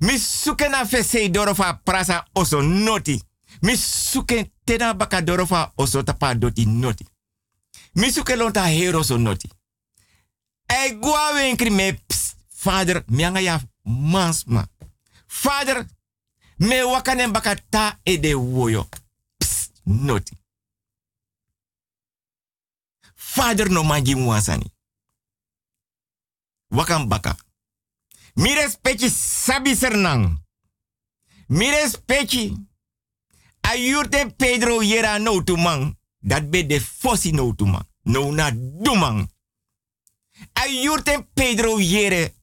Misuke 0.00 0.68
na 0.68 0.86
fese 0.86 1.28
dorofa 1.28 1.74
prasa 1.74 2.24
oso 2.34 2.62
noti. 2.62 3.22
Misuke 3.62 4.50
tena 4.64 4.94
baka 4.94 5.22
dorofa 5.22 5.72
oso 5.76 6.02
tapa 6.02 6.34
doti 6.34 6.66
noti. 6.66 7.06
Misuke 7.94 8.36
lonta 8.36 8.66
hero 8.66 9.02
so 9.02 9.18
noti. 9.18 9.48
E 10.68 10.94
gua 10.94 11.32
wenkri 11.34 11.70
me 11.70 11.92
ps. 11.92 12.36
Vader, 12.64 13.04
mianga 13.08 13.40
ya 13.40 13.60
mansma. 13.84 14.66
Vader, 15.42 15.86
me 16.58 16.82
wakane 16.82 17.28
baka 17.32 17.56
ta 17.56 17.98
e 18.04 18.18
de 18.18 18.34
woyo. 18.34 18.86
Ps, 19.38 19.70
noti. 19.86 20.36
Vader 23.36 23.70
no 23.70 23.84
manji 23.84 24.14
wansani. 24.14 24.70
Wakan 26.70 27.06
baka. 27.08 27.36
Mi 28.38 28.54
respecti 28.54 29.08
sabi 29.10 29.74
sernang. 29.74 30.42
Mi 31.46 31.70
respecti. 31.70 32.54
Ayurte 33.60 34.34
Pedro 34.36 34.82
yera 34.82 35.18
no 35.18 35.42
tu 35.42 35.56
man. 35.56 35.98
Dat 36.18 36.50
be 36.50 36.66
de 36.66 36.80
fossi 36.80 37.30
no 37.30 37.54
tu 37.54 37.66
man. 37.66 37.88
No 38.02 38.30
na 38.30 38.50
dumang. 38.54 39.30
Ayurte 40.52 41.26
Pedro 41.34 41.80
yere. 41.80 42.34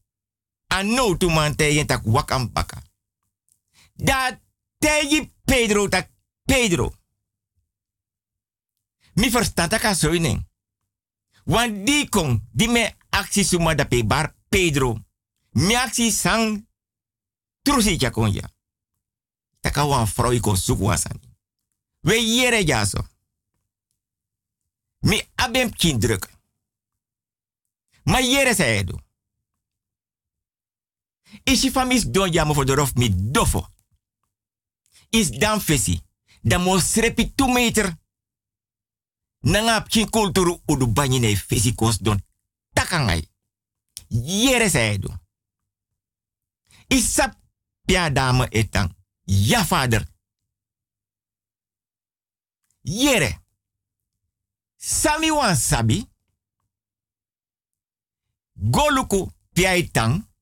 A 0.67 0.83
no 0.83 1.17
tu 1.17 1.29
man 1.29 1.55
te 1.55 1.73
yen 1.73 1.85
tak. 1.85 2.03
Dat 3.93 4.39
te 4.77 5.29
Pedro 5.45 5.87
tak 5.87 6.11
Pedro. 6.45 6.93
Mi 9.13 9.31
verstand 9.31 9.69
tak 9.69 9.83
a 9.83 9.93
soining. 9.93 10.47
Want 11.45 11.85
die 11.85 12.09
kon, 12.09 12.47
die 12.51 12.67
me 12.67 12.93
actie 13.09 13.75
da 13.75 13.85
pe 13.85 14.05
bar 14.05 14.35
Pedro. 14.49 15.04
Mi 15.55 15.75
actie 15.75 16.11
sang 16.11 16.67
trusi 17.61 17.95
ja 17.97 18.09
kon 18.09 18.31
ja. 18.31 18.49
Taka 19.59 19.85
wan 19.87 20.07
vrouw 20.07 20.31
iko 20.31 20.55
zoek 20.55 20.79
wasani. 20.79 21.29
We 21.99 22.15
yere 22.35 22.63
jaso. 22.63 23.05
Mi 24.99 25.21
abem 25.35 25.71
kindruk. 25.71 26.29
Ma 28.03 28.19
yere 28.19 28.53
se 28.53 28.63
edu. 28.63 28.99
Isi 31.43 31.71
famis 31.71 32.03
don 32.11 32.31
jamo 32.31 32.63
mi 32.95 33.31
dofo. 33.31 33.67
Is 35.09 35.29
dan 35.29 35.61
fesi. 35.61 36.01
Dan 36.41 36.61
mo 36.61 36.79
srepi 36.79 37.33
2 37.35 37.51
meter. 37.53 37.97
Nanga 39.39 39.81
pkin 39.81 40.09
kulturu 40.09 40.61
udu 40.65 40.87
banyi 40.87 41.19
ne 41.19 41.35
fesi 41.35 41.75
kos 41.75 41.97
don 42.01 42.23
takangai. 42.73 43.29
Yere 44.07 44.69
se 44.69 44.79
edu. 44.79 45.24
Isap 46.87 47.35
pia 47.85 48.09
dame 48.09 48.47
etang. 48.49 48.95
Ja, 49.23 49.63
vader. 49.63 50.07
Yere. 52.81 53.43
Sami 54.75 55.31
wan 55.31 55.55
sabi. 55.55 56.09
Goluku 58.53 59.31
pia 59.53 59.75
etang. 59.75 60.33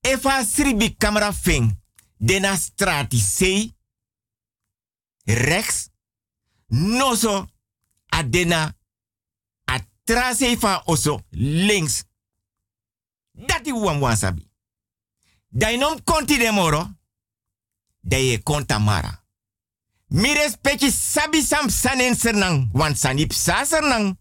Efa 0.00 0.44
sribi 0.44 0.96
camera 0.96 1.32
fing. 1.32 1.82
Dena 2.16 2.56
strati 2.56 3.18
sei. 3.18 3.74
Rechts. 5.24 5.90
Noso. 6.66 7.48
Adena. 8.08 8.76
Atrase 9.64 10.56
fa 10.56 10.82
oso. 10.84 11.20
Links. 11.30 12.04
Dati 13.34 13.72
wan 13.72 14.00
wan 14.00 14.16
sabi. 14.16 14.50
Dainom 15.48 16.02
konti 16.04 16.38
de 16.38 16.50
moro. 16.50 16.86
Da 18.00 18.16
ye 18.16 18.42
konta 18.42 18.78
mara. 18.78 19.22
Mi 20.06 20.34
respecti 20.34 20.90
sabi 20.90 21.42
sam 21.42 21.70
sanen 21.70 22.14
sernang. 22.14 22.68
Want 22.72 22.96
sanip 22.98 23.32
sa 23.32 23.64
sernang. 23.64 24.18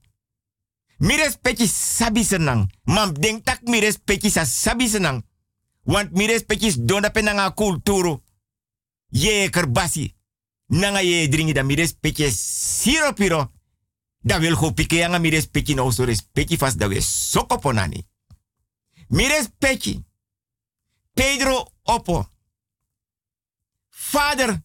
Mi 0.97 1.13
sabi 1.67 2.23
sernang. 2.23 2.69
Mam 2.83 3.13
denk 3.13 3.43
tak 3.43 3.61
mi 3.61 3.79
respecti 3.79 4.29
sa 4.29 4.45
sabi 4.45 4.87
sernang. 4.87 5.23
Want 5.83 6.11
mi 6.11 6.25
respecti 6.25 6.85
donda 6.85 7.09
penanga 7.09 7.51
kulturu. 7.51 8.21
Ye 9.09 9.49
kerbasi. 9.49 10.15
Nanga 10.67 11.01
ye 11.01 11.27
dringi 11.27 11.53
da 11.53 11.63
mi 11.63 11.75
respecti 11.75 12.31
siro 12.31 13.13
piro. 13.13 13.51
Da 14.21 14.39
wil 14.39 14.55
go 14.55 14.71
pike 14.71 14.95
yanga 14.95 15.19
mi 15.19 15.29
respecti 15.29 15.73
no 15.73 15.91
so 15.91 16.05
respecti 16.05 16.57
fast 16.57 16.77
da 16.77 16.87
we 16.87 17.01
sokoponani. 17.01 18.05
Mi 19.13 19.27
respecti. 19.27 20.03
Pedro 21.13 21.71
Oppo. 21.83 22.29
Vader, 24.11 24.61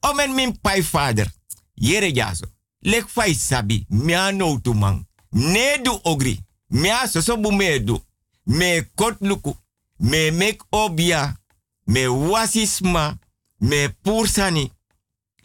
omen 0.00 0.34
min 0.34 0.60
pai 0.60 0.82
vader. 0.82 1.32
Yere 1.74 2.12
jaso. 2.12 2.46
Lek 2.78 3.08
fai 3.08 3.34
sabi, 3.34 3.84
mia 3.88 4.30
no 4.30 4.60
tu 4.60 4.72
man. 4.72 5.06
Ne 5.30 5.78
du 5.82 5.98
ogri. 6.02 6.40
Mia 6.66 7.06
soso 7.06 7.36
me 7.36 7.84
du. 7.84 8.04
Me 8.44 10.30
mek 10.30 10.64
obia. 10.70 11.36
Me 11.84 12.06
wasisma. 12.08 13.18
Me 13.56 13.88
pursani. 14.02 14.72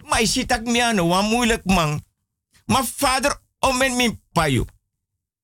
Maar 0.03 0.25
shitak 0.25 0.65
mia 0.65 0.91
no 0.91 1.07
wan 1.07 1.25
moeilijk 1.25 1.65
man. 1.65 2.03
Maar 2.65 2.85
vader, 2.97 3.41
omen 3.59 3.95
min 3.95 4.21
payu. 4.31 4.65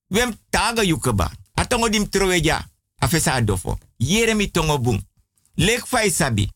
Wem 0.07 0.39
taga 0.49 0.83
yukeba. 0.83 1.31
Atongo 1.53 1.89
dim 1.89 2.09
troeja. 2.09 2.75
Afesa 2.99 3.33
adofo 3.33 3.77
yere 3.97 4.33
mi 4.33 4.51
tongo 4.51 4.79
bung. 4.79 5.01
Lek 5.53 5.85
fai 5.87 6.11
sabi. 6.11 6.51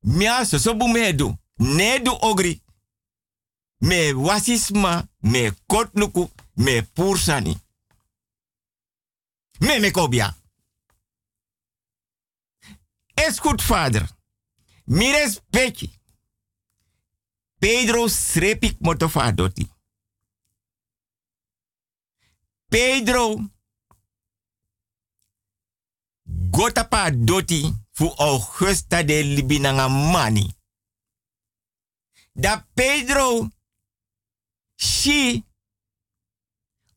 Mia 0.00 0.44
so 0.44 0.58
so 0.58 0.74
bu 0.76 0.88
medu. 0.88 1.36
Nedu 1.56 2.16
ogri. 2.20 2.62
Me 3.78 4.12
wasisma, 4.12 5.08
me 5.18 5.52
kotluku, 5.66 6.30
me 6.54 6.82
pursani. 6.82 7.60
Me 9.58 9.78
me 9.78 9.90
kobia. 9.90 10.36
Es 13.14 13.38
goed, 13.40 13.62
vader. 13.62 14.08
Mi 14.84 15.10
respecti. 15.12 15.90
Pedro 17.58 18.08
srepik 18.08 18.76
motofadoti. 18.80 19.68
Pedro 22.68 23.50
gotapa 26.54 27.10
doti 27.10 27.74
fu 27.92 28.14
Augusta 28.16 29.02
de 29.02 29.22
Libinanga 29.22 29.88
mani. 29.88 30.56
Da 32.32 32.66
Pedro 32.74 33.48
shi 34.74 35.44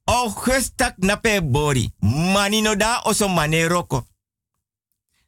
Augusta 0.03 0.93
knape 0.93 1.41
bori. 1.41 1.93
Mani 1.99 2.61
no 2.61 2.75
da 2.75 3.01
oso 3.05 3.27
mane 3.27 3.67
roko. 3.67 4.07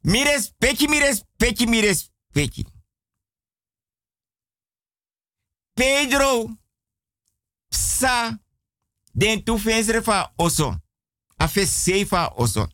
Mi 0.02 0.24
respecti, 0.24 0.88
mi 0.88 1.00
respecti, 1.00 1.66
mi. 1.66 1.82
Pedro 5.74 6.58
sa 7.70 8.40
den 9.12 9.44
tu 9.44 9.58
fensre 9.58 10.02
fa 10.02 10.34
oso. 10.36 10.78
Afe 11.38 11.66
seifa 11.66 12.34
oso. 12.36 12.68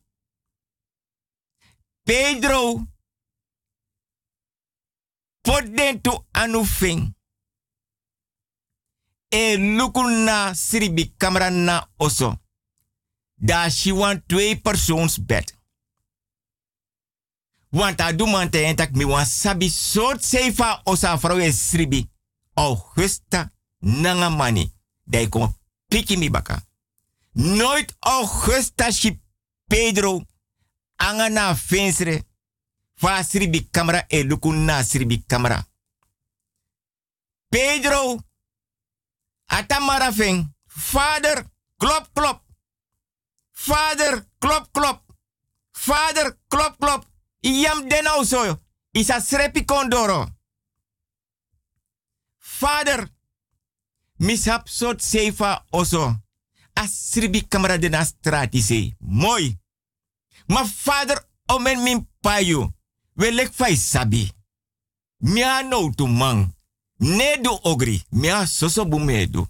Pedro 2.05 2.85
poden 5.41 6.01
tu 6.01 6.25
anufing. 6.31 7.15
E 9.29 9.57
lukuna 9.57 10.53
sribi 10.55 11.13
kamera 11.17 11.49
na 11.49 11.89
oso. 11.97 12.37
Da 13.35 13.69
she 13.69 13.91
want 13.91 14.27
twee 14.27 14.55
persoons 14.55 15.17
bed. 15.25 15.53
Want 17.69 18.01
a 18.01 18.13
du 18.13 18.25
man 18.25 18.49
te 18.49 18.89
mi 18.93 19.05
wan 19.05 19.25
sabi 19.25 19.69
soort 19.69 20.23
seifa 20.23 20.81
osa 20.83 21.17
vrouw 21.17 21.39
e 21.39 21.51
sribi. 21.51 22.09
Augusta 22.53 23.51
nanga 23.79 24.29
mani. 24.29 24.71
Da 25.03 25.27
kom 25.29 25.55
piki 25.87 26.17
mi 26.17 26.29
baka. 26.29 26.61
Nooit 27.31 27.95
Augusta 27.99 28.91
shi 28.91 29.21
Pedro 29.67 30.23
anga 30.97 31.29
na 31.29 31.55
fensre 31.55 32.23
fa 32.95 33.23
sribi 33.23 33.69
kamera 33.71 34.05
e 34.07 34.23
luku 34.23 34.51
na 34.53 34.83
sribi 34.83 35.23
kamera. 35.27 35.65
Pedro 37.49 38.19
atamara 39.47 40.11
feng. 40.11 40.53
Vader, 40.91 41.45
klop 41.77 42.09
klop. 42.13 42.41
Vader, 43.65 44.25
klop 44.39 44.67
klop. 44.71 45.01
Vader, 45.85 46.37
klop 46.47 46.77
klop. 46.79 47.05
Iam 47.41 47.87
denau 47.89 48.25
so. 48.25 48.59
Isa 48.91 49.21
srepi 49.21 49.65
kondoro. 49.65 50.27
Vader, 52.59 53.09
mishap 54.17 54.67
sot 54.67 55.01
seifa 55.01 55.65
oso. 55.71 56.15
Asribi 56.73 57.47
kamera 57.47 57.77
de 57.77 57.89
na 57.89 58.03
strati 58.05 58.61
sei. 58.61 58.95
Mooi. 58.99 59.57
Ma 60.47 60.63
vader, 60.83 61.29
omen 61.45 61.81
min 61.81 62.07
payu. 62.21 62.73
We 63.13 63.31
lek 63.31 63.53
fai 63.53 63.75
sabi. 63.75 64.31
Mia 65.17 65.61
no 65.61 65.89
tu 65.89 66.07
man. 66.07 66.55
Ne 66.97 67.37
do 67.41 67.59
ogri. 67.63 68.03
Mia 68.09 68.45
soso 68.45 68.85
bu 68.85 68.99
me 68.99 69.29
do. 69.29 69.47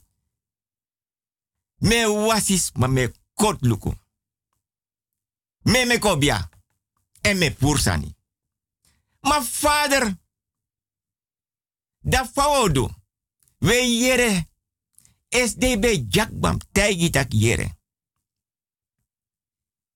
Me 1.77 2.05
wasis 2.05 2.71
ma 2.73 2.87
me 2.87 3.11
kot 3.33 3.61
luku. 3.61 3.93
Me 5.63 5.85
me 5.85 5.99
kobia. 5.99 6.49
En 7.21 7.37
me 7.37 7.51
pursani. 7.51 8.15
Ma 9.19 9.41
vader. 9.61 10.15
Da 11.99 12.25
fawodo. 12.25 12.89
We 13.57 13.73
yere. 13.99 14.47
SDB 15.29 16.05
jakbam. 16.07 16.57
Tak 16.71 17.33
yere. 17.33 17.74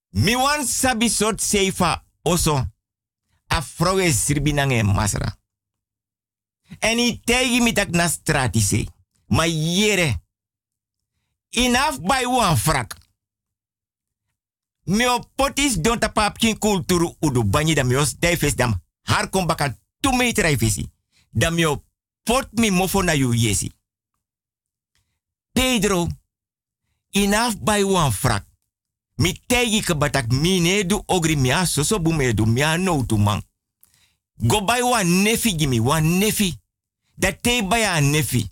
Mi 0.10 0.36
wan 0.36 0.66
sabi 0.68 1.10
sort 1.10 1.42
seifa 1.42 2.06
oso. 2.22 2.68
A 3.48 3.62
vrouwe 3.62 4.12
sirbi 4.12 4.54
nange 4.54 4.84
masra. 4.84 5.38
En 6.80 7.00
i 7.00 7.20
tegi 7.24 7.62
mi 7.62 7.74
tak 7.74 7.90
na 7.90 8.08
strati 8.08 8.62
se. 8.62 8.86
Ma 9.28 9.46
yere. 9.46 10.22
Inaf 11.50 12.00
by 12.00 12.26
wan 12.26 12.58
frak. 12.58 12.96
Mi 14.84 15.06
potis 15.36 15.78
don 15.82 16.00
tapa 16.00 16.32
kin 16.32 16.58
kulturu 16.58 17.16
udu 17.20 17.44
banyi 17.44 17.74
da 17.74 17.84
mi 17.84 17.96
os 17.96 18.16
dam. 18.56 18.82
Har 19.04 19.30
kom 19.30 19.46
baka 19.46 19.78
tu 20.00 20.12
meter 20.12 20.46
ai 20.46 20.58
fesi. 20.58 20.92
Da 21.30 21.52
pot 22.24 22.48
mi 22.52 22.70
mofo 22.72 23.02
na 23.04 23.14
yu 23.14 23.34
yesi. 23.34 23.72
Pedro. 25.52 26.08
Inaf 27.12 27.56
by 27.60 27.84
wan 27.84 28.12
frak. 28.12 28.49
Mi 29.20 29.34
tegi 29.48 29.82
ke 29.84 29.98
batak 29.98 30.32
mine 30.32 30.86
du 30.88 31.04
ogri 31.06 31.36
mia 31.36 31.66
soso 31.66 32.00
bumedu 32.00 32.46
mia 32.46 32.78
no 32.78 33.06
tu 33.06 33.18
man. 33.18 33.42
Go 34.48 34.64
bij 34.64 34.82
wan 34.82 35.22
nefi 35.22 35.58
gimi, 35.60 35.82
wan 35.82 36.18
nefi. 36.18 36.60
Dat 37.16 37.44
te 37.44 37.66
bij 37.70 37.98
een 37.98 38.10
nefi. 38.10 38.50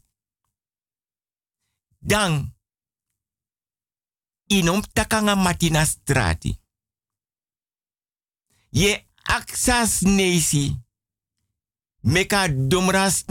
Dan, 1.99 2.55
inom 4.47 4.81
takanga 4.93 5.35
matina 5.35 5.85
strati. 5.85 6.59
Je 8.69 9.03
aksas 9.23 10.01
nesi. 10.01 10.79
Meka 12.01 12.47
domras 12.47 13.23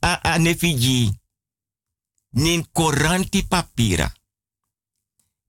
a, 0.00 0.18
a 0.22 0.38
nefiji. 0.38 1.18
Nin 2.30 2.70
koranti 2.72 3.46
papira. 3.46 4.14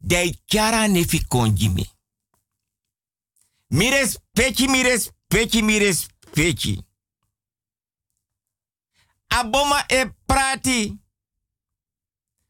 Dai 0.05 0.39
kyara 0.45 0.87
nefi 0.87 1.25
konjimi. 1.27 1.89
Mires 3.67 4.19
peci, 4.31 4.67
mires 4.67 5.11
peci, 5.27 5.61
mires 5.61 6.05
peci. 6.31 6.81
Aboma 9.27 9.83
e 9.87 10.05
prati. 10.25 10.99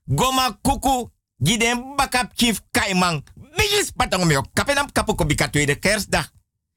Goma 0.03 0.60
kuku. 0.61 1.11
Giden 1.38 1.95
bakap 1.95 2.36
chief 2.36 2.61
kaimang. 2.72 3.23
Bijis 3.56 3.91
patang 3.95 4.26
meo. 4.26 4.44
Kapenam 4.53 4.91
kapu 4.91 5.15
ko 5.15 5.26
bika 5.26 5.49
tweede 5.49 5.80
kerstdag. 5.80 6.32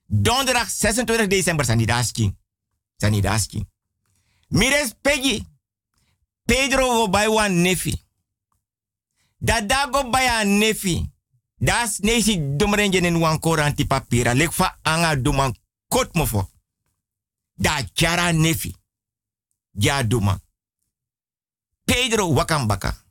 Donderdag 0.06 0.68
26 0.68 1.26
december 1.26 1.64
sanidasking. 1.64 2.36
Sanidasking. 2.96 3.66
Mires 4.48 4.94
pegi. 5.00 5.46
Pedro 6.44 6.86
wo 6.86 7.34
wan 7.34 7.62
nefi. 7.62 8.07
Dat 9.38 9.68
dago 9.68 10.10
een 10.12 10.58
nefi. 10.58 11.10
Das 11.56 11.98
nesi 11.98 12.56
domrenje 12.56 13.00
in 13.00 13.18
wan 13.18 13.38
koranti 13.38 13.86
papira. 13.86 14.34
Lekfa 14.34 14.78
anga 14.82 15.16
duman 15.16 15.56
kot 15.88 16.14
mofo. 16.14 16.50
Da 17.54 17.82
chara 17.92 18.32
nefi. 18.32 18.74
Ja 19.70 20.02
duma. 20.02 20.40
Pedro 21.84 22.32
wakambaka. 22.32 23.04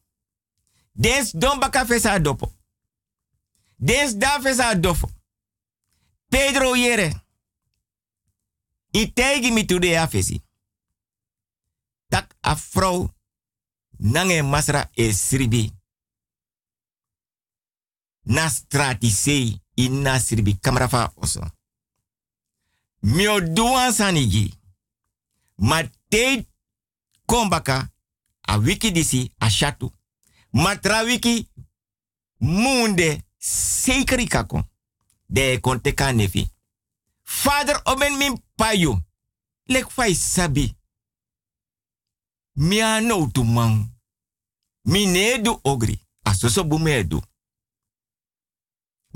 Des 0.91 1.31
don 1.31 1.59
baka 1.59 1.85
fesa 1.85 2.19
dopo. 2.19 2.51
Des 3.75 4.17
da 4.17 4.39
fesa 4.41 4.75
dofo. 4.75 5.09
Pedro 6.27 6.75
yere. 6.75 7.25
I 8.91 9.13
tegi 9.13 9.51
mi 9.51 9.65
tu 9.65 9.79
de 9.79 9.99
afesi. 9.99 10.41
Tak 12.07 12.35
a 12.39 12.55
vrouw 12.55 13.13
nange 13.97 14.41
masra 14.41 14.89
e 14.93 15.13
sribi. 15.13 15.76
Na 18.27 18.49
strati 18.49 19.09
sei 19.09 19.61
in 19.75 20.01
na 20.01 20.19
sribi 20.19 20.57
kamrafa 20.59 21.11
oso. 21.15 21.51
Mio 23.01 23.39
duan 23.41 23.93
sanigi. 23.93 24.53
Ma 25.55 25.83
kombaka 27.25 27.89
a 28.41 28.57
wiki 28.57 28.91
disi 28.91 29.31
a 29.39 29.49
shatu. 29.49 29.91
Ma 30.51 30.75
tra 30.75 31.03
wiki 31.03 31.49
munde 32.39 33.23
sekeri 33.37 34.27
kako. 34.27 34.63
De 35.25 35.59
konte. 35.59 35.93
Vader 37.43 37.81
omen 37.83 38.17
min 38.17 38.41
payu. 38.55 39.01
Lek 39.65 39.89
fai 39.89 40.15
sabi. 40.15 40.75
Mi 42.53 42.81
ano 42.81 43.29
tu 43.31 43.43
man. 43.43 43.95
Mi 44.81 45.05
nedu 45.05 45.59
ogri. 45.63 45.99
Asoso 46.23 46.63
bumedu. 46.63 47.21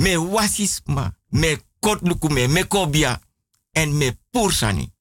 Me 0.01 0.17
wasisma. 0.17 1.15
Me 1.29 1.61
kotluku 1.79 2.29
me. 2.29 2.65
Kobia. 2.67 3.19
En 3.71 3.97
me 3.97 4.11
pursani. 4.31 4.93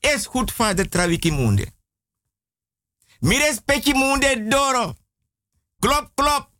Es 0.00 0.26
goed 0.26 0.52
vader 0.56 0.88
trawiki 0.88 1.30
munde. 1.30 1.72
Mi 3.20 3.38
respecti 3.38 3.94
munde 3.94 4.48
doro. 4.48 4.94
Klop, 5.78 6.10
klop. 6.14 6.50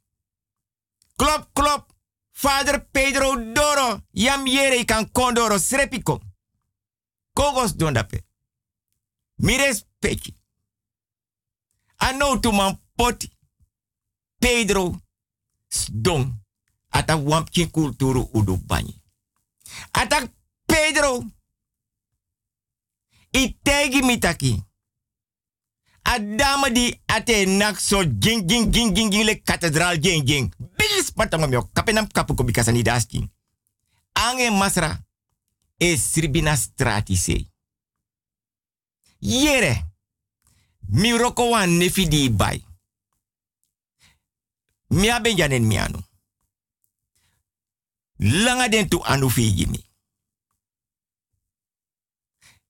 Klop, 1.17 1.51
klop. 1.53 1.95
Vader 2.43 2.89
Pedro 2.91 3.37
Doro. 3.53 4.01
Yam 4.11 4.47
yere 4.47 4.85
kan 4.85 5.11
kondoro 5.13 5.59
srepiko. 5.59 6.21
Kogos 7.33 7.77
dondape. 7.77 8.25
Mi 9.35 9.57
respecti. 9.57 10.35
Ano 11.97 12.39
tu 12.41 12.53
man 12.53 12.81
poti. 12.95 13.31
Pedro 14.39 15.01
Sdong. 15.69 16.45
Ata 16.97 17.16
wampkin 17.16 17.70
kulturu 17.70 18.31
udu 18.32 18.56
banyi. 18.56 19.01
Ata 19.93 20.28
Pedro. 20.66 21.24
Itegi 23.32 24.02
mitaki. 24.02 24.62
Adama 26.02 26.70
di 26.70 27.01
ate 27.06 27.47
nak 27.47 27.81
so 27.81 28.05
jing 28.05 28.47
jing 28.48 28.70
jing 28.73 28.94
jing 28.94 29.10
jing 29.10 29.24
le 29.24 29.43
katedral 29.43 29.98
jing 30.01 30.24
jing. 30.24 30.55
Bilis 30.77 31.12
patama 31.12 31.47
mio 31.47 31.68
kapenam 31.73 32.06
kapu 32.06 32.35
ko 32.35 32.44
bikasa 32.44 32.73
ni 32.73 32.82
daski. 32.82 33.28
Ange 34.12 34.51
masra 34.51 35.05
e 35.78 35.97
sribina 35.97 36.56
strati 36.56 37.16
sei. 37.16 37.51
Yere. 39.18 39.85
Mi 40.89 41.12
roko 41.18 41.51
wan 41.51 41.78
bai. 42.31 42.64
Mi 44.89 45.10
aben. 45.10 46.06
Langa 48.19 48.69
den 48.69 48.89
tu 48.89 49.01
anu 49.05 49.31
fiji 49.31 49.67
mi. 49.67 49.85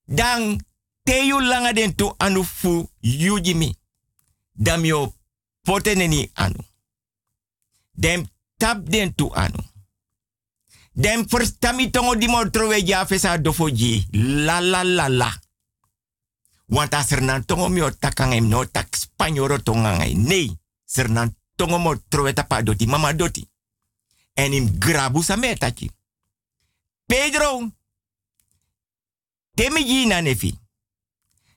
Dan 0.04 0.60
teyu 1.02 1.40
langa 1.40 1.72
den 1.72 1.94
tu 1.94 2.14
anu 2.18 2.44
fu 2.44 2.90
yuji 3.00 3.54
mi. 3.54 3.76
Dan 4.52 4.80
mi 4.80 4.92
o 4.92 5.14
pote 5.62 5.94
neni 5.94 6.30
anu. 6.34 6.58
Dem 7.92 8.28
tap 8.56 8.88
den 8.88 9.14
tu 9.14 9.30
anu. 9.34 9.62
Dem 10.92 11.28
verstami 11.28 11.90
tongo 11.90 12.16
di 12.16 12.26
mo 12.26 12.50
trowe 12.50 12.82
ja 12.86 13.06
fesa 13.06 13.38
dofo 13.38 13.68
ji. 13.70 14.06
La 14.44 14.60
la 14.60 14.82
la 14.82 15.08
la. 15.08 15.32
Want 16.68 16.94
as 16.94 17.10
er 17.12 17.20
nan 17.20 17.44
tongo 17.44 17.68
mi 17.68 17.80
no 18.40 18.64
tak 18.64 18.96
spanyoro 18.96 19.62
tongangai. 19.62 20.14
Nee, 20.14 20.56
ser 20.84 21.08
nan 21.08 21.36
tongo 21.56 21.78
mo 21.78 21.94
trowe 22.08 22.32
tapa 22.32 22.62
doti 22.62 22.86
mama 22.86 23.12
doti. 23.12 23.48
En 24.36 24.52
im 24.52 24.78
grabu 24.78 25.22
sa. 25.22 25.36
Pedro, 27.06 27.70
temi 29.54 29.84
ji 29.84 30.06
na 30.06 30.20
nefi. 30.20 30.58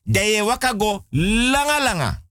Da 0.04 0.22
ye 0.22 0.42
waka 0.42 0.74
go 0.74 1.06
langa 1.10 1.80
langa. 1.80 2.24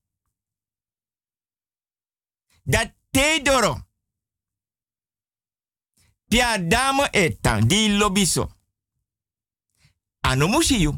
Dat 2.63 2.93
te 3.11 3.39
doro. 3.43 3.77
Pia 6.27 6.57
dame 6.57 7.07
etan 7.11 7.67
di 7.67 7.97
lobiso. 7.97 8.49
Ano 10.21 10.47
mushi 10.47 10.79
you. 10.79 10.93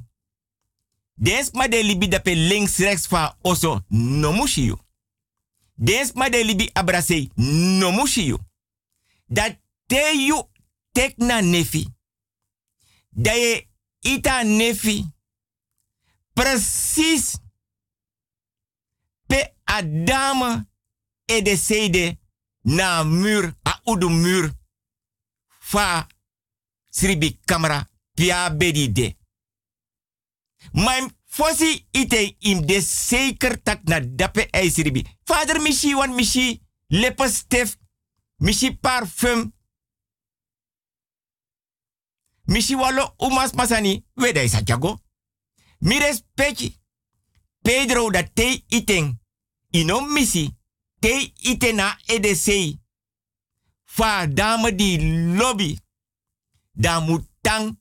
Des 1.13 1.51
ma 1.53 1.67
de 1.67 1.83
libi 1.83 2.07
dape 2.07 2.35
links 2.35 2.77
rechts 2.77 3.07
fa 3.07 3.37
oso 3.41 3.83
no 3.87 4.31
mushi 4.31 4.61
you. 4.61 4.77
Des 5.75 6.13
ma 6.13 6.29
de 6.29 6.43
libi 6.43 6.69
abrase 6.73 7.29
no. 7.35 7.91
Dat 9.33 9.59
te 9.85 10.23
you 10.27 10.47
tek 10.91 11.17
na 11.17 11.39
nefi. 11.41 11.87
Da 13.09 13.33
ye 13.33 13.69
ita 13.99 14.43
nefi. 14.43 15.05
Precies. 16.33 17.37
Pe 19.27 19.53
adama 19.63 20.69
e 21.25 21.41
de 21.41 21.57
seide 21.57 22.19
na 22.61 23.03
muur, 23.03 23.55
a 23.63 23.79
udu 23.83 24.09
muur. 24.09 24.51
Fa 25.59 26.07
sribi 26.89 27.39
kamera 27.45 27.89
pia 28.13 28.55
bedi 28.55 28.91
de. 28.91 29.15
Maar 30.71 31.09
fosi 31.25 31.87
ite 31.91 32.35
im 32.39 32.65
de 32.65 32.81
zeker 32.81 33.61
tak 33.63 33.83
na 33.83 33.99
dape 33.99 34.47
ei 34.49 34.69
sribi. 34.69 35.05
Vader 35.23 35.61
mishi 35.61 35.95
wan 35.95 36.15
mishi 36.15 36.61
lepe 36.87 37.29
stef. 37.29 37.79
Mishi 38.41 38.71
parfum. 38.71 39.51
Mishi 42.47 42.75
walo 42.75 43.15
umas 43.19 43.53
masani. 43.53 44.05
Weda 44.17 44.43
isa 44.43 44.61
jago. 44.61 44.99
Mi. 45.81 45.99
Pedro 47.63 48.09
da 48.09 48.23
te 48.23 48.65
iten. 48.69 49.19
Ino 49.71 50.01
misi. 50.01 50.51
Te 50.99 51.33
itena 51.43 51.97
edesei. 52.07 52.79
Fa 53.85 54.27
dame 54.27 54.71
di 54.71 54.97
lobby. 55.37 55.79
Da 56.73 56.99
mutang 56.99 57.77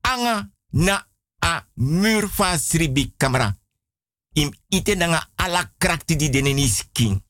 anga 0.00 0.50
na 0.72 1.08
a 1.40 1.66
mur 1.74 2.28
fa 2.28 2.58
sribi 2.58 3.14
kamera. 3.16 3.56
Im 4.34 4.50
ite 4.68 4.94
nanga 4.94 5.30
ala 5.36 5.74
krakti 5.78 6.16
di 6.16 6.28
deneni 6.28 6.68
skin. 6.68 7.22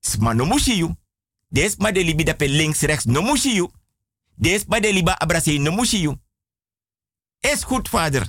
Sma 0.00 0.32
no 0.34 0.44
mushi 0.44 0.76
you. 0.76 0.97
Des 1.48 1.76
ma 1.76 1.92
de 1.92 2.24
dape 2.24 2.48
links 2.48 2.80
rechts 2.80 3.04
no 3.04 3.22
mushi 3.22 3.54
you. 3.54 3.70
Des 4.34 4.64
ma 4.66 4.80
de 4.80 4.92
liba 4.92 5.16
no 5.58 5.70
mushi 5.72 6.00
you. 6.00 6.16
Es 7.40 7.64
goed 7.64 7.88
vader. 7.88 8.26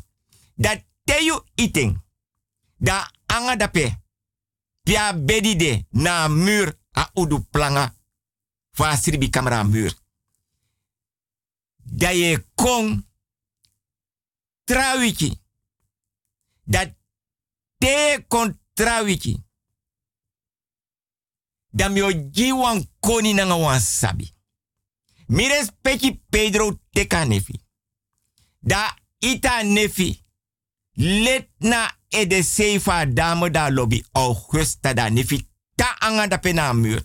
Dat 0.56 0.84
teyu 1.04 1.42
eating. 1.56 2.02
Da 2.78 3.12
anga 3.26 3.56
dape. 3.56 3.98
Pia 4.84 5.14
bedi 5.14 5.56
de 5.56 5.86
na 5.90 6.28
muur 6.28 6.78
a 6.92 7.10
udu 7.14 7.40
planga. 7.40 7.96
Fa 8.72 8.96
sribi 8.96 9.30
camera 9.30 9.64
muur. 9.64 9.94
Da 11.84 12.12
ye 12.12 12.46
kong 12.56 13.06
trawiki. 14.64 15.42
Dat 16.64 16.94
te 17.78 18.24
kon 18.28 18.60
trawiki. 18.74 19.49
Da 21.74 21.90
mio 21.90 22.12
jiwan 22.12 22.86
koni 23.00 23.34
nanga 23.34 23.56
wan 23.56 23.80
sabi. 23.80 24.34
Mires 25.28 25.72
peki 25.82 26.22
Pedro 26.32 26.80
teka 26.94 27.26
nefi. 27.26 27.60
Da 28.62 28.96
ita 29.20 29.64
nefi. 29.64 30.24
Let 30.96 31.50
na 31.60 31.92
e 32.10 32.26
de 32.26 32.44
seifa 32.44 33.06
dame 33.06 33.50
da 33.50 33.70
lobby 33.70 34.04
Augusta 34.14 34.94
da 34.94 35.10
nefi. 35.10 35.48
Ta 35.76 35.96
anga 36.00 36.28
da 36.28 36.38
pena 36.38 36.74
muur. 36.74 37.04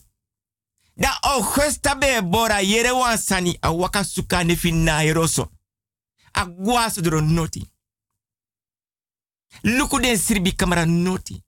Da 0.96 1.18
Augusta 1.22 1.94
be 1.94 2.22
bora 2.22 2.60
yere 2.60 2.90
wan 2.90 3.18
sani 3.18 3.58
a 3.60 3.70
waka 3.72 4.04
suka 4.04 4.42
na 4.44 5.02
eroso. 5.04 5.50
A 6.32 6.46
guaso 6.46 7.00
noti. 7.20 7.66
Luku 9.62 10.00
den 10.00 10.16
sirbi 10.16 10.52
kamera 10.52 10.84
noti. 10.86 11.42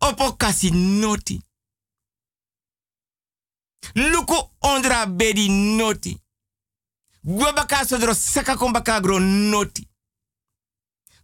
Opo 0.00 0.32
kasi 0.36 0.70
noti. 0.70 1.40
Luku 3.94 4.50
ondra 4.60 5.06
bedi 5.06 5.48
noti. 5.48 6.18
Gwe 7.24 7.52
baka 7.52 7.84
sodro 7.84 8.14
saka 8.14 8.56
kon 8.56 8.72
baka 8.72 9.00
gro 9.00 9.18
noti. 9.20 9.88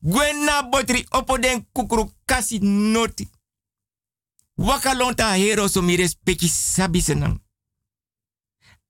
Gwe 0.02 0.32
na 0.32 0.62
botri 0.62 1.06
opo 1.10 1.38
den 1.38 1.66
kukuru 1.72 2.12
kasi 2.26 2.58
noti. 2.58 3.28
Waka 4.56 4.94
lonta 4.94 5.34
hero 5.34 5.68
so 5.68 5.82
mi 5.82 5.96
respecti 5.96 6.48
sabi 6.48 7.00
senang. 7.00 7.40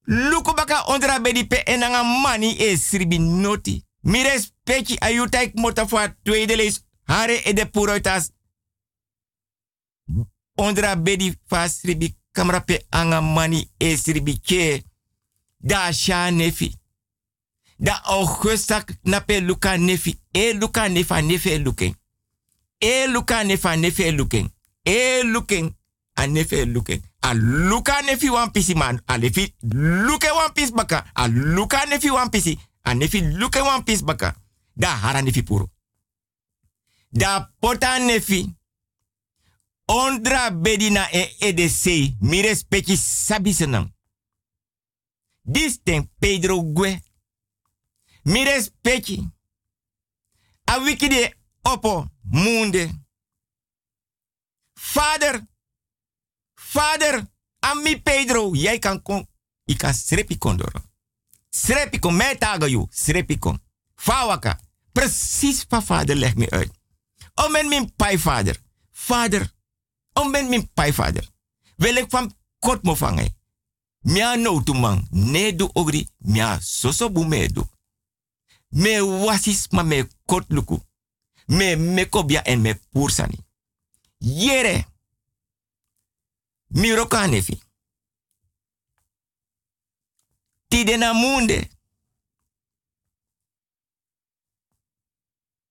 Luku 0.07 0.55
baka 0.55 0.85
ondra 0.87 1.21
bedi 1.21 1.47
pe 1.47 1.63
enanga 1.67 2.03
mani 2.03 2.57
e 2.59 2.77
sribi 2.77 3.19
noti. 3.19 3.85
Mi 4.03 4.23
respecti 4.23 4.97
ayutaik 4.99 5.55
mota 5.55 5.87
voor 5.87 6.17
tweede 6.23 6.73
hare 7.05 7.43
e 7.45 7.53
de 7.53 7.67
puroitas. 7.67 8.31
Ondra 10.55 10.97
bedi 10.97 11.39
fa 11.47 11.69
sribi 11.69 12.18
kamera 12.39 12.61
pe 12.61 12.87
anga 12.91 13.21
mani 13.21 13.71
e. 13.79 14.83
Da 15.61 15.93
sha 15.93 16.31
nefi. 16.31 16.75
Da 17.79 18.01
Augusta 18.05 18.85
na 19.05 19.21
luka 19.41 19.77
nefi. 19.77 20.19
E 20.33 20.53
luka 20.53 20.89
nefa 20.89 21.21
nefe 21.21 21.59
luken. 21.59 21.95
E 22.81 23.07
luka 23.09 23.45
nefa 23.45 23.77
nefe 23.77 24.13
luken. 24.13 24.51
E 24.85 25.23
luken 25.25 25.77
a 26.15 26.27
nefe 26.27 26.65
luken. 26.65 27.03
A 27.21 27.35
luka 27.35 28.03
nefi 28.03 28.29
wan 28.31 28.51
pisi 28.53 28.75
man. 28.75 29.01
A 29.07 29.19
nefi 29.19 29.55
luke 30.07 30.31
wan 30.33 30.53
pis 30.53 30.71
baka. 30.71 31.05
A 31.15 31.27
luka 31.29 31.85
nefi 31.87 32.11
wan 32.11 32.31
pisi. 32.31 32.59
A 32.83 32.95
nefi 32.95 33.21
luke 33.21 33.61
wan 33.61 33.83
pis 33.85 34.03
baka. 34.03 34.35
Da 34.75 34.89
hara 34.89 35.23
nefi 35.23 35.43
puro. 35.43 35.69
Da 37.11 37.51
pota 37.61 37.99
nefi. 37.99 38.58
Ondra 39.91 40.51
bedina 40.51 41.11
e 41.11 41.37
edc. 41.39 41.85
Mi 42.21 42.41
respecti 42.41 42.97
sabi 42.97 43.53
senang. 43.53 43.95
Dis 45.43 45.81
Pedro 46.19 46.73
Gue. 46.73 47.03
Mi 48.23 48.45
respecti. 48.45 49.31
A 50.65 50.81
wiki 50.81 51.09
de 51.09 51.37
opo 51.63 52.07
munde. 52.23 53.05
Vader. 54.75 55.47
Vader. 56.55 57.31
Ami 57.59 58.03
Pedro. 58.03 58.55
Jij 58.55 58.79
kan 58.79 59.03
kon. 59.03 59.29
Ik 59.65 59.79
kan 59.79 59.95
srepi 59.95 60.39
kondoro. 60.39 60.81
Srepi 61.51 61.99
kon. 61.99 62.17
Mij 62.17 62.37
tagen 62.37 62.71
you. 62.71 62.87
Srepi 62.91 63.39
kon. 63.39 63.63
Fawaka. 63.95 64.61
Precies 64.93 65.65
van 65.69 65.83
vader 65.83 66.17
leg 66.17 66.35
me 66.35 66.51
uit. 66.51 66.71
O 67.35 67.49
men 67.49 67.69
mijn 67.69 67.95
pai 67.95 68.19
vader. 68.19 68.57
Vader. 68.93 69.57
O 70.19 70.25
men 70.25 70.49
mijn 70.49 70.73
pai 70.73 70.93
vader. 70.93 71.29
Wil 71.77 71.97
ik 71.97 72.11
van 72.11 72.35
kort 72.59 72.83
mo 72.83 72.95
vangen. 72.95 73.37
Mia 73.99 74.35
no 74.35 74.63
tu 74.63 74.73
man. 74.75 75.07
Ne 75.11 75.55
du 75.57 75.69
ogri. 75.73 76.09
Mia 76.19 76.61
soso 76.61 77.11
bu 77.11 77.25
me. 77.25 77.51
Me 78.69 79.01
wasis 79.03 79.69
ma 79.69 79.83
me 79.83 80.09
kort 80.25 80.45
luku. 80.49 80.83
Me 81.47 81.77
me 81.77 82.09
kobia 82.09 82.43
en 82.43 82.61
me 82.61 82.75
pursani. 82.93 83.47
Yere. 84.19 84.87
Mi 86.67 86.95
roka 86.95 87.27
nefi. 87.27 87.63
Tide 90.69 90.97
na 90.97 91.13
munde. 91.13 91.69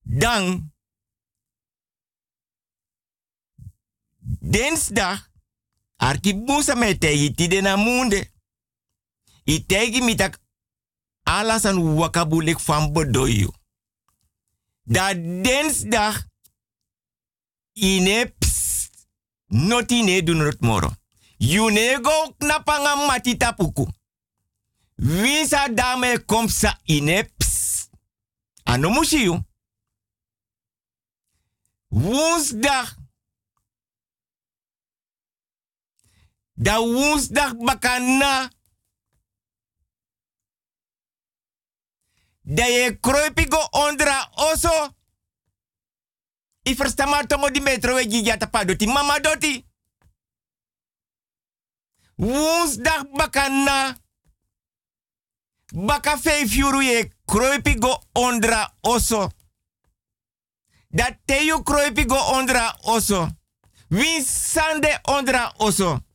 Dan. 0.01 0.71
Dinsdag. 4.27 5.29
Arki 5.95 6.35
busa 6.35 6.75
me 6.75 6.97
tegi 6.97 7.75
munde. 7.75 8.31
I 9.43 9.65
tegi 9.65 10.01
mitak 10.01 10.39
alasan 11.23 11.95
wakabulik 11.95 12.59
van 12.59 12.91
bedoyo. 12.91 13.53
Da 14.83 15.13
dinsdag. 15.13 16.25
Ine 17.73 18.33
ps. 18.39 18.89
Noti 19.47 20.03
ne 20.03 20.23
doen 20.23 20.39
het 20.39 20.61
moro. 20.61 20.91
You 21.37 22.01
go 22.01 22.33
knapanga 22.37 22.95
mati 22.95 23.37
tapuku. 23.37 23.87
Wisa 24.95 25.67
dame 25.73 26.23
komsa 26.25 26.79
ine 26.83 27.23
ps. 27.37 27.89
Ano 28.63 28.89
mushi 28.89 29.23
you. 29.23 29.39
Woensdag. 31.87 32.96
Da 36.59 36.79
woensdag 36.79 37.53
bakana. 37.57 38.49
Da 42.41 42.65
je 42.65 42.99
kruipigo 42.99 43.67
ondra 43.71 44.29
oso. 44.35 44.95
I 46.63 46.75
maar 47.05 47.27
tongo 47.27 47.49
di 47.49 47.59
metro 47.59 47.93
we 47.95 48.09
gigi 48.09 48.37
pa 48.51 48.63
doti 48.63 48.87
mama 48.87 49.19
doti. 49.19 49.65
Woensdag 52.15 53.05
bakana. 53.11 53.97
Baka 55.73 56.17
vijf 56.17 56.55
euro 56.57 56.81
je 56.81 57.11
kruipigo 57.25 58.03
ondra 58.13 58.77
oso. 58.81 59.29
Dat 60.89 61.17
teyo 61.25 61.63
kruipigo 61.63 62.17
ondra 62.17 62.77
oso. 62.81 63.27
Wie 63.87 64.23
sande 64.23 64.99
ondra 65.03 65.53
oso. 65.57 66.06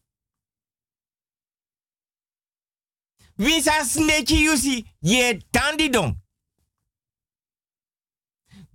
Wie 3.42 3.62
sa 3.62 3.84
sneki 3.84 4.44
yusi 4.44 4.84
ye 5.00 5.38
tandi 5.50 5.88
don. 5.90 6.14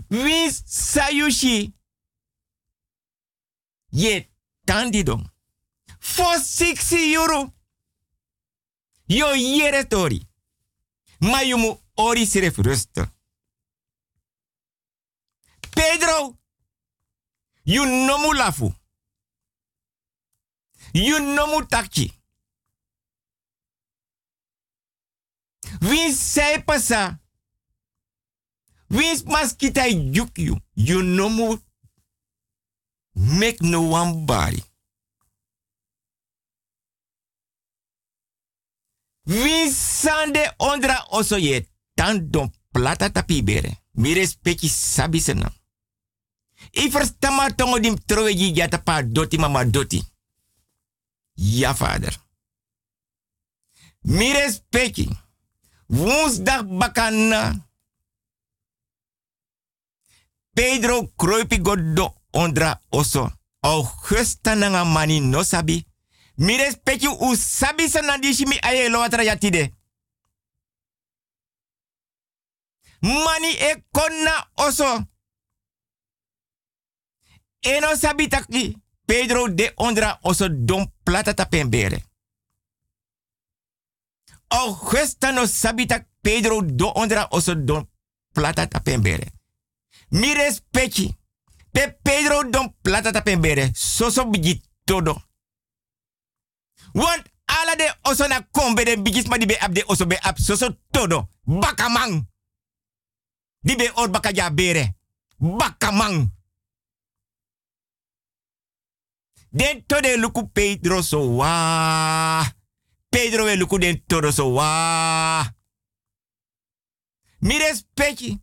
Wie 0.10 0.52
sayushi 0.66 1.74
ye 3.92 4.30
tandi 4.66 5.04
don. 5.04 5.30
For 6.00 6.40
60 6.40 7.14
euro. 7.14 7.54
Yo 9.08 9.36
yere 9.36 9.88
tori. 9.88 10.28
Ma 11.20 11.42
yumu 11.42 11.80
ori. 11.96 12.26
Pedro. 15.76 16.38
You 17.64 17.86
nomu 17.86 18.34
lafu. 18.34 18.74
You 20.94 21.20
nomu 21.20 21.66
takchi. 21.68 22.17
Wie 25.80 26.12
sei 26.12 26.64
pasa? 26.64 27.20
Wie 28.88 29.24
maskita 29.26 29.88
juk 29.88 30.38
you? 30.38 30.58
You 30.74 31.04
nomu 31.04 31.60
make 33.14 33.62
no 33.62 33.82
one 33.82 34.26
body. 34.26 34.64
Wie 39.24 39.72
sande 39.72 40.54
ondra 40.58 41.06
oso 41.10 41.38
ye 41.38 41.68
tan 41.94 42.30
don 42.30 42.52
plata 42.72 43.10
tapi 43.10 43.44
bere. 43.44 43.84
Mi 43.92 44.14
respecti 44.14 44.68
sabi 44.68 45.20
sena. 45.20 45.54
I 46.72 46.90
verstama 46.90 47.50
tongo 47.56 47.80
dim 47.80 47.98
trowe 48.06 48.34
jata 48.34 48.78
pa 48.78 49.02
doti 49.04 49.38
mama 49.38 49.66
doti. 49.66 50.04
Ja, 51.34 51.74
vader. 51.74 52.16
Mi 54.02 54.32
respecti. 54.32 55.27
Woensdag 55.90 56.68
bakana. 56.68 57.56
Pedro 60.54 61.08
kroipi 61.16 61.58
goddo 61.58 62.16
ondra 62.32 62.82
oso. 62.90 63.32
Augusta 63.62 64.56
nanga 64.56 64.84
mani 64.86 65.20
no 65.20 65.44
sabi. 65.44 65.86
Mi 66.36 66.58
respecti 66.58 67.08
u 67.08 67.36
sabi 67.36 67.90
sa 67.90 68.02
nadishi 68.02 68.46
mi 68.46 68.60
aye 68.62 68.90
lo 68.90 69.00
watra 69.00 69.24
yatide. 69.24 69.74
Mani 73.02 73.52
e 73.60 73.84
konna 73.92 74.48
oso. 74.56 75.06
Eno 77.62 77.96
sabi 77.96 78.28
taki. 78.28 78.78
Pedro 79.06 79.48
de 79.48 79.74
ondra 79.76 80.20
oso 80.22 80.50
don 80.50 80.92
plata 81.04 81.34
tapembere. 81.34 82.07
Augusta 84.48 85.32
no 85.32 85.46
sabi 85.46 85.86
tak 85.86 86.08
Pedro 86.22 86.62
do 86.62 86.92
ondra 86.96 87.28
oso 87.30 87.56
don 87.56 87.90
plata 88.32 88.68
tapembere. 88.68 89.32
Mi 90.10 90.34
respecti. 90.34 91.18
Pe 91.72 92.00
Pedro 92.02 92.50
don 92.50 92.76
plata 92.82 93.12
tapembere. 93.12 93.72
Soso 93.74 94.26
bigi 94.26 94.62
todo. 94.84 95.22
Want 96.94 97.32
ala 97.46 97.76
de 97.76 97.94
oso 98.02 98.28
na 98.28 98.48
kombe 98.52 98.84
de 98.84 99.02
bigis 99.02 99.28
ma 99.28 99.38
di 99.38 99.46
be 99.46 99.58
ab 99.60 99.78
oso 99.86 100.06
be 100.06 100.18
ab 100.22 100.38
soso 100.38 100.78
todo. 100.92 101.30
Bakamang. 101.44 102.28
Di 103.60 103.76
be 103.76 103.92
or 103.96 104.10
baka 104.10 104.32
ja 104.32 104.52
bere. 104.52 104.96
Bakamang. 105.38 106.32
Den 109.50 109.84
to 109.86 110.02
de 110.02 110.18
luku 110.18 110.52
Pedro 110.52 111.02
so 111.02 111.20
wa. 111.36 112.57
Pedro 113.18 113.46
we 113.46 113.56
luku 113.56 113.80
den 113.80 114.04
wa. 114.54 115.54
Mi 117.40 117.58
respecti. 117.58 118.40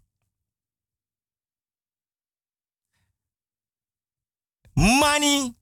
Money. 4.74 5.54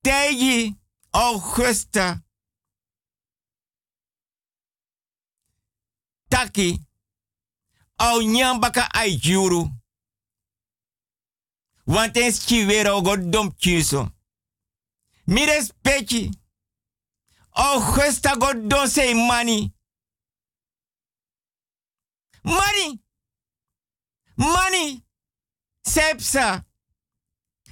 Tegi 0.00 0.74
Augusta. 1.10 2.24
Taki. 6.28 6.80
Au 7.96 8.22
nyambaka 8.22 8.88
ai. 8.90 9.20
Want 11.86 12.16
en 12.16 12.32
schivero 12.32 13.02
godom 13.02 13.54
chiso. 13.58 14.10
Mi 15.26 15.44
respecti. 15.44 16.43
Augusta 17.54 18.36
godom 18.36 18.86
say 18.88 19.14
money. 19.14 19.72
Money. 22.44 23.00
Money. 24.36 25.02
Sepsa. 25.86 26.64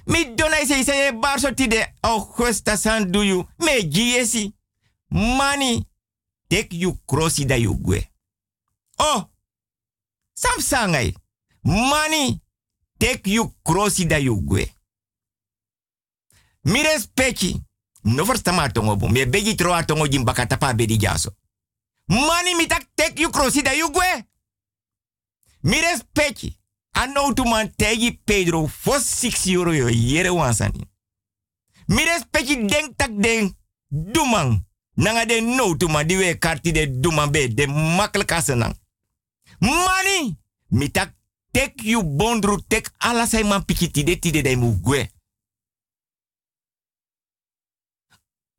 Mi 0.05 0.25
dona 0.35 0.65
se 0.65 0.83
se 0.83 0.95
ye 0.95 1.11
barso 1.11 1.51
tide 1.51 1.93
Augusta 2.01 2.77
san 2.77 3.11
do 3.11 3.23
you. 3.23 3.47
Me 3.59 3.83
giesi. 3.83 4.53
Money. 5.09 5.85
Take 6.49 6.73
you 6.75 6.97
crossi 7.05 7.45
da 7.45 7.55
you 7.55 7.75
gwe. 7.75 8.07
Oh. 8.99 9.29
Sam 10.33 10.59
sangai. 10.61 11.15
Money. 11.63 12.41
Take 12.99 13.27
you 13.27 13.53
crossi 13.63 14.05
da 14.05 14.17
you. 14.17 14.41
Mi 16.65 16.83
respecti. 16.83 17.61
No 18.03 18.25
verstama 18.25 18.69
tongo 18.69 18.95
bo. 18.97 19.07
Me 19.07 19.25
begi 19.27 19.55
tro 19.55 19.73
atongo 19.73 20.07
jim 20.07 20.23
bakatapa 20.23 20.73
bedi 20.73 20.97
jaso. 20.97 21.35
Money 22.05 22.55
mi 22.55 22.67
tak 22.67 22.85
take 22.95 23.21
you 23.21 23.29
crossi 23.29 23.61
da 23.61 23.71
you 23.71 23.91
gwe. 23.91 24.25
Mi 25.61 25.79
respecti. 25.79 26.59
Ano 26.91 27.33
tu 27.33 27.43
man 27.43 27.71
tegi 27.75 28.21
Pedro 28.23 28.67
for 28.67 28.99
6 28.99 29.45
euro 29.45 29.71
yo 29.71 29.87
yere 29.89 30.29
wansani. 30.29 30.87
Mi 31.85 32.03
respecti 32.03 32.65
denk 32.65 32.97
tak 32.97 33.11
den 33.15 33.57
dumang. 33.87 34.65
Nanga 34.95 35.25
de 35.25 35.41
no 35.41 35.75
tu 35.75 35.87
man 35.87 36.07
di 36.07 36.17
we 36.17 36.37
karti 36.37 36.71
de 36.71 36.99
dumang 36.99 37.31
be 37.31 37.53
de 37.53 37.67
makkelijk 37.67 38.31
asenang. 38.31 38.75
Money! 39.59 40.37
Mi 40.67 40.91
tak 40.91 41.13
tek 41.51 41.81
you 41.83 42.03
bondru 42.03 42.59
tek 42.67 42.91
ala 42.97 43.27
man 43.43 43.65
pikiti 43.65 44.03
de 44.03 44.19
tide 44.19 44.41
de 44.41 44.55
mu 44.55 44.79
gwe. 44.81 45.09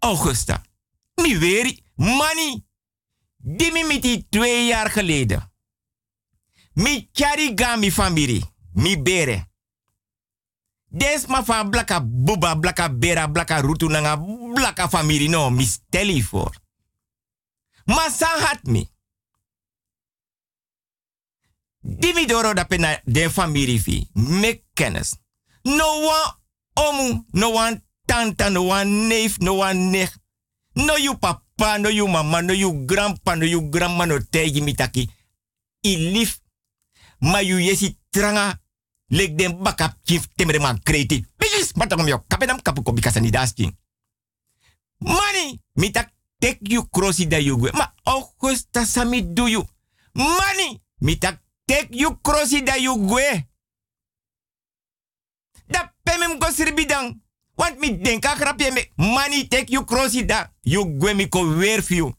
Augusta. 0.05 0.62
Mi 1.14 1.39
weri. 1.39 1.82
Money! 1.94 2.66
Dimi 3.36 3.85
miti 3.85 4.26
twee 4.28 4.66
jaar 4.66 4.90
geleden. 4.90 5.52
Mi 6.72 7.09
chari 7.12 7.52
ga 7.55 7.76
mi 7.76 7.93
famiri. 7.93 8.43
Mi 8.72 9.02
bere. 9.02 9.48
Des 10.89 11.26
ma 11.26 11.44
fa 11.44 11.64
blaka 11.68 12.01
buba, 12.05 12.59
blaka 12.59 12.89
bera, 12.94 13.28
blaka 13.28 13.60
rutu 13.60 13.89
nanga 13.89 14.16
blaka 14.55 14.89
famiri 14.89 15.28
no. 15.28 15.51
Mi 15.51 15.64
steli 15.64 16.24
voor. 16.24 16.55
Ma 17.85 18.09
san 18.10 18.40
hat 18.40 18.62
mi. 18.62 18.89
Doro 22.26 22.55
da 22.55 22.64
pena 22.64 23.01
den 23.05 23.31
famiri 23.31 23.81
fi. 23.81 24.09
Me 24.12 24.64
kennis. 24.72 25.16
No 25.62 25.86
one 25.86 26.35
omu, 26.74 27.24
no 27.31 27.51
one 27.51 27.82
tanta, 28.06 28.51
no 28.51 28.62
one 28.62 29.09
neef, 29.09 29.39
no 29.40 29.55
one 29.55 29.90
nech. 29.90 30.12
No 30.76 30.97
you 30.97 31.14
papa, 31.14 31.78
no 31.78 31.89
you 31.89 32.09
mama, 32.09 32.43
no 32.43 32.52
you 32.52 32.85
grandpa, 32.86 33.35
no 33.35 33.44
you 33.47 33.62
grandma, 33.70 34.06
no 34.06 34.18
tegi 34.18 34.60
mitaki. 34.60 35.09
I 35.85 35.97
lief 35.97 36.40
ma 37.20 37.39
yu 37.39 37.59
yesi 37.59 37.97
tranga 38.10 38.59
lek 39.10 39.36
den 39.36 39.62
bakap 39.62 39.94
chief 40.05 40.28
temere 40.36 40.59
man 40.60 40.78
kreti. 40.82 41.24
Bigis 41.39 41.72
matangom 41.76 42.09
yo 42.09 42.24
kapedam 42.28 42.60
kapu 42.62 42.82
ko 42.82 42.93
bikasa 42.93 43.20
ni. 43.20 43.31
Money 45.01 45.60
mitak 45.76 46.10
take 46.40 46.60
you 46.62 46.89
crossi 46.89 47.26
da 47.26 47.36
you 47.36 47.56
Ma 47.56 47.93
augusta 48.06 48.85
sami 48.85 49.22
do 49.22 49.47
you. 49.47 49.64
Money 50.14 50.81
mitak 51.02 51.39
take 51.66 51.89
you 51.90 52.18
crossi 52.22 52.62
da 52.64 52.74
you. 52.74 52.97
Da 55.68 55.93
pemem 56.05 56.39
go 56.39 56.51
sirbidang. 56.51 57.20
Want 57.55 57.78
mi 57.78 57.98
denk 57.98 58.24
agrapje 58.24 58.70
me 58.70 58.90
money 58.97 59.48
take 59.48 59.72
you 59.72 59.85
crossi 59.85 60.24
da 60.24 60.52
you 60.60 60.97
gwe 60.98 61.14
mi 61.14 61.28
ko 61.28 61.56
weer 61.56 61.82
fiu. 61.82 62.14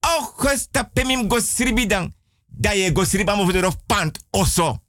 Augusta 0.00 0.84
pemem 0.84 1.28
go 1.28 1.40
sirbidang 1.40 2.12
da 2.46 2.72
ye 2.72 2.92
go 2.92 3.04
pant 3.86 4.26
oso. 4.30 4.82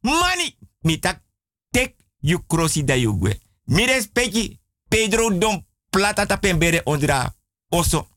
Mani, 0.00 0.58
mi 0.80 0.98
tak 0.98 1.22
tek 1.70 1.96
you 2.20 2.44
crossi 2.46 2.84
da 2.84 2.94
you 2.94 3.18
gwe. 3.18 3.40
Mi 3.64 3.86
respecti 3.86 4.60
Pedro 4.88 5.30
don 5.30 5.66
plata 5.90 6.26
ta 6.26 6.36
pembere 6.36 6.80
ondra 6.84 7.36
oso. 7.68 8.08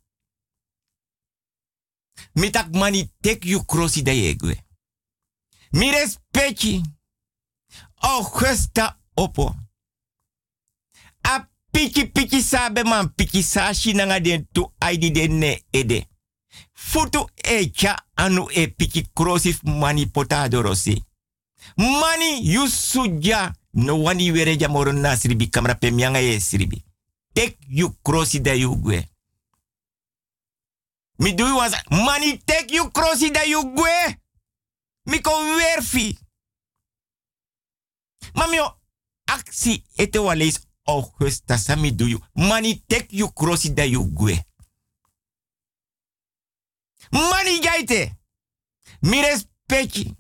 Mi 2.33 2.49
tak 2.49 2.73
mani 2.75 3.11
tek 3.21 3.45
you 3.45 3.65
crossi 3.65 4.01
da 4.01 4.11
ye 4.11 4.35
gwe. 4.35 4.65
Mi 5.71 5.91
respecti 5.91 6.81
opo. 9.15 9.55
A 11.23 11.45
piki 11.71 12.05
piki 12.05 12.41
sabe 12.41 12.83
man 12.83 13.09
piki 13.09 13.43
sashi 13.43 13.93
nanga 13.93 14.19
den 14.19 14.45
tu 14.53 14.71
aidi 14.79 15.11
den 15.11 15.39
ne 15.39 15.63
ede. 15.73 16.07
Futu 16.73 17.29
echa 17.43 17.95
anu 18.15 18.47
e 18.51 18.67
piki 18.67 19.03
krosif 19.15 19.63
mani 19.63 20.05
potado 20.05 20.61
rosi. 20.61 21.03
Mani 21.77 22.53
yusuja 22.53 23.53
no 23.73 24.03
wani 24.03 24.31
were 24.31 24.57
jamoro 24.57 24.91
na 24.93 25.17
sribi 25.17 25.47
kamera 25.47 25.75
pe 25.75 25.91
mianga 25.91 26.19
sribi. 26.39 26.83
Tek 27.33 27.57
you 27.67 27.89
krosi 28.03 28.39
da 28.39 28.53
you 28.53 28.75
gwe. 28.75 29.07
Mi 31.19 31.33
do 31.33 31.47
you 31.47 31.55
was 31.55 31.73
mani 31.89 32.37
tek 32.37 32.71
you 32.71 32.89
krosi 32.91 33.31
da 33.31 33.41
you 33.43 33.63
gwe. 33.63 34.17
Mi 35.05 35.19
ko 35.19 35.31
werfi. 35.31 36.17
Mamio 38.35 38.71
aksi 39.25 39.83
ete 39.97 40.19
waleis 40.19 40.59
Augusta 40.85 41.57
sami 41.57 41.91
do 41.91 42.05
you. 42.07 42.19
Mani 42.35 42.83
tek 42.87 43.07
you 43.13 43.31
krosi 43.31 43.69
da 43.73 43.83
you 43.83 44.03
gwe. 44.13 44.43
Mani 47.11 47.59
gaite. 47.59 48.11
Mi 49.01 49.21
respecti. 49.21 50.15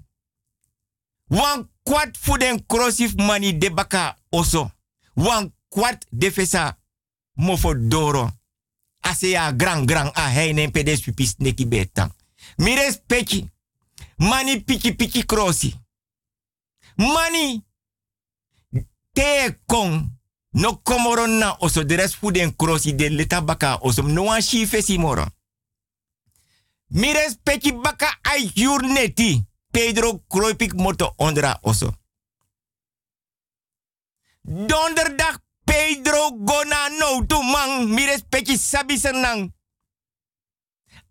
Wan 1.29 1.69
kwart 1.83 2.17
fu 2.17 2.37
den 2.37 2.65
krosif 2.65 3.13
mani 3.15 3.57
de 3.57 3.69
baka 3.69 4.15
oso. 4.31 4.71
Wan 5.15 5.51
kwart 5.69 6.05
de 6.11 6.31
fesa 6.31 6.77
mofo 7.33 7.73
doro. 7.73 8.31
Ase 9.01 9.29
ya 9.29 9.51
gran 9.51 9.85
gran 9.85 10.11
a 10.13 10.29
heinen 10.29 10.71
pedes 10.71 11.01
pipis 11.01 11.35
neki 11.37 11.65
betang. 11.65 12.11
Mi 12.57 12.75
respecti. 12.75 13.49
Mani 14.17 14.61
piki 14.63 14.93
piki 14.95 15.25
krosi. 15.25 15.73
Mani 16.97 17.63
te 19.13 19.59
kon. 19.65 20.19
No 20.53 20.81
komoro 20.81 21.27
na 21.27 21.55
oso 21.59 21.83
de 21.83 21.95
rest 21.95 22.15
fu 22.15 22.31
den 22.31 22.55
krosi 22.55 22.95
de 22.95 23.09
leta 23.09 23.41
baka 23.41 23.77
oso. 23.81 24.01
No 24.01 24.23
wan 24.23 24.41
shi 24.41 24.67
fesi 24.67 24.97
moro. 24.97 25.25
Mi 26.87 27.13
respecti 27.13 27.73
baka 27.73 28.19
neti. 28.81 29.43
Pedro 29.71 30.23
kroipik 30.27 30.73
moto 30.73 31.13
ondra 31.17 31.59
oso. 31.61 31.93
Donderdag 34.41 35.41
Pedro 35.63 36.31
gona 36.37 36.89
no 36.99 37.25
tu 37.25 37.41
man 37.41 37.87
sabi 38.57 38.97
senang. 38.97 39.53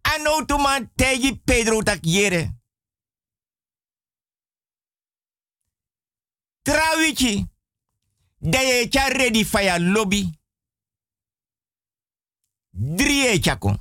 Ano 0.03 0.45
tu 0.45 0.59
man 0.59 0.91
tegi 0.95 1.41
Pedro 1.45 1.83
tak 1.83 2.05
yere. 2.05 2.51
Trawichi. 6.63 7.52
Daye 8.45 8.89
cha 8.89 9.09
ready 9.09 9.45
fire 9.45 9.79
lobby. 9.79 10.29
Drie 12.71 13.29
e 13.33 13.39
chako. 13.41 13.77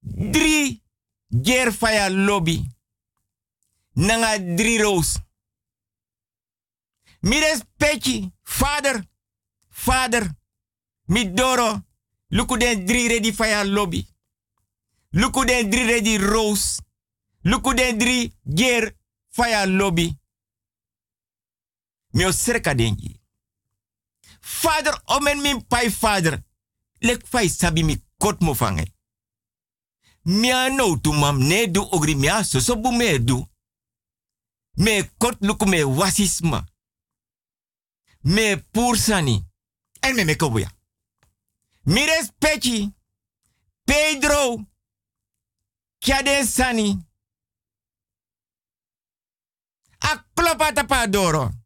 Drie 0.00 0.82
ger 1.28 1.72
fire 1.72 2.10
lobby. 2.10 2.62
Nanga 3.94 4.38
drie 4.38 4.78
roos. 4.82 5.18
Mi 7.20 7.38
respecti, 7.40 8.30
vader, 8.42 9.02
vader, 9.84 10.30
mi 11.06 11.32
doro, 11.32 11.82
luku 12.28 12.56
den 12.56 12.84
drie 12.84 13.08
ready 13.08 13.32
fire 13.32 13.64
lobby. 13.64 14.06
Luku 15.10 15.44
den 15.44 15.70
drie 15.70 15.86
ready 15.86 16.18
roos. 16.18 16.80
Luku 17.42 17.72
den 17.74 17.98
drie 17.98 18.32
ger 18.44 18.94
fire 19.30 19.66
lobby. 19.66 20.14
Mi 22.16 22.24
o 22.24 22.32
serka 22.32 22.74
dengi. 22.74 23.20
Vader, 24.62 25.00
omen 25.04 25.40
min 25.40 25.66
pai 25.66 25.90
vader. 25.90 26.42
Lek 26.98 27.26
fai 27.26 27.48
sabi 27.48 27.82
mi 27.84 27.96
kot 28.18 28.40
mo 28.40 28.54
fange. 28.54 28.94
Mia 30.22 30.68
no 30.68 30.96
tu 31.00 31.12
mam 31.12 31.38
ne 31.38 31.66
du 31.66 31.80
ogri 31.90 32.14
mia 32.14 32.44
so 32.44 32.60
so 32.60 32.76
bu 32.76 32.92
me 32.92 33.18
du. 33.18 33.46
Me 34.76 35.10
kot 35.18 35.36
luku 35.40 35.66
me 35.66 35.82
wasisma. 35.84 36.64
Me 38.20 38.56
pursani. 38.56 39.44
En 40.00 40.14
me 40.14 40.24
me 40.24 40.36
kobuya. 40.36 40.70
Mi 41.84 42.06
respecti. 42.06 42.92
Pedro. 43.84 44.64
Kiade 45.98 46.44
sani. 46.46 46.98
A 49.98 50.24
klopa 50.34 50.72
tapadoro. 50.72 51.65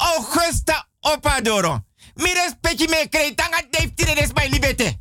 Augusta 0.00 0.88
opadoro. 1.00 1.84
Mi 2.14 2.32
respecti 2.32 2.86
me 2.88 3.08
krei 3.08 3.34
tanga 3.34 3.60
deftire 3.70 4.14
des 4.14 4.32
my 4.32 4.48
libete. 4.48 4.98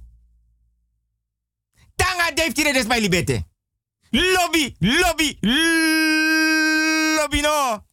Tanga 1.95 2.31
deftire 2.33 2.73
des 2.73 2.85
my 2.87 2.99
libete. 2.99 3.45
Lobby, 4.11 4.75
lobby, 4.79 5.37
lobby 7.15 7.41
no. 7.41 7.83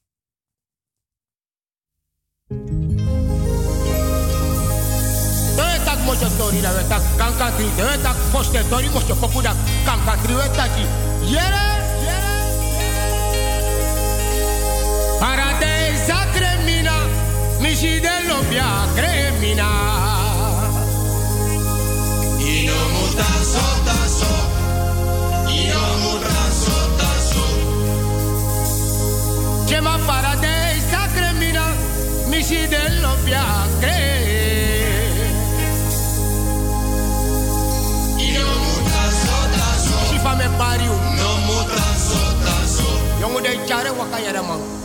tak 5.85 5.99
mojo 6.05 6.29
tori 6.39 6.61
da 6.61 6.71
tak 6.89 7.03
kanka 7.17 7.51
tri 7.57 7.69
de 7.77 7.99
tak 8.03 8.17
poste 8.33 8.63
tori 8.69 8.89
mojo 8.89 9.15
poku 9.21 9.41
da 9.43 9.55
kanka 9.85 10.17
tri 10.23 10.35
taki 10.57 10.85
yere 11.31 11.67
paradisa 15.21 16.19
cremina 16.35 16.66
misi 17.67 18.01
de 18.01 18.15
lobia 18.29 18.69
cremina 18.95 19.69
Ino 22.39 22.79
muta 22.95 23.31
sota 23.53 23.99
so. 24.19 24.33
Ino 25.51 25.83
muta 26.03 26.41
sota 26.63 27.11
so. 27.31 27.45
Chema 29.67 29.99
paradisa 30.07 31.01
cremina 31.15 31.65
misi 32.31 32.67
de 32.73 32.83
lobia 33.03 33.45
cremina 33.81 35.27
Ino 38.27 38.47
muta 38.65 39.05
sota 39.23 39.67
so. 39.85 39.97
Si 40.09 40.17
fa 40.25 40.33
me 40.37 40.49
pariu 40.59 40.95
No 41.19 41.31
muta 41.49 41.87
sota 42.09 42.57
so. 42.77 42.89
Yongu 43.21 43.41
de 43.41 43.53
chare 43.67 43.91
wakayara 43.91 44.43
man 44.43 44.76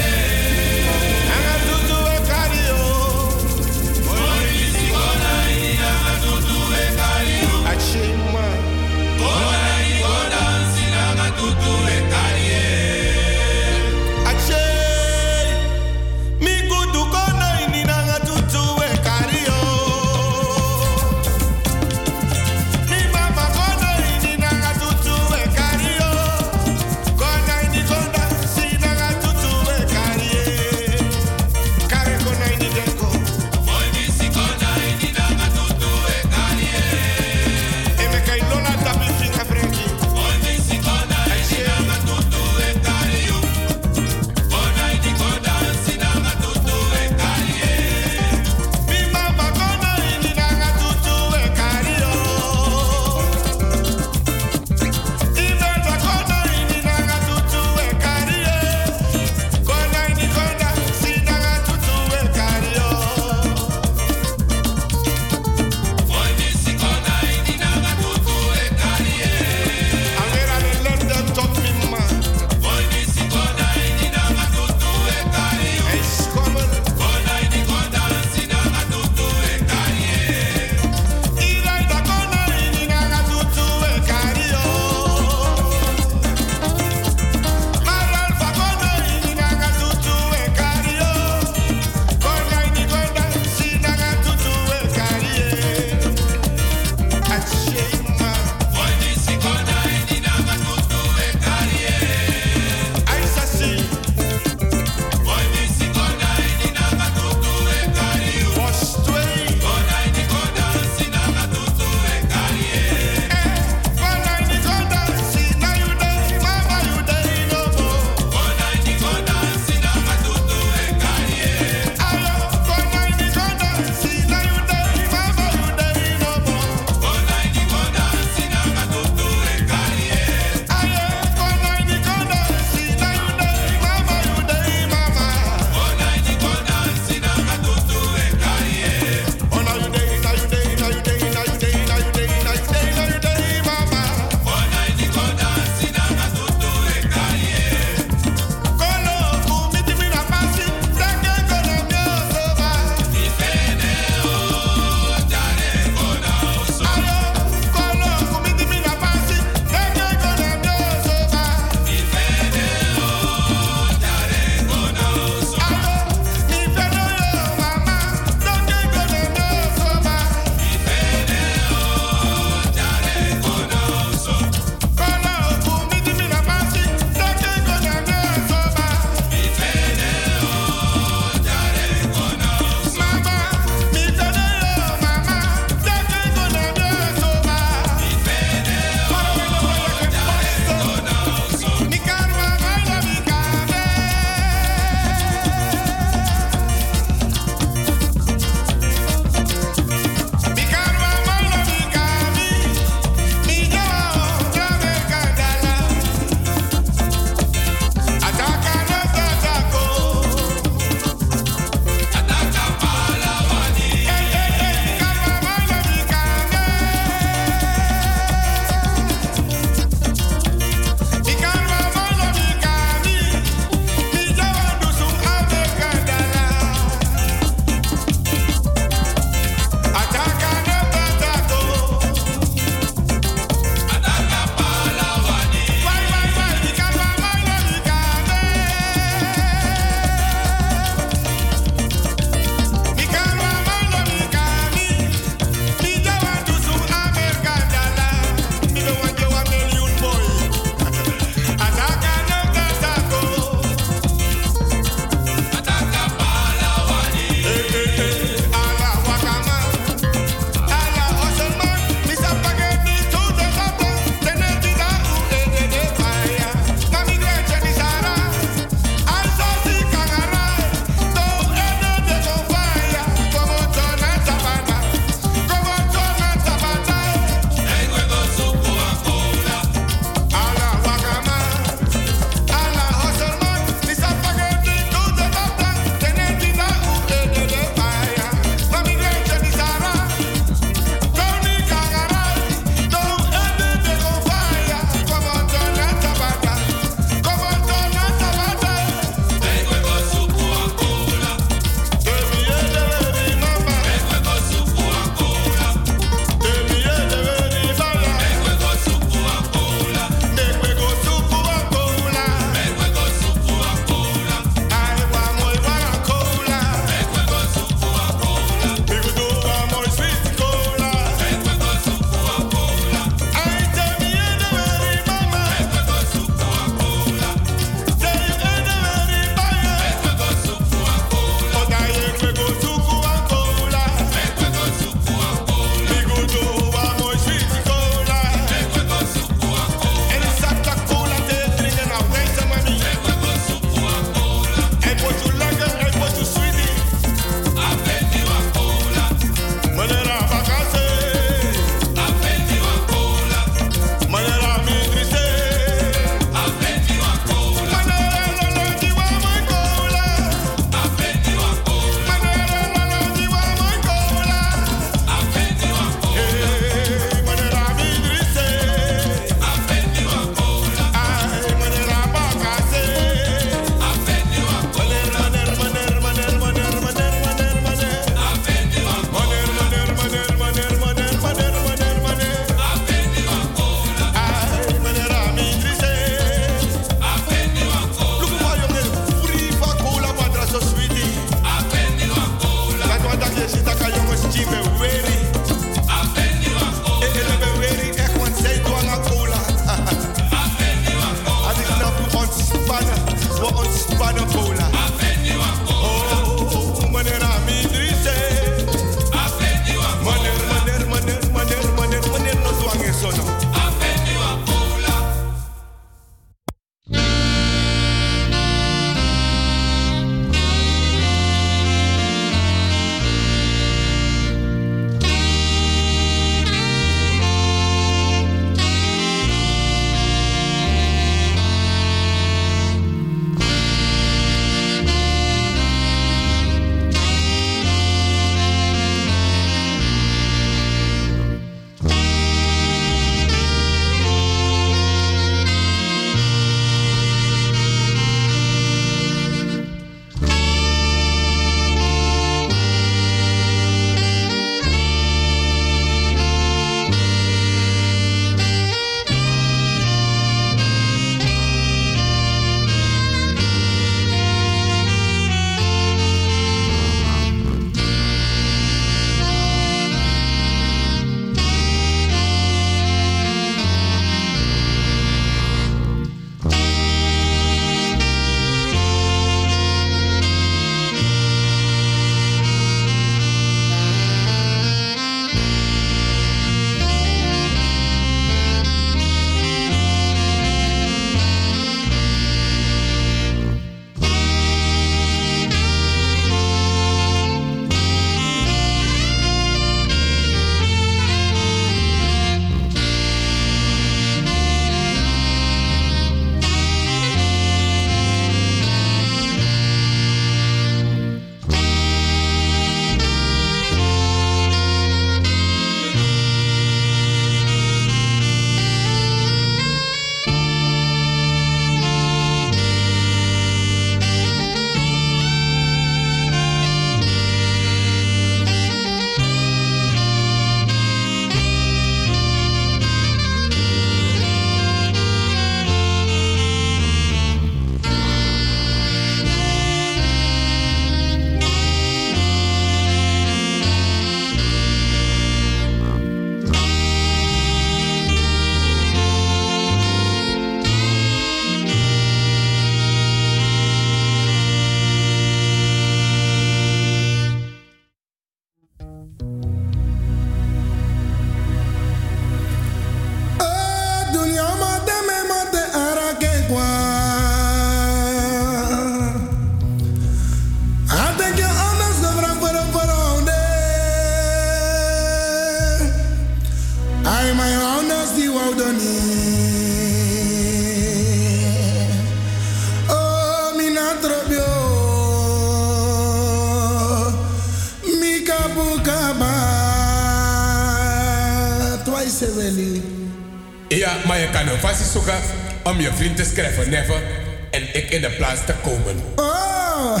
om 595.62 595.80
je 595.80 595.90
vriend 595.94 596.16
te 596.16 596.24
schrijven, 596.24 596.70
never. 596.70 597.02
En 597.50 597.62
ik 597.74 597.90
in 597.90 598.00
de 598.00 598.10
plaats 598.10 598.40
te 598.46 598.54
komen. 598.62 599.02
Oh, 599.16 599.96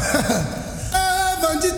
eh, 0.92 1.42
want 1.42 1.62
je 1.62 1.74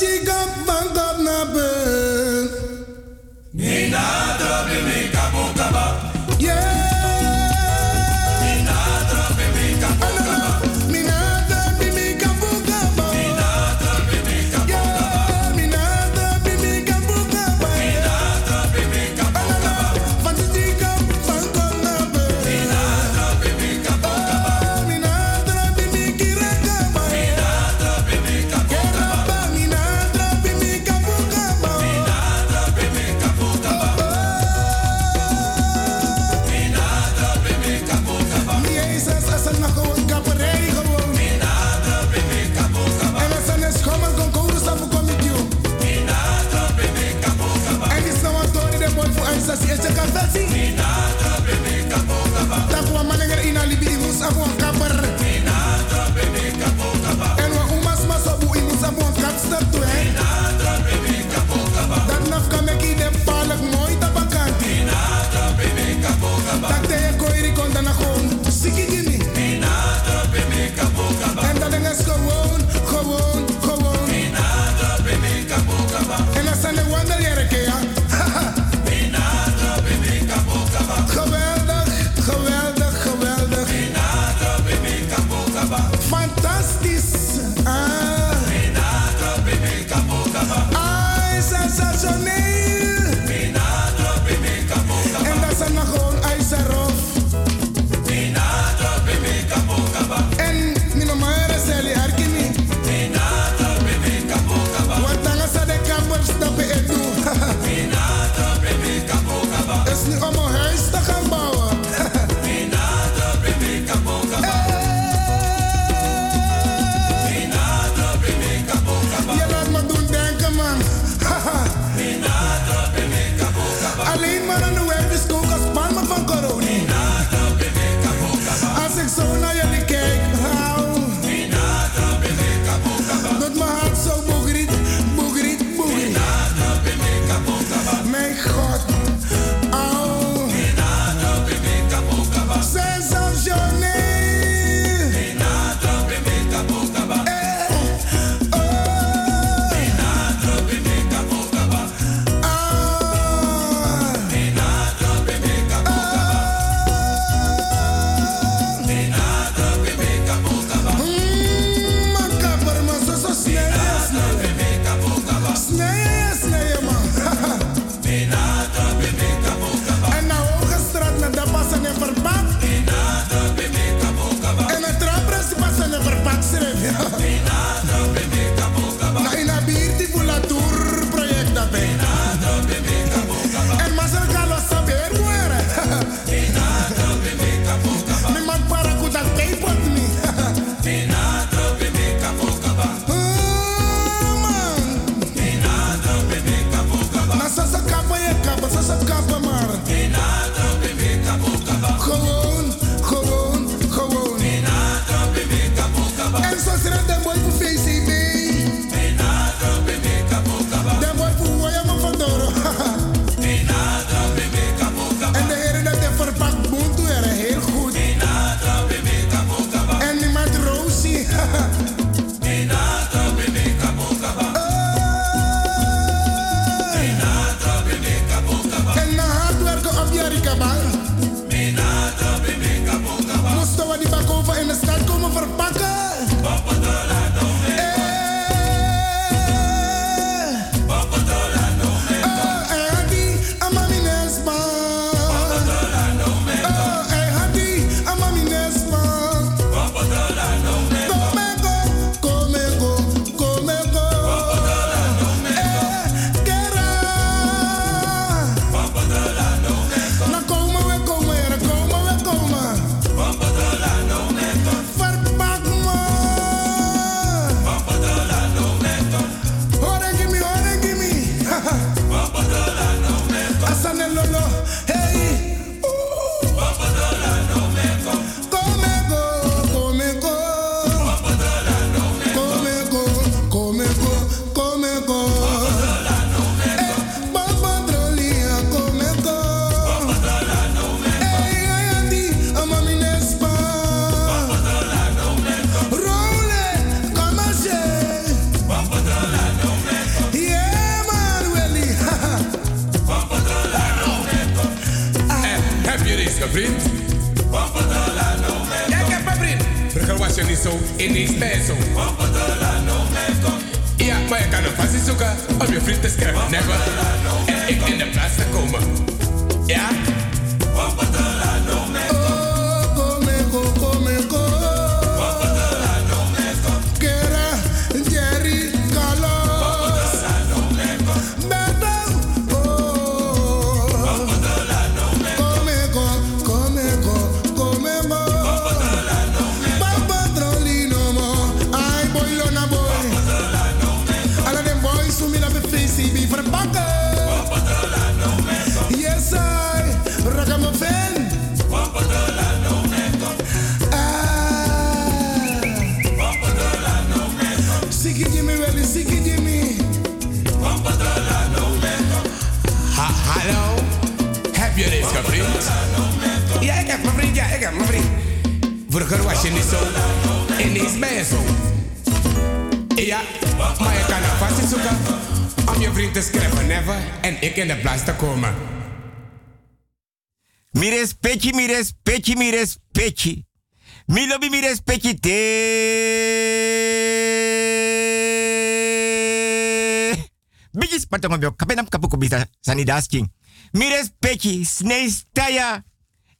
bisa 392.89 393.01
sanidasking. 393.01 393.28
Mi 393.73 393.89
respecti, 393.89 394.65
snei 394.65 395.10
staya. 395.10 395.85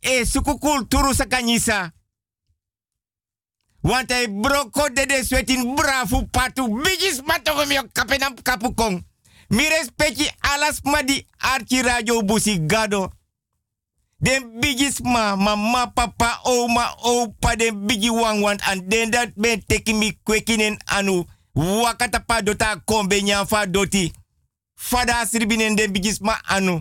E 0.01 0.25
suku 0.25 0.59
kulturu. 0.59 1.13
Want 3.81 4.11
hij 4.11 4.29
broko 4.31 4.89
de 4.89 5.07
de 5.07 5.25
swetin 5.25 5.75
brafu 5.75 6.27
patu. 6.31 6.83
Bigis 6.83 7.23
patong 7.25 7.69
bio 7.69 7.83
kapenam 7.93 8.35
kapukong. 8.43 9.05
Mi 9.49 9.69
respecti 9.69 10.31
alas 10.41 10.81
madi 10.83 11.27
archi 11.39 11.83
radio 11.83 12.23
busi 12.23 12.67
gado. 12.67 13.13
Den 14.21 14.59
bigis 14.61 15.01
ma, 15.01 15.37
mama, 15.37 15.87
papa, 15.95 16.41
oma, 16.43 16.95
opa, 17.03 17.57
den 17.57 17.87
bigi 17.87 18.11
wang 18.11 18.43
want 18.43 18.61
and 18.69 18.91
den 18.91 19.11
dat 19.11 19.33
ben 19.37 19.63
teki 19.67 19.95
mi 19.95 20.19
kwekinen 20.25 20.77
anu. 20.87 21.25
Wakata 21.55 22.21
pa 22.21 22.43
dota 22.43 22.77
kombe 22.85 23.23
nyanfa 23.23 23.67
doti. 23.67 24.13
Fada 24.81 25.27
sribinen 25.27 25.77
den 25.77 25.93
bigis 25.93 26.21
ma 26.21 26.39
anu. 26.45 26.81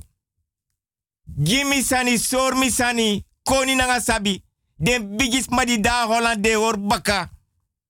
Jimmy 1.38 1.82
sani, 1.82 2.18
sormi 2.18 2.72
sani, 2.72 3.26
koni 3.44 3.76
nanga 3.76 4.00
sabi. 4.02 4.44
Den 4.80 5.18
bigis 5.18 5.50
ma 5.50 5.66
di 5.66 5.80
da 5.82 6.06
Holland 6.06 6.44
de 6.44 6.56
baka. 6.78 7.30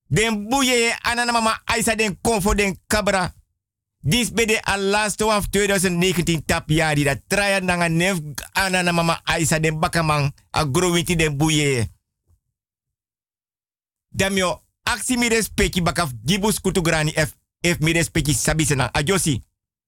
Den 0.10 0.48
buye 0.50 0.96
anana 1.04 1.32
mama 1.32 1.60
Aisa 1.66 1.96
den 1.96 2.18
konfo 2.22 2.54
den 2.56 2.78
kabra. 2.88 3.34
Dis 4.02 4.32
be 4.32 4.46
de 4.46 4.62
al 4.64 4.82
last 4.82 5.22
of 5.22 5.48
2019 5.50 6.46
tap 6.46 6.70
yari 6.70 7.04
dat 7.04 7.22
traya 7.28 7.60
nanga 7.60 7.90
nef 7.90 8.18
anana 8.54 8.92
mama 8.92 9.20
Aisa 9.26 9.60
den 9.60 9.80
bakamang 9.80 10.32
a 10.52 10.66
growinti 10.66 11.16
den 11.16 11.38
buye. 11.38 11.90
Damio 14.12 14.62
aksi 14.86 15.18
mi 15.18 15.30
respecti 15.30 15.82
bakaf 15.82 16.12
gibus 16.24 16.60
kutu 16.62 16.82
grani 16.82 17.12
f 17.16 17.36
f 17.62 17.80
mi 17.80 17.94
respecti 17.94 18.34
sabisena 18.34 18.90
ajosi. 18.94 19.42